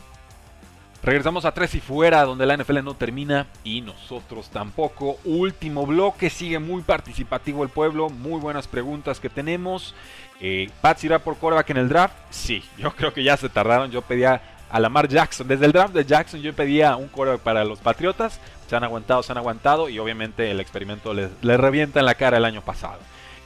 Regresamos 1.06 1.46
a 1.46 1.52
tres 1.52 1.76
y 1.76 1.82
fuera, 1.82 2.24
donde 2.24 2.48
la 2.48 2.58
NFL 2.58 2.84
no 2.84 2.96
termina 2.96 3.46
y 3.64 3.82
nosotros 3.82 4.50
tampoco. 4.50 5.20
Último 5.24 5.86
bloque, 5.86 6.32
sigue 6.32 6.58
muy 6.58 6.82
participativo 6.82 7.62
el 7.62 7.70
pueblo, 7.70 8.10
muy 8.10 8.40
buenas 8.40 8.68
preguntas 8.68 9.20
que 9.20 9.30
tenemos. 9.30 9.94
Eh, 10.42 10.72
¿Pats 10.82 11.04
irá 11.04 11.20
por 11.20 11.38
coreback 11.38 11.70
en 11.70 11.78
el 11.78 11.90
draft? 11.90 12.16
Sí, 12.32 12.64
yo 12.80 12.92
creo 12.96 13.14
que 13.14 13.24
ya 13.24 13.38
se 13.38 13.50
tardaron. 13.50 13.92
Yo 13.92 14.02
pedía 14.02 14.42
a 14.76 14.80
Lamar 14.82 15.08
Jackson. 15.08 15.48
Desde 15.48 15.66
el 15.66 15.72
draft 15.72 15.94
de 15.94 16.04
Jackson 16.04 16.42
yo 16.42 16.54
pedía 16.54 16.98
un 16.98 17.08
coreback 17.08 17.40
para 17.40 17.64
los 17.64 17.80
Patriotas. 17.80 18.42
Se 18.68 18.76
han 18.76 18.84
aguantado, 18.84 19.24
se 19.24 19.32
han 19.32 19.38
aguantado 19.38 19.88
y 19.88 20.00
obviamente 20.00 20.52
el 20.52 20.60
experimento 20.60 21.14
les, 21.14 21.32
revienta 21.42 22.02
en 22.02 22.06
la 22.06 22.16
cara 22.16 22.36
el 22.36 22.44
año 22.44 22.62
pasado. 22.62 23.00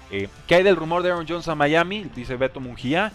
Eh, 0.09 0.27
¿Qué 0.47 0.55
hay 0.55 0.63
del 0.63 0.75
rumor 0.75 1.03
de 1.03 1.11
Aaron 1.11 1.27
Jones 1.29 1.47
a 1.47 1.53
Miami? 1.53 2.07
Dice 2.15 2.35
Beto 2.35 2.59
Mungía. 2.59 3.11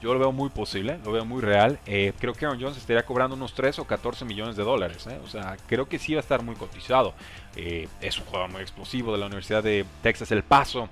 Yo 0.00 0.14
lo 0.14 0.20
veo 0.20 0.32
muy 0.32 0.48
posible, 0.48 0.98
lo 1.04 1.12
veo 1.12 1.26
muy 1.26 1.42
real. 1.42 1.78
Eh, 1.84 2.14
creo 2.18 2.32
que 2.32 2.46
Aaron 2.46 2.58
Jones 2.58 2.78
estaría 2.78 3.04
cobrando 3.04 3.36
unos 3.36 3.52
3 3.52 3.80
o 3.80 3.84
14 3.84 4.24
millones 4.24 4.56
de 4.56 4.64
dólares. 4.64 5.06
¿eh? 5.06 5.20
O 5.22 5.28
sea, 5.28 5.58
creo 5.66 5.86
que 5.86 5.98
sí 5.98 6.14
va 6.14 6.20
a 6.20 6.22
estar 6.22 6.42
muy 6.42 6.54
cotizado. 6.54 7.12
Es 7.54 8.16
un 8.16 8.24
jugador 8.24 8.50
muy 8.50 8.62
explosivo 8.62 9.12
de 9.12 9.18
la 9.18 9.26
Universidad 9.26 9.62
de 9.62 9.84
Texas 10.02 10.32
El 10.32 10.44
Paso. 10.44 10.88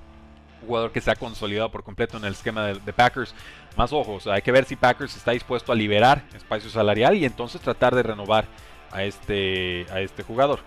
jugador 0.66 0.92
que 0.92 1.00
se 1.00 1.11
ha 1.11 1.16
consolidado 1.16 1.70
por 1.70 1.83
completo 1.83 2.18
en 2.18 2.26
el 2.26 2.35
esquema 2.35 2.66
de, 2.66 2.92
Packers. 2.92 3.35
Más 3.79 3.93
ojos, 3.93 4.27
hay 4.27 4.43
que 4.43 4.51
ver 4.51 4.64
si 4.64 4.75
Packers 4.75 5.17
está 5.17 5.31
dispuesto 5.31 5.71
a 5.71 5.75
liberar 5.77 6.25
espacio 6.35 6.69
salarial 6.69 7.14
y 7.14 7.25
entonces 7.25 7.61
tratar 7.61 7.95
de 7.95 8.03
renovar 8.03 8.45
a 8.91 9.05
este, 9.05 9.87
a 9.93 10.01
este 10.01 10.25
jugador. 10.25 10.59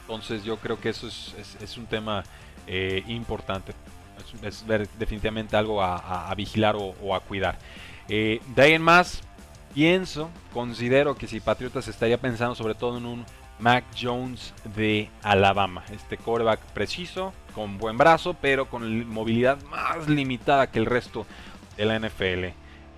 Entonces 0.00 0.42
yo 0.42 0.56
creo 0.56 0.80
que 0.80 0.88
eso 0.88 1.06
es, 1.06 1.76
un 1.76 1.86
tema 1.86 2.24
importante 3.06 3.74
es, 4.42 4.64
definitivamente 4.98 5.56
algo 5.56 5.80
a, 5.80 6.34
vigilar 6.36 6.74
o, 6.76 7.14
a 7.14 7.20
cuidar. 7.20 7.58
Eh, 8.08 8.40
de 8.56 8.62
ahí 8.62 8.72
en 8.72 8.82
más, 8.82 9.20
pienso, 9.72 10.28
considero 10.52 11.14
que 11.14 11.28
si 11.28 11.38
Patriotas 11.38 11.86
estaría 11.86 12.18
pensando 12.18 12.56
sobre 12.56 12.74
todo 12.74 12.98
en 12.98 13.06
un 13.06 13.24
Mac 13.60 13.84
Jones 13.96 14.52
de 14.74 15.10
Alabama. 15.22 15.84
Este 15.92 16.16
coreback 16.16 16.60
preciso, 16.72 17.32
con 17.54 17.78
buen 17.78 17.96
brazo, 17.96 18.34
pero 18.34 18.68
con 18.68 19.08
movilidad 19.08 19.62
más 19.70 20.08
limitada 20.08 20.70
que 20.72 20.80
el 20.80 20.86
resto 20.86 21.24
de 21.76 21.84
la 21.84 21.98
NFL. 21.98 22.46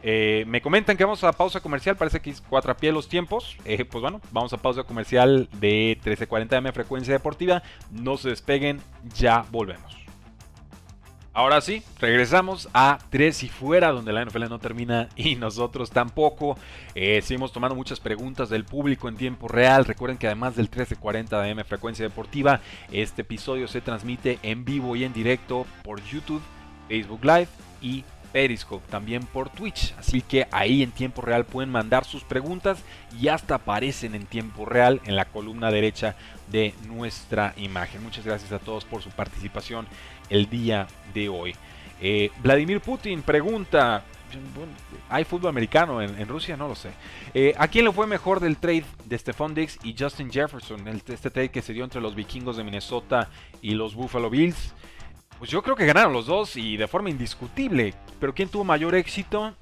Eh, 0.03 0.45
me 0.47 0.61
comentan 0.61 0.97
que 0.97 1.05
vamos 1.05 1.25
a 1.25 1.33
pausa 1.33 1.61
comercial, 1.61 1.97
parece 1.97 2.21
que 2.21 2.31
es 2.31 2.41
cuatro 2.41 2.73
a 2.73 2.77
pie 2.77 2.93
los 2.93 3.09
tiempos. 3.09 3.57
Eh, 3.65 3.85
pues 3.85 4.01
bueno, 4.01 4.21
vamos 4.31 4.53
a 4.53 4.59
pausa 4.59 4.85
comercial 4.85 5.49
de 5.53 5.99
1340M 6.05 6.73
Frecuencia 6.73 7.13
Deportiva. 7.13 7.63
No 7.91 8.17
se 8.17 8.31
despeguen, 8.31 8.81
ya 9.15 9.45
volvemos. 9.51 9.97
Ahora 11.39 11.61
sí, 11.61 11.85
regresamos 12.01 12.69
a 12.75 12.99
Tres 13.11 13.45
y 13.45 13.49
Fuera, 13.49 13.93
donde 13.93 14.13
la 14.13 14.25
NFL 14.25 14.49
no 14.49 14.59
termina 14.59 15.09
y 15.17 15.37
nosotros 15.37 15.91
tampoco. 15.91 16.59
Eh, 16.95 17.21
seguimos 17.23 17.53
tomando 17.53 17.77
muchas 17.77 18.01
preguntas 18.01 18.49
del 18.49 18.65
público 18.65 19.09
en 19.09 19.17
tiempo 19.17 19.47
real. 19.47 19.85
Recuerden 19.85 20.19
que 20.19 20.27
además 20.27 20.57
del 20.57 20.65
1340 20.67 21.41
de 21.41 21.51
M 21.51 21.65
Frecuencia 21.65 22.05
Deportiva, 22.05 22.61
este 22.91 23.23
episodio 23.23 23.69
se 23.69 23.81
transmite 23.81 24.39
en 24.43 24.65
vivo 24.65 24.97
y 24.97 25.05
en 25.05 25.13
directo 25.13 25.65
por 25.85 26.03
YouTube, 26.03 26.43
Facebook 26.89 27.25
Live 27.25 27.49
y 27.81 28.05
Periscope, 28.33 28.87
también 28.91 29.25
por 29.25 29.51
Twitch. 29.51 29.95
Así 29.99 30.23
que 30.23 30.47
ahí 30.51 30.83
en 30.83 30.91
tiempo 30.91 31.23
real 31.23 31.45
pueden 31.45 31.71
mandar 31.71 32.05
sus 32.05 32.25
preguntas 32.25 32.83
y 33.21 33.29
hasta 33.29 33.57
aparecen 33.57 34.15
en 34.15 34.27
tiempo 34.27 34.65
real 34.65 35.01
en 35.05 35.17
la 35.17 35.25
columna 35.25 35.71
derecha 35.71 36.17
de 36.51 36.75
nuestra 36.87 37.55
imagen. 37.57 38.03
Muchas 38.03 38.25
gracias 38.25 38.53
a 38.53 38.59
todos 38.59 38.85
por 38.85 39.03
su 39.03 39.11
participación 39.11 39.87
el 40.31 40.49
día 40.49 40.87
de 41.15 41.29
hoy. 41.29 41.55
Eh, 42.01 42.31
Vladimir 42.43 42.81
Putin 42.81 43.23
pregunta, 43.23 44.05
¿hay 45.09 45.25
fútbol 45.25 45.51
americano 45.51 46.01
en, 46.01 46.29
Rusia? 46.29 46.57
No 46.57 46.69
lo 46.69 46.75
sé. 46.75 46.91
Eh, 47.35 47.55
¿A 47.59 47.69
quién 47.69 47.85
le 47.85 47.93
fue 47.93 48.07
mejor 48.07 48.41
del 48.41 48.57
trade 48.57 48.85
de 49.05 49.19
Stephon 49.19 49.55
Diggs 49.55 49.79
y 49.83 49.95
Justin 49.99 50.31
Jefferson? 50.31 50.87
este 50.89 51.31
trade 51.31 51.51
que 51.51 51.63
se 51.63 51.73
dio 51.73 51.85
entre 51.85 52.01
los 52.01 52.15
vikingos 52.15 52.57
de 52.57 52.65
Minnesota 52.65 53.29
y 53.63 53.73
los 53.73 53.95
Buffalo 53.95 54.31
Bills. 54.31 54.75
Pues 55.39 55.51
yo 55.51 55.63
creo 55.63 55.77
que 55.77 55.87
ganaron 55.87 56.13
los 56.13 56.27
dos 56.27 56.57
y 56.57 56.77
de 56.77 56.89
forma 56.89 57.11
indiscutible. 57.11 57.95
Pero 58.21 58.35
¿quién 58.35 58.49
tuvo 58.49 58.65
mayor 58.65 58.95
éxito? 58.95 59.55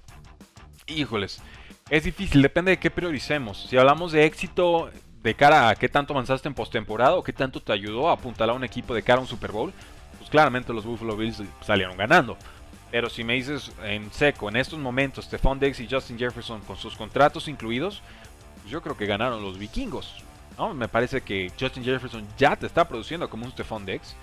Híjoles, 0.87 1.43
es 1.91 2.05
difícil, 2.05 2.43
depende 2.43 2.71
de 2.71 2.79
qué 2.79 2.91
prioricemos. 2.91 3.67
Si 3.69 3.77
hablamos 3.77 4.13
de 4.13 4.25
éxito 4.25 4.91
de 5.23 5.35
cara 5.35 5.69
a 5.69 5.75
qué 5.75 5.89
tanto 5.89 6.13
avanzaste 6.13 6.49
en 6.49 6.55
postemporada 6.55 7.17
o 7.17 7.23
qué 7.23 7.33
tanto 7.33 7.61
te 7.61 7.73
ayudó 7.73 8.09
a 8.09 8.13
apuntalar 8.13 8.55
a 8.55 8.57
un 8.57 8.65
equipo 8.65 8.95
de 8.95 9.03
cara 9.03 9.19
a 9.19 9.23
un 9.23 9.29
Super 9.29 9.53
Bowl, 9.53 9.73
pues 10.19 10.31
claramente 10.31 10.73
los 10.73 10.85
Buffalo 10.85 11.17
Bills 11.17 11.43
salieron 11.61 11.97
ganando. 11.97 12.37
Pero 12.91 13.11
si 13.11 13.25
me 13.25 13.35
dices 13.35 13.73
en 13.83 14.13
seco, 14.13 14.49
en 14.49 14.57
estos 14.57 14.79
momentos, 14.79 15.25
Stephon 15.25 15.59
Diggs 15.59 15.81
y 15.81 15.89
Justin 15.91 16.19
Jefferson 16.19 16.61
con 16.61 16.77
sus 16.77 16.97
contratos 16.97 17.49
incluidos, 17.49 18.01
pues 18.63 18.71
yo 18.71 18.81
creo 18.81 18.97
que 18.97 19.07
ganaron 19.07 19.43
los 19.43 19.59
vikingos. 19.59 20.25
Me 20.75 20.89
parece 20.89 21.21
que 21.21 21.53
Justin 21.61 21.85
Jefferson 21.85 22.27
ya 22.39 22.57
te 22.57 22.67
está 22.67 22.89
produciendo 22.89 23.29
como 23.29 23.45
un 23.45 23.53
Stephon 23.53 23.85
Diggs 23.85 24.15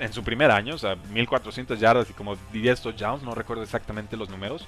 en 0.00 0.12
su 0.12 0.24
primer 0.24 0.50
año, 0.50 0.74
o 0.74 0.78
sea, 0.78 0.96
1400 1.12 1.78
yardas 1.78 2.10
y 2.10 2.12
como 2.12 2.36
10 2.52 2.80
touchdowns, 2.80 3.22
no 3.22 3.34
recuerdo 3.34 3.62
exactamente 3.62 4.16
los 4.16 4.28
números. 4.28 4.66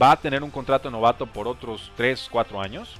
Va 0.00 0.12
a 0.12 0.16
tener 0.16 0.42
un 0.42 0.50
contrato 0.50 0.90
novato 0.90 1.26
por 1.26 1.46
otros 1.46 1.92
3, 1.96 2.28
4 2.30 2.60
años 2.60 2.96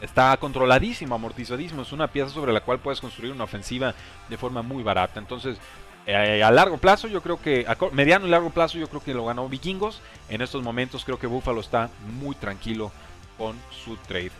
está 0.00 0.36
controladísimo, 0.36 1.14
amortizadísimo. 1.14 1.82
Es 1.82 1.92
una 1.92 2.08
pieza 2.08 2.28
sobre 2.30 2.52
la 2.52 2.60
cual 2.60 2.80
puedes 2.80 3.00
construir 3.00 3.32
una 3.32 3.44
ofensiva 3.44 3.94
de 4.28 4.36
forma 4.36 4.60
muy 4.62 4.82
barata. 4.82 5.20
Entonces, 5.20 5.58
Eh, 6.04 6.42
a 6.42 6.50
largo 6.50 6.78
plazo, 6.78 7.06
yo 7.06 7.22
creo 7.22 7.40
que, 7.40 7.64
a 7.68 7.76
mediano 7.92 8.26
y 8.26 8.30
largo 8.30 8.50
plazo, 8.50 8.76
yo 8.76 8.88
creo 8.88 9.00
que 9.00 9.14
lo 9.14 9.24
ganó 9.24 9.48
Vikingos. 9.48 10.00
En 10.28 10.42
estos 10.42 10.60
momentos 10.62 11.04
creo 11.04 11.16
que 11.16 11.28
Buffalo 11.28 11.60
está 11.60 11.90
muy 12.18 12.34
tranquilo 12.34 12.90
con 13.38 13.56
su 13.70 13.96
trade. 13.96 14.32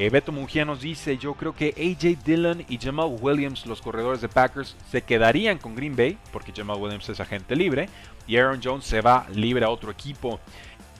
Eh, 0.00 0.08
Beto 0.08 0.32
Mungía 0.32 0.64
nos 0.64 0.80
dice, 0.80 1.18
yo 1.18 1.34
creo 1.34 1.54
que 1.54 1.74
AJ 1.76 2.24
Dillon 2.24 2.64
y 2.70 2.78
Jamal 2.78 3.18
Williams, 3.20 3.66
los 3.66 3.82
corredores 3.82 4.22
de 4.22 4.30
Packers, 4.30 4.74
se 4.90 5.02
quedarían 5.02 5.58
con 5.58 5.74
Green 5.74 5.94
Bay, 5.94 6.16
porque 6.32 6.54
Jamal 6.56 6.78
Williams 6.78 7.06
es 7.10 7.20
agente 7.20 7.54
libre, 7.54 7.86
y 8.26 8.38
Aaron 8.38 8.62
Jones 8.64 8.86
se 8.86 9.02
va 9.02 9.26
libre 9.34 9.66
a 9.66 9.68
otro 9.68 9.90
equipo. 9.90 10.40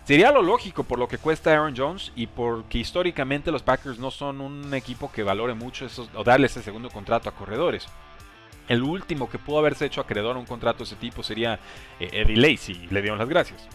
Sería 0.04 0.30
lo 0.30 0.42
lógico 0.42 0.84
por 0.84 0.98
lo 0.98 1.08
que 1.08 1.16
cuesta 1.16 1.50
Aaron 1.50 1.74
Jones 1.74 2.12
y 2.14 2.26
porque 2.26 2.76
históricamente 2.76 3.50
los 3.50 3.62
Packers 3.62 3.98
no 3.98 4.10
son 4.10 4.42
un 4.42 4.74
equipo 4.74 5.10
que 5.10 5.22
valore 5.22 5.54
mucho 5.54 5.86
o 6.14 6.22
darle 6.22 6.48
ese 6.48 6.62
segundo 6.62 6.90
contrato 6.90 7.30
a 7.30 7.32
corredores. 7.34 7.86
El 8.68 8.82
último 8.82 9.30
que 9.30 9.38
pudo 9.38 9.60
haberse 9.60 9.86
hecho 9.86 10.02
acreedor 10.02 10.36
a 10.36 10.40
un 10.40 10.44
contrato 10.44 10.80
de 10.80 10.84
ese 10.84 10.96
tipo 10.96 11.22
sería 11.22 11.58
eh, 11.98 12.10
Eddie 12.12 12.36
Lacy. 12.36 12.88
Le 12.90 13.00
dieron 13.00 13.18
las 13.18 13.30
gracias. 13.30 13.66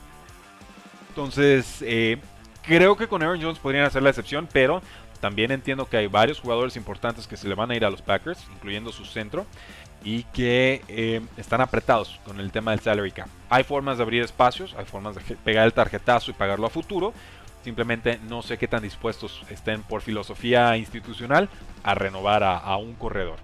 Entonces, 1.10 1.82
eh, 1.82 2.20
creo 2.62 2.96
que 2.98 3.08
con 3.08 3.24
Aaron 3.24 3.42
Jones 3.42 3.60
podrían 3.60 3.86
hacer 3.86 4.04
la 4.04 4.10
excepción, 4.10 4.48
pero 4.52 4.82
también 5.20 5.52
entiendo 5.52 5.88
que 5.88 5.98
hay 5.98 6.08
varios 6.08 6.40
jugadores 6.40 6.76
importantes 6.76 7.28
que 7.28 7.38
se 7.38 7.48
le 7.48 7.56
van 7.56 7.72
a 7.72 7.76
ir 7.76 7.86
a 7.86 7.90
los 7.90 8.02
Packers, 8.02 8.46
incluyendo 8.54 8.92
su 8.92 9.06
centro, 9.06 9.46
y 10.04 10.24
que 10.24 10.82
eh, 10.88 11.22
están 11.38 11.62
apretados 11.62 12.20
con 12.26 12.40
el 12.40 12.52
tema 12.52 12.72
del 12.72 12.80
salary 12.80 13.12
cap. 13.12 13.28
Hay 13.50 13.64
formas 13.64 13.98
de 13.98 14.04
abrir 14.04 14.24
espacios, 14.24 14.76
hay 14.78 14.86
formas 14.86 15.16
de 15.16 15.22
pegar 15.38 15.66
el 15.66 15.74
tarjetazo 15.74 16.32
y 16.32 16.36
pagarlo 16.36 16.68
a 16.68 16.70
futuro. 16.70 17.14
Simplemente 17.64 18.20
no 18.30 18.44
sé 18.44 18.60
qué 18.60 18.68
tan 18.68 18.84
dispuestos 18.84 19.42
estén 19.50 19.82
por 19.82 20.02
filosofía 20.02 20.78
institucional 20.78 21.50
a 21.84 21.96
renovar 21.96 22.44
a 22.44 22.78
un 22.78 22.94
corredor. 22.94 23.38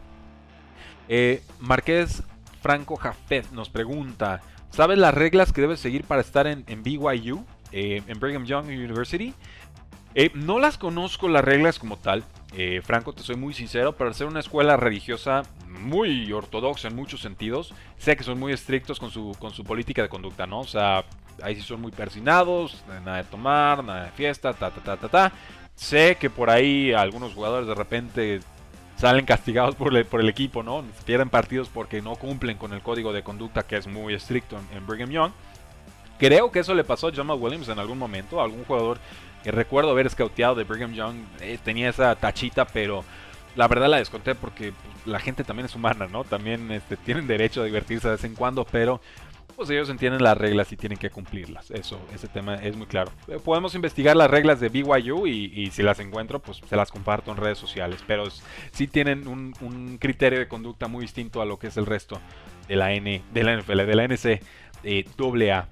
Eh, 1.13 1.43
Marqués 1.59 2.24
Franco 2.61 2.95
Jafet 2.95 3.51
nos 3.51 3.69
pregunta, 3.69 4.39
¿sabes 4.69 4.97
las 4.97 5.13
reglas 5.13 5.51
que 5.51 5.59
debes 5.59 5.82
seguir 5.82 6.05
para 6.05 6.22
estar 6.22 6.47
en, 6.47 6.63
BYU, 6.84 7.43
eh, 7.74 8.01
en 8.07 8.19
Brigham 8.19 8.45
Young 8.45 8.67
University? 8.67 9.34
Eh, 10.14 10.32
no 10.34 10.59
las 10.59 10.78
conozco 10.78 11.28
las 11.28 11.43
reglas 11.43 11.80
como 11.80 11.97
tal, 11.97 12.24
Franco, 12.84 13.14
te 13.14 13.24
soy 13.24 13.38
muy 13.38 13.53
sincero, 13.53 13.93
para 13.93 14.14
ser 14.14 14.28
una 14.28 14.41
escuela 14.41 14.76
religiosa 14.76 15.43
muy 15.68 16.32
ortodoxa 16.34 16.89
en 16.89 16.97
muchos 16.97 17.22
sentidos, 17.22 17.74
sé 17.97 18.18
que 18.18 18.24
son 18.24 18.38
muy 18.38 18.51
estrictos 18.51 18.99
con 18.99 19.09
su, 19.09 19.34
con 19.39 19.51
su 19.51 19.64
política 19.64 20.01
de 20.01 20.09
conducta, 20.09 20.45
¿no? 20.45 20.59
O 20.59 20.68
sea, 20.68 21.05
ahí 21.41 21.55
sí 21.55 21.62
son 21.62 21.82
muy 21.82 21.91
persinados, 21.91 22.84
nada 23.05 23.18
de 23.18 23.24
tomar, 23.24 23.84
nada 23.84 24.05
de 24.05 24.12
fiesta, 24.12 24.53
ta, 24.53 24.70
ta, 24.70 24.82
ta, 24.82 24.97
ta, 24.97 25.07
ta. 25.07 25.32
Sé 25.76 26.18
que 26.20 26.30
por 26.30 26.49
ahí 26.49 26.93
algunos 26.93 27.34
jugadores 27.34 27.68
de 27.68 27.76
repente 27.76 28.39
salen 28.97 29.26
castigados 29.26 29.76
por, 29.76 29.95
el 29.95 30.30
equipo, 30.30 30.62
¿no? 30.62 30.84
Pierden 31.05 31.30
partidos 31.30 31.70
porque 31.70 32.01
no 32.01 32.16
cumplen 32.16 32.57
con 32.57 32.74
el 32.74 32.82
código 32.82 33.14
de 33.14 33.24
conducta 33.24 33.64
que 33.64 33.78
es 33.78 33.88
muy 33.88 34.14
estricto 34.14 34.59
en, 34.76 34.86
Brigham 34.86 35.09
Young. 35.09 35.32
Creo 36.20 36.51
que 36.51 36.59
eso 36.59 36.76
le 36.76 36.84
pasó 36.84 37.07
a 37.07 37.12
Jamal 37.12 37.39
Williams 37.39 37.68
en 37.70 37.80
algún 37.80 37.97
momento, 37.97 38.41
algún 38.41 38.64
jugador 38.64 38.99
que 39.44 39.52
recuerdo 39.52 39.92
haber 39.92 40.10
scouteado 40.10 40.56
de 40.56 40.64
Brigham 40.64 40.94
Young 40.94 41.18
eh, 41.42 41.58
tenía 41.64 41.89
esa 41.89 42.16
tachita, 42.16 42.66
pero 42.66 43.04
la 43.56 43.68
verdad 43.68 43.89
la 43.89 43.98
desconté 43.98 44.36
porque 44.36 44.74
la 45.06 45.20
gente 45.20 45.44
también 45.44 45.66
es 45.66 45.76
humana, 45.76 46.08
¿no? 46.08 46.24
También 46.24 46.72
este, 46.72 46.98
tienen 46.98 47.28
derecho 47.28 47.62
a 47.62 47.66
divertirse 47.66 48.08
de 48.08 48.16
vez 48.16 48.24
en 48.24 48.36
cuando, 48.36 48.66
pero 48.66 49.02
pues 49.56 49.70
ellos 49.70 49.89
entienden 49.89 50.24
las 50.24 50.38
reglas 50.38 50.72
y 50.72 50.78
tienen 50.78 50.98
que 50.98 51.10
cumplirlas. 51.10 51.70
Eso, 51.72 52.00
ese 52.14 52.28
tema 52.28 52.56
es 52.56 52.76
muy 52.76 52.88
claro. 52.88 53.12
Eh, 53.28 53.38
podemos 53.44 53.76
investigar 53.76 54.16
las 54.16 54.32
reglas 54.32 54.60
de 54.60 54.70
BYU 54.70 55.28
y, 55.28 55.70
si 55.72 55.84
las 55.84 56.00
encuentro, 56.00 56.39
pues 56.39 56.62
se 56.68 56.76
las 56.76 56.92
comparto 56.92 57.32
en 57.32 57.38
redes 57.38 57.58
sociales. 57.58 58.04
Pero 58.08 58.24
sí 58.72 58.88
tienen 58.88 59.28
un, 59.28 59.98
criterio 60.00 60.39
de 60.39 60.48
conducta 60.48 60.88
muy 60.88 61.02
distinto 61.02 61.42
a 61.42 61.46
lo 61.46 61.60
que 61.60 61.68
es 61.68 61.78
el 61.78 61.86
resto 61.86 62.20
de 62.68 62.76
la 62.76 62.94
N, 62.94 63.22
de 63.32 63.44
la 63.44 63.56
NFL, 63.56 63.86
de 63.86 63.96
la 63.96 64.04
NC 64.06 64.42
eh, 64.84 65.06
AA. 65.20 65.68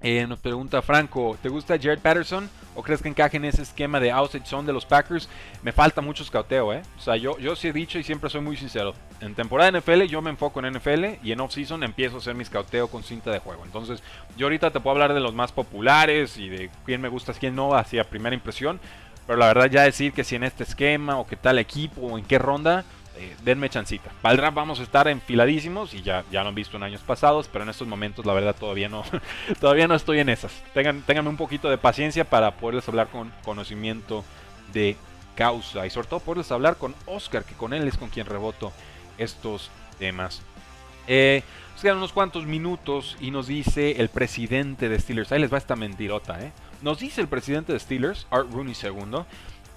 Eh, 0.00 0.24
nos 0.28 0.38
pregunta 0.38 0.80
Franco, 0.80 1.36
¿te 1.42 1.48
gusta 1.48 1.76
Jared 1.76 1.98
Patterson 1.98 2.48
o 2.76 2.84
crees 2.84 3.02
que 3.02 3.08
encaje 3.08 3.36
en 3.36 3.44
ese 3.44 3.62
esquema 3.62 3.98
de 3.98 4.12
outside 4.12 4.46
zone 4.46 4.66
de 4.66 4.72
los 4.72 4.86
Packers? 4.86 5.28
Me 5.62 5.72
falta 5.72 6.00
mucho 6.00 6.22
escauteo, 6.22 6.72
¿eh? 6.72 6.82
O 6.96 7.00
sea, 7.00 7.16
yo, 7.16 7.36
yo 7.38 7.56
sí 7.56 7.68
he 7.68 7.72
dicho 7.72 7.98
y 7.98 8.04
siempre 8.04 8.30
soy 8.30 8.40
muy 8.40 8.56
sincero. 8.56 8.94
En 9.20 9.34
temporada 9.34 9.72
de 9.72 9.80
NFL 9.80 10.02
yo 10.04 10.22
me 10.22 10.30
enfoco 10.30 10.60
en 10.60 10.72
NFL 10.72 11.24
y 11.24 11.32
en 11.32 11.40
off-season 11.40 11.82
empiezo 11.82 12.16
a 12.16 12.18
hacer 12.20 12.36
mi 12.36 12.44
escauteo 12.44 12.86
con 12.86 13.02
cinta 13.02 13.32
de 13.32 13.40
juego. 13.40 13.64
Entonces, 13.64 14.00
yo 14.36 14.46
ahorita 14.46 14.70
te 14.70 14.78
puedo 14.78 14.92
hablar 14.94 15.14
de 15.14 15.20
los 15.20 15.34
más 15.34 15.50
populares 15.50 16.38
y 16.38 16.48
de 16.48 16.70
quién 16.86 17.00
me 17.00 17.08
gusta, 17.08 17.32
quién 17.32 17.56
no, 17.56 17.74
hacia 17.74 18.04
primera 18.04 18.34
impresión. 18.34 18.78
Pero 19.26 19.36
la 19.40 19.48
verdad 19.48 19.68
ya 19.68 19.82
decir 19.82 20.12
que 20.12 20.22
si 20.22 20.36
en 20.36 20.44
este 20.44 20.62
esquema 20.62 21.18
o 21.18 21.26
qué 21.26 21.36
tal 21.36 21.58
equipo 21.58 22.02
o 22.02 22.18
en 22.18 22.24
qué 22.24 22.38
ronda, 22.38 22.84
eh, 23.18 23.36
denme 23.42 23.68
chancita. 23.68 24.10
Para 24.22 24.34
el 24.34 24.40
draft 24.40 24.54
vamos 24.54 24.80
a 24.80 24.84
estar 24.84 25.08
enfiladísimos 25.08 25.92
y 25.92 26.02
ya, 26.02 26.24
ya 26.30 26.42
lo 26.42 26.50
han 26.50 26.54
visto 26.54 26.76
en 26.76 26.84
años 26.84 27.00
pasados, 27.00 27.48
pero 27.52 27.64
en 27.64 27.70
estos 27.70 27.88
momentos 27.88 28.24
la 28.24 28.32
verdad 28.32 28.54
todavía 28.54 28.88
no, 28.88 29.02
todavía 29.60 29.88
no 29.88 29.94
estoy 29.94 30.20
en 30.20 30.28
esas. 30.28 30.52
Tengan, 30.72 31.02
ténganme 31.02 31.28
un 31.28 31.36
poquito 31.36 31.68
de 31.68 31.78
paciencia 31.78 32.24
para 32.24 32.52
poderles 32.52 32.88
hablar 32.88 33.08
con 33.08 33.32
conocimiento 33.44 34.24
de 34.72 34.96
causa 35.34 35.86
y 35.86 35.90
sobre 35.90 36.08
todo 36.08 36.20
poderles 36.20 36.52
hablar 36.52 36.76
con 36.76 36.94
Oscar, 37.06 37.44
que 37.44 37.54
con 37.54 37.72
él 37.72 37.86
es 37.88 37.98
con 37.98 38.08
quien 38.08 38.26
reboto 38.26 38.72
estos 39.18 39.70
temas. 39.98 40.42
Eh, 41.08 41.42
nos 41.72 41.82
quedan 41.82 41.96
unos 41.96 42.12
cuantos 42.12 42.46
minutos 42.46 43.16
y 43.20 43.30
nos 43.30 43.46
dice 43.46 44.00
el 44.00 44.10
presidente 44.10 44.88
de 44.88 44.98
Steelers, 44.98 45.32
ahí 45.32 45.40
les 45.40 45.52
va 45.52 45.58
esta 45.58 45.76
mentirota, 45.76 46.40
¿eh? 46.40 46.52
Nos 46.82 47.00
dice 47.00 47.20
el 47.20 47.28
presidente 47.28 47.72
de 47.72 47.80
Steelers, 47.80 48.26
Art 48.30 48.48
Rooney 48.52 48.74
II, 48.80 49.22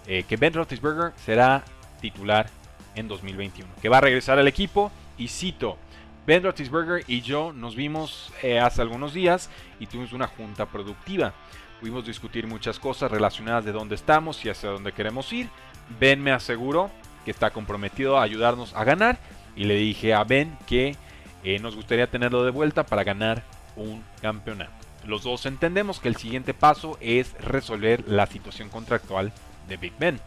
eh, 0.07 0.23
que 0.27 0.37
Ben 0.37 0.53
Roethlisberger 0.53 1.13
será 1.17 1.63
titular 2.01 2.47
en 2.95 3.07
2021, 3.07 3.69
que 3.81 3.89
va 3.89 3.97
a 3.97 4.01
regresar 4.01 4.39
al 4.39 4.47
equipo 4.47 4.91
y 5.17 5.27
cito, 5.27 5.77
Ben 6.25 6.43
Roethlisberger 6.43 7.03
y 7.07 7.21
yo 7.21 7.51
nos 7.51 7.75
vimos 7.75 8.31
eh, 8.43 8.59
hace 8.59 8.81
algunos 8.81 9.13
días 9.13 9.49
y 9.79 9.87
tuvimos 9.87 10.13
una 10.13 10.27
junta 10.27 10.67
productiva. 10.67 11.33
Pudimos 11.79 12.05
discutir 12.05 12.45
muchas 12.45 12.77
cosas 12.77 13.09
relacionadas 13.09 13.65
de 13.65 13.71
dónde 13.71 13.95
estamos 13.95 14.45
y 14.45 14.49
hacia 14.49 14.69
dónde 14.69 14.91
queremos 14.91 15.33
ir. 15.33 15.49
Ben 15.99 16.21
me 16.21 16.31
aseguró 16.31 16.91
que 17.25 17.31
está 17.31 17.49
comprometido 17.49 18.17
a 18.17 18.23
ayudarnos 18.23 18.75
a 18.75 18.83
ganar 18.83 19.17
y 19.55 19.63
le 19.63 19.75
dije 19.75 20.13
a 20.13 20.23
Ben 20.23 20.55
que 20.67 20.95
eh, 21.43 21.59
nos 21.59 21.75
gustaría 21.75 22.07
tenerlo 22.07 22.43
de 22.43 22.51
vuelta 22.51 22.85
para 22.85 23.03
ganar 23.03 23.43
un 23.75 24.03
campeonato. 24.21 24.71
Los 25.05 25.23
dos 25.23 25.47
entendemos 25.47 25.99
que 25.99 26.07
el 26.07 26.17
siguiente 26.17 26.53
paso 26.53 26.97
es 27.01 27.33
resolver 27.41 28.07
la 28.07 28.27
situación 28.27 28.69
contractual 28.69 29.33
de 29.67 29.77
Big 29.77 29.93
Ben. 29.97 30.19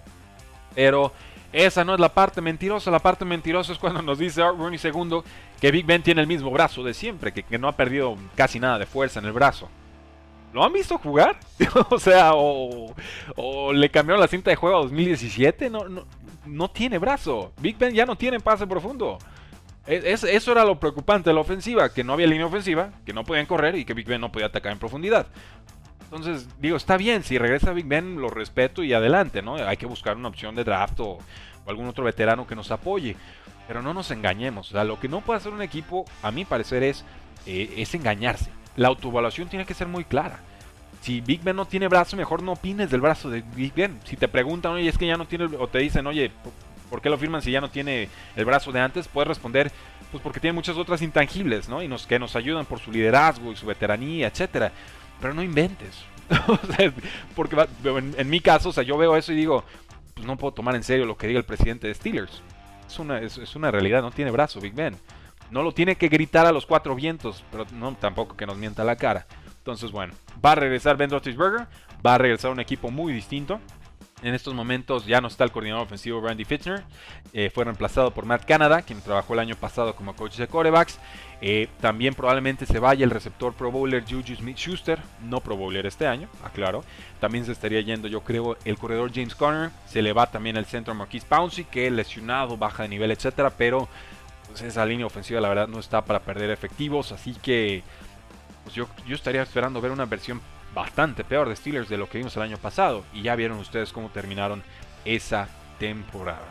Pero 0.75 1.13
esa 1.55 1.85
no 1.85 1.95
es 1.95 2.01
la 2.01 2.13
parte 2.13 2.41
mentirosa. 2.41 2.91
La 2.91 2.99
parte 2.99 3.25
mentirosa 3.25 3.73
es 3.73 3.79
cuando 3.79 4.03
nos 4.03 4.19
dice 4.19 4.43
Art 4.43 4.59
Rooney 4.59 4.81
II 4.83 5.21
que 5.61 5.71
Big 5.71 5.87
Ben 5.87 6.03
tiene 6.03 6.21
el 6.21 6.27
mismo 6.27 6.51
brazo 6.51 6.83
de 6.83 6.93
siempre, 6.93 7.33
que, 7.33 7.59
no 7.59 7.69
ha 7.69 7.77
perdido 7.77 8.17
casi 8.35 8.59
nada 8.59 8.77
de 8.77 8.87
fuerza 8.87 9.21
en 9.21 9.27
el 9.27 9.33
brazo. 9.33 9.69
¿Lo 10.53 10.65
han 10.65 10.73
visto 10.73 10.99
jugar? 10.99 11.39
o 11.91 11.99
sea, 11.99 12.33
o, 12.35 12.93
le 13.73 13.89
cambiaron 13.89 14.21
la 14.21 14.27
cinta 14.27 14.51
de 14.51 14.57
juego 14.57 14.79
a 14.79 14.83
2017. 14.83 15.71
No, 15.71 15.89
no, 15.89 16.05
no 16.45 16.71
tiene 16.71 16.99
brazo. 16.99 17.53
Big 17.61 17.79
Ben 17.79 17.95
ya 17.95 18.05
no 18.05 18.17
tiene 18.17 18.41
pase 18.41 18.67
profundo. 18.67 19.19
eso 19.87 20.53
era 20.53 20.65
lo 20.65 20.81
preocupante 20.81 21.31
de 21.31 21.35
la 21.35 21.41
ofensiva, 21.41 21.93
que 21.93 22.03
no 22.03 22.15
había 22.15 22.27
línea 22.27 22.47
ofensiva, 22.47 22.91
que 23.07 23.13
no 23.13 23.23
podían 23.23 23.47
correr 23.47 23.77
y 23.77 23.85
que 23.85 23.95
Big 23.95 24.09
Ben 24.09 24.21
no 24.21 24.33
podía 24.33 24.49
atacar 24.49 24.73
en 24.73 24.81
profundidad. 24.81 25.29
Entonces, 26.15 26.49
digo, 26.61 26.77
está 26.77 26.97
bien, 26.97 27.25
si 27.25 27.39
regresa 27.39 27.73
Big 27.73 27.87
Ben, 27.87 28.21
lo 28.21 28.31
respeto 28.31 28.85
y 28.85 28.93
adelante, 28.93 29.43
¿no? 29.43 29.57
Hay 29.57 29.77
que 29.77 29.87
buscar 29.87 30.17
una 30.17 30.29
opción 30.29 30.55
de 30.55 30.63
draft 30.63 31.01
o, 31.01 31.19
algún 31.67 31.89
otro 31.89 32.05
veterano 32.05 32.47
que 32.47 32.55
nos 32.55 32.71
apoye. 32.71 33.17
Pero 33.67 33.83
no 33.83 33.93
nos 33.93 34.13
engañemos. 34.13 34.69
O 34.69 34.73
sea, 34.75 34.85
lo 34.85 35.01
que 35.01 35.09
no 35.09 35.23
puede 35.23 35.39
hacer 35.39 35.53
un 35.53 35.63
equipo, 35.63 36.05
a 36.23 36.31
mi 36.31 36.45
parecer, 36.45 36.85
es, 36.85 37.05
eh, 37.47 37.75
es 37.79 37.95
engañarse. 37.97 38.51
La 38.77 38.89
autoevaluación 38.89 39.49
tiene 39.49 39.65
que 39.65 39.75
ser 39.75 39.89
muy 39.89 40.05
clara. 40.05 40.39
Si 41.01 41.21
Big 41.21 41.43
Ben 41.43 41.57
no 41.57 41.67
tiene 41.67 41.89
brazo, 41.89 42.17
mejor 42.17 42.45
no 42.45 42.53
opines 42.53 42.91
del 42.91 43.01
brazo 43.01 43.29
de 43.29 43.43
Big 43.57 43.75
Ben. 43.75 43.99
Si 44.05 44.17
te 44.17 44.29
preguntan, 44.29 44.73
oye, 44.73 44.89
es 44.89 44.97
que 44.97 45.09
ya 45.09 45.17
no 45.17 45.27
tiene, 45.27 45.47
o 45.47 45.67
te 45.67 45.79
dicen, 45.79 46.07
oye, 46.07 46.31
¿por 46.91 47.03
qué 47.03 47.11
lo 47.11 47.19
firman 47.19 47.43
si 47.43 47.51
ya 47.51 47.61
no 47.61 47.71
tiene 47.71 48.09
el 48.37 48.45
brazo 48.45 48.71
de 48.71 48.81
antes? 48.81 49.09
Puedes 49.09 49.29
responder, 49.29 49.73
pues 50.13 50.23
porque 50.23 50.39
tiene 50.39 50.55
muchas 50.55 50.77
otras 50.77 51.03
intangibles, 51.03 51.69
¿no? 51.69 51.83
Y 51.83 51.89
nos, 51.89 52.07
que 52.07 52.21
nos 52.21 52.37
ayudan 52.37 52.67
por 52.67 52.79
su 52.79 52.93
liderazgo 52.93 53.51
y 53.51 53.57
su 53.57 53.67
veteranía, 53.67 54.29
etcétera 54.29 54.71
pero 55.21 55.35
no 55.35 55.43
inventes. 55.43 56.05
porque 57.37 57.57
en, 57.85 58.31
mi 58.31 58.41
caso, 58.41 58.71
o 58.71 58.73
sea, 58.73 58.83
yo 58.83 58.97
veo 58.97 59.17
eso 59.17 59.33
y 59.33 59.37
digo, 59.37 59.65
pues 60.15 60.27
no 60.27 60.37
puedo 60.37 60.55
tomar 60.55 60.75
en 60.75 60.83
serio 60.83 61.07
lo 61.07 61.17
que 61.17 61.27
diga 61.27 61.39
el 61.39 61.45
presidente 61.45 61.87
de 61.87 61.95
Steelers. 61.95 62.43
Es 62.87 62.99
una, 62.99 63.19
es, 63.19 63.57
una 63.57 63.71
realidad, 63.71 64.03
no 64.03 64.11
tiene 64.11 64.31
brazo 64.31 64.61
Big 64.61 64.75
Ben. 64.75 64.97
No 65.51 65.63
lo 65.63 65.73
tiene 65.73 65.97
que 65.97 66.09
gritar 66.09 66.47
a 66.47 66.53
los 66.53 66.67
cuatro 66.67 66.95
vientos, 66.95 67.45
pero 67.51 67.67
no 67.73 67.95
tampoco 67.95 68.37
que 68.37 68.47
nos 68.47 68.57
mienta 68.57 68.85
la 68.85 68.97
cara. 68.97 69.27
Entonces, 69.59 69.93
bueno, 69.93 70.15
va 70.45 70.53
a 70.53 70.57
regresar 70.57 70.97
Ben 70.97 71.11
Roethlisberger, 71.11 71.67
va 72.05 72.15
a 72.15 72.19
regresar 72.19 72.51
un 72.51 72.61
equipo 72.61 72.91
muy 72.91 73.13
distinto. 73.13 73.61
En 74.25 74.33
estos 74.33 74.55
momentos 74.55 75.05
ya 75.05 75.21
no 75.21 75.29
está 75.29 75.45
el 75.45 75.53
coordinador 75.53 75.85
ofensivo 75.85 76.19
Randy 76.19 76.47
Fitchner. 76.47 76.83
Eh, 77.35 77.51
fue 77.51 77.65
reemplazado 77.65 78.11
por 78.11 78.25
Matt 78.25 78.47
Canada, 78.47 78.81
quien 78.81 79.03
trabajó 79.03 79.35
el 79.35 79.41
año 79.41 79.55
pasado 79.55 79.95
como 79.95 80.17
coach 80.17 80.39
de 80.39 80.49
corebacks. 80.49 80.99
Eh, 81.43 81.69
también 81.83 82.15
probablemente 82.15 82.65
se 82.65 82.79
vaya 82.79 83.05
el 83.05 83.11
receptor 83.11 83.53
Pro 83.53 83.71
Bowler 83.71 84.03
Juju 84.03 84.35
Smith-Schuster, 84.35 84.99
no 85.25 85.41
Pro 85.41 85.59
Bowler 85.59 85.85
este 85.85 86.07
año, 86.07 86.31
aclaro. 86.43 86.83
También 87.21 87.45
se 87.45 87.53
estaría 87.53 87.83
yendo, 87.83 88.09
yo 88.09 88.23
creo, 88.23 88.57
el 88.65 88.79
corredor 88.79 89.13
James 89.15 89.35
Conner. 89.35 89.71
Se 89.87 90.01
le 90.01 90.15
va 90.15 90.31
también 90.31 90.57
el 90.57 90.65
centro 90.65 90.95
Marquise 90.95 91.27
Pouncey, 91.29 91.65
que 91.65 91.91
lesionado, 91.91 92.57
baja 92.57 92.85
de 92.85 92.89
nivel, 92.89 93.11
etcétera, 93.11 93.51
pero 93.51 93.91
pues 94.47 94.63
esa 94.63 94.87
línea 94.87 95.05
ofensiva 95.05 95.39
la 95.43 95.51
verdad 95.51 95.69
no 95.69 95.79
está 95.79 96.03
para 96.03 96.21
perder 96.21 96.49
efectivos, 96.49 97.13
así 97.13 97.35
que 97.35 97.83
pues 98.63 98.75
yo, 98.75 98.89
yo 99.07 99.17
estaría 99.17 99.43
esperando 99.43 99.83
ver 99.83 99.91
una 99.91 100.07
versión 100.07 100.41
bastante 100.75 101.25
peor 101.25 101.49
de 101.49 101.57
Steelers 101.57 101.89
de 101.89 101.99
lo 101.99 102.09
que 102.09 102.19
vimos 102.19 102.37
el 102.37 102.43
año 102.43 102.59
pasado. 102.59 103.05
Y 103.13 103.23
ya 103.23 103.37
vieron 103.37 103.59
ustedes 103.59 103.93
cómo 103.93 104.11
terminaron 104.11 104.63
esa 105.05 105.49
temporada. 105.79 106.49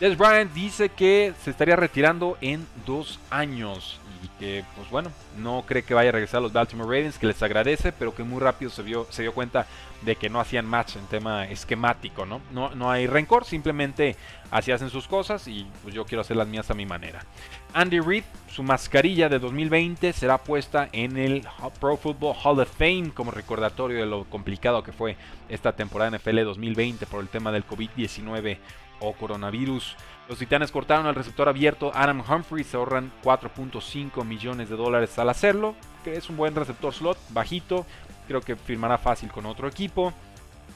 Des 0.00 0.16
Bryant 0.16 0.52
dice 0.52 0.90
que 0.90 1.34
se 1.42 1.50
estaría 1.50 1.74
retirando 1.74 2.38
en 2.40 2.66
dos 2.86 3.18
años 3.30 4.00
y 4.22 4.28
que, 4.38 4.64
pues 4.76 4.88
bueno, 4.90 5.10
no 5.36 5.64
cree 5.66 5.82
que 5.82 5.94
vaya 5.94 6.10
a 6.10 6.12
regresar 6.12 6.38
a 6.38 6.42
los 6.42 6.52
Baltimore 6.52 6.88
Ravens, 6.88 7.18
que 7.18 7.26
les 7.26 7.42
agradece, 7.42 7.92
pero 7.92 8.14
que 8.14 8.24
muy 8.24 8.40
rápido 8.40 8.70
se, 8.70 8.82
vio, 8.82 9.06
se 9.10 9.22
dio 9.22 9.32
cuenta 9.32 9.66
de 10.02 10.16
que 10.16 10.28
no 10.28 10.40
hacían 10.40 10.66
match 10.66 10.96
en 10.96 11.06
tema 11.06 11.46
esquemático, 11.46 12.26
¿no? 12.26 12.40
¿no? 12.52 12.74
No 12.74 12.90
hay 12.90 13.06
rencor, 13.06 13.44
simplemente 13.44 14.16
así 14.50 14.72
hacen 14.72 14.90
sus 14.90 15.06
cosas 15.06 15.46
y 15.48 15.66
pues 15.82 15.94
yo 15.94 16.04
quiero 16.04 16.22
hacer 16.22 16.36
las 16.36 16.48
mías 16.48 16.70
a 16.70 16.74
mi 16.74 16.86
manera. 16.86 17.24
Andy 17.74 18.00
Reid, 18.00 18.24
su 18.48 18.62
mascarilla 18.62 19.28
de 19.28 19.38
2020 19.38 20.12
será 20.12 20.38
puesta 20.38 20.88
en 20.92 21.16
el 21.16 21.46
Pro 21.80 21.96
Football 21.96 22.36
Hall 22.42 22.60
of 22.60 22.70
Fame 22.70 23.10
como 23.14 23.30
recordatorio 23.30 23.98
de 23.98 24.06
lo 24.06 24.24
complicado 24.24 24.82
que 24.82 24.92
fue 24.92 25.16
esta 25.48 25.72
temporada 25.72 26.16
NFL 26.16 26.44
2020 26.44 27.06
por 27.06 27.20
el 27.20 27.28
tema 27.28 27.52
del 27.52 27.66
COVID-19 27.66 28.58
o 29.00 29.12
coronavirus. 29.12 29.96
Los 30.28 30.38
Titanes 30.38 30.70
cortaron 30.70 31.06
al 31.06 31.14
receptor 31.14 31.48
abierto 31.48 31.90
Adam 31.94 32.22
Humphries, 32.28 32.66
se 32.66 32.76
ahorran 32.76 33.10
4.5 33.22 34.24
millones 34.24 34.68
de 34.68 34.76
dólares 34.76 35.18
al 35.18 35.30
hacerlo, 35.30 35.74
que 36.04 36.16
es 36.16 36.28
un 36.28 36.36
buen 36.36 36.54
receptor 36.54 36.92
slot, 36.92 37.18
bajito, 37.30 37.86
creo 38.26 38.40
que 38.40 38.56
firmará 38.56 38.98
fácil 38.98 39.30
con 39.30 39.46
otro 39.46 39.66
equipo. 39.68 40.12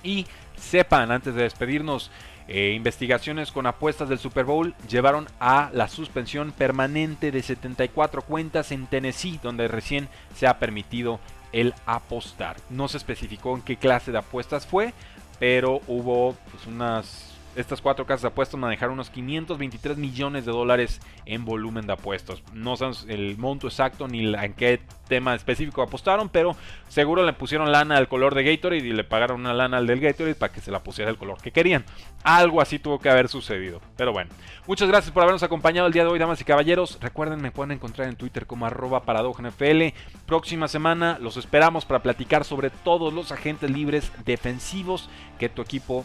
Y 0.02 0.26
sepan, 0.56 1.12
antes 1.12 1.34
de 1.34 1.42
despedirnos, 1.42 2.10
eh, 2.48 2.72
investigaciones 2.74 3.52
con 3.52 3.66
apuestas 3.66 4.08
del 4.08 4.18
Super 4.18 4.44
Bowl 4.44 4.74
llevaron 4.88 5.26
a 5.38 5.70
la 5.72 5.86
suspensión 5.88 6.50
permanente 6.50 7.30
de 7.30 7.42
74 7.42 8.22
cuentas 8.22 8.72
en 8.72 8.86
Tennessee, 8.86 9.38
donde 9.42 9.68
recién 9.68 10.08
se 10.34 10.46
ha 10.46 10.58
permitido 10.58 11.20
el 11.52 11.74
apostar. 11.86 12.56
No 12.70 12.88
se 12.88 12.96
especificó 12.96 13.54
en 13.54 13.62
qué 13.62 13.76
clase 13.76 14.10
de 14.10 14.18
apuestas 14.18 14.66
fue, 14.66 14.92
pero 15.38 15.80
hubo 15.86 16.34
pues, 16.50 16.66
unas 16.66 17.31
estas 17.56 17.80
cuatro 17.80 18.06
casas 18.06 18.22
de 18.22 18.28
apuestas 18.28 18.58
manejaron 18.58 18.94
unos 18.94 19.10
523 19.10 19.96
millones 19.98 20.46
de 20.46 20.52
dólares 20.52 21.00
en 21.26 21.44
volumen 21.44 21.86
de 21.86 21.92
apuestos. 21.92 22.42
No 22.52 22.76
saben 22.76 22.94
el 23.08 23.36
monto 23.36 23.66
exacto 23.66 24.08
ni 24.08 24.34
en 24.34 24.54
qué 24.54 24.80
tema 25.08 25.34
específico 25.34 25.82
apostaron, 25.82 26.28
pero 26.28 26.56
seguro 26.88 27.24
le 27.24 27.32
pusieron 27.34 27.70
lana 27.70 27.96
al 27.96 28.08
color 28.08 28.34
de 28.34 28.44
Gatorade 28.44 28.86
y 28.86 28.92
le 28.92 29.04
pagaron 29.04 29.40
una 29.40 29.52
lana 29.52 29.78
al 29.78 29.86
del 29.86 30.00
Gatorade 30.00 30.34
para 30.34 30.52
que 30.52 30.60
se 30.60 30.70
la 30.70 30.82
pusiera 30.82 31.10
el 31.10 31.18
color 31.18 31.40
que 31.42 31.50
querían. 31.50 31.84
Algo 32.24 32.60
así 32.60 32.78
tuvo 32.78 32.98
que 32.98 33.10
haber 33.10 33.28
sucedido. 33.28 33.80
Pero 33.96 34.12
bueno, 34.12 34.30
muchas 34.66 34.88
gracias 34.88 35.12
por 35.12 35.22
habernos 35.22 35.42
acompañado 35.42 35.86
el 35.86 35.92
día 35.92 36.04
de 36.04 36.10
hoy, 36.10 36.18
damas 36.18 36.40
y 36.40 36.44
caballeros. 36.44 36.98
Recuerden, 37.00 37.42
me 37.42 37.50
pueden 37.50 37.72
encontrar 37.72 38.08
en 38.08 38.16
Twitter 38.16 38.46
como 38.46 38.66
arroba. 38.66 39.02
Próxima 40.26 40.68
semana 40.68 41.18
los 41.20 41.36
esperamos 41.36 41.84
para 41.84 42.02
platicar 42.02 42.44
sobre 42.44 42.70
todos 42.70 43.12
los 43.12 43.32
agentes 43.32 43.70
libres 43.70 44.12
defensivos 44.24 45.10
que 45.38 45.48
tu 45.48 45.60
equipo 45.60 46.04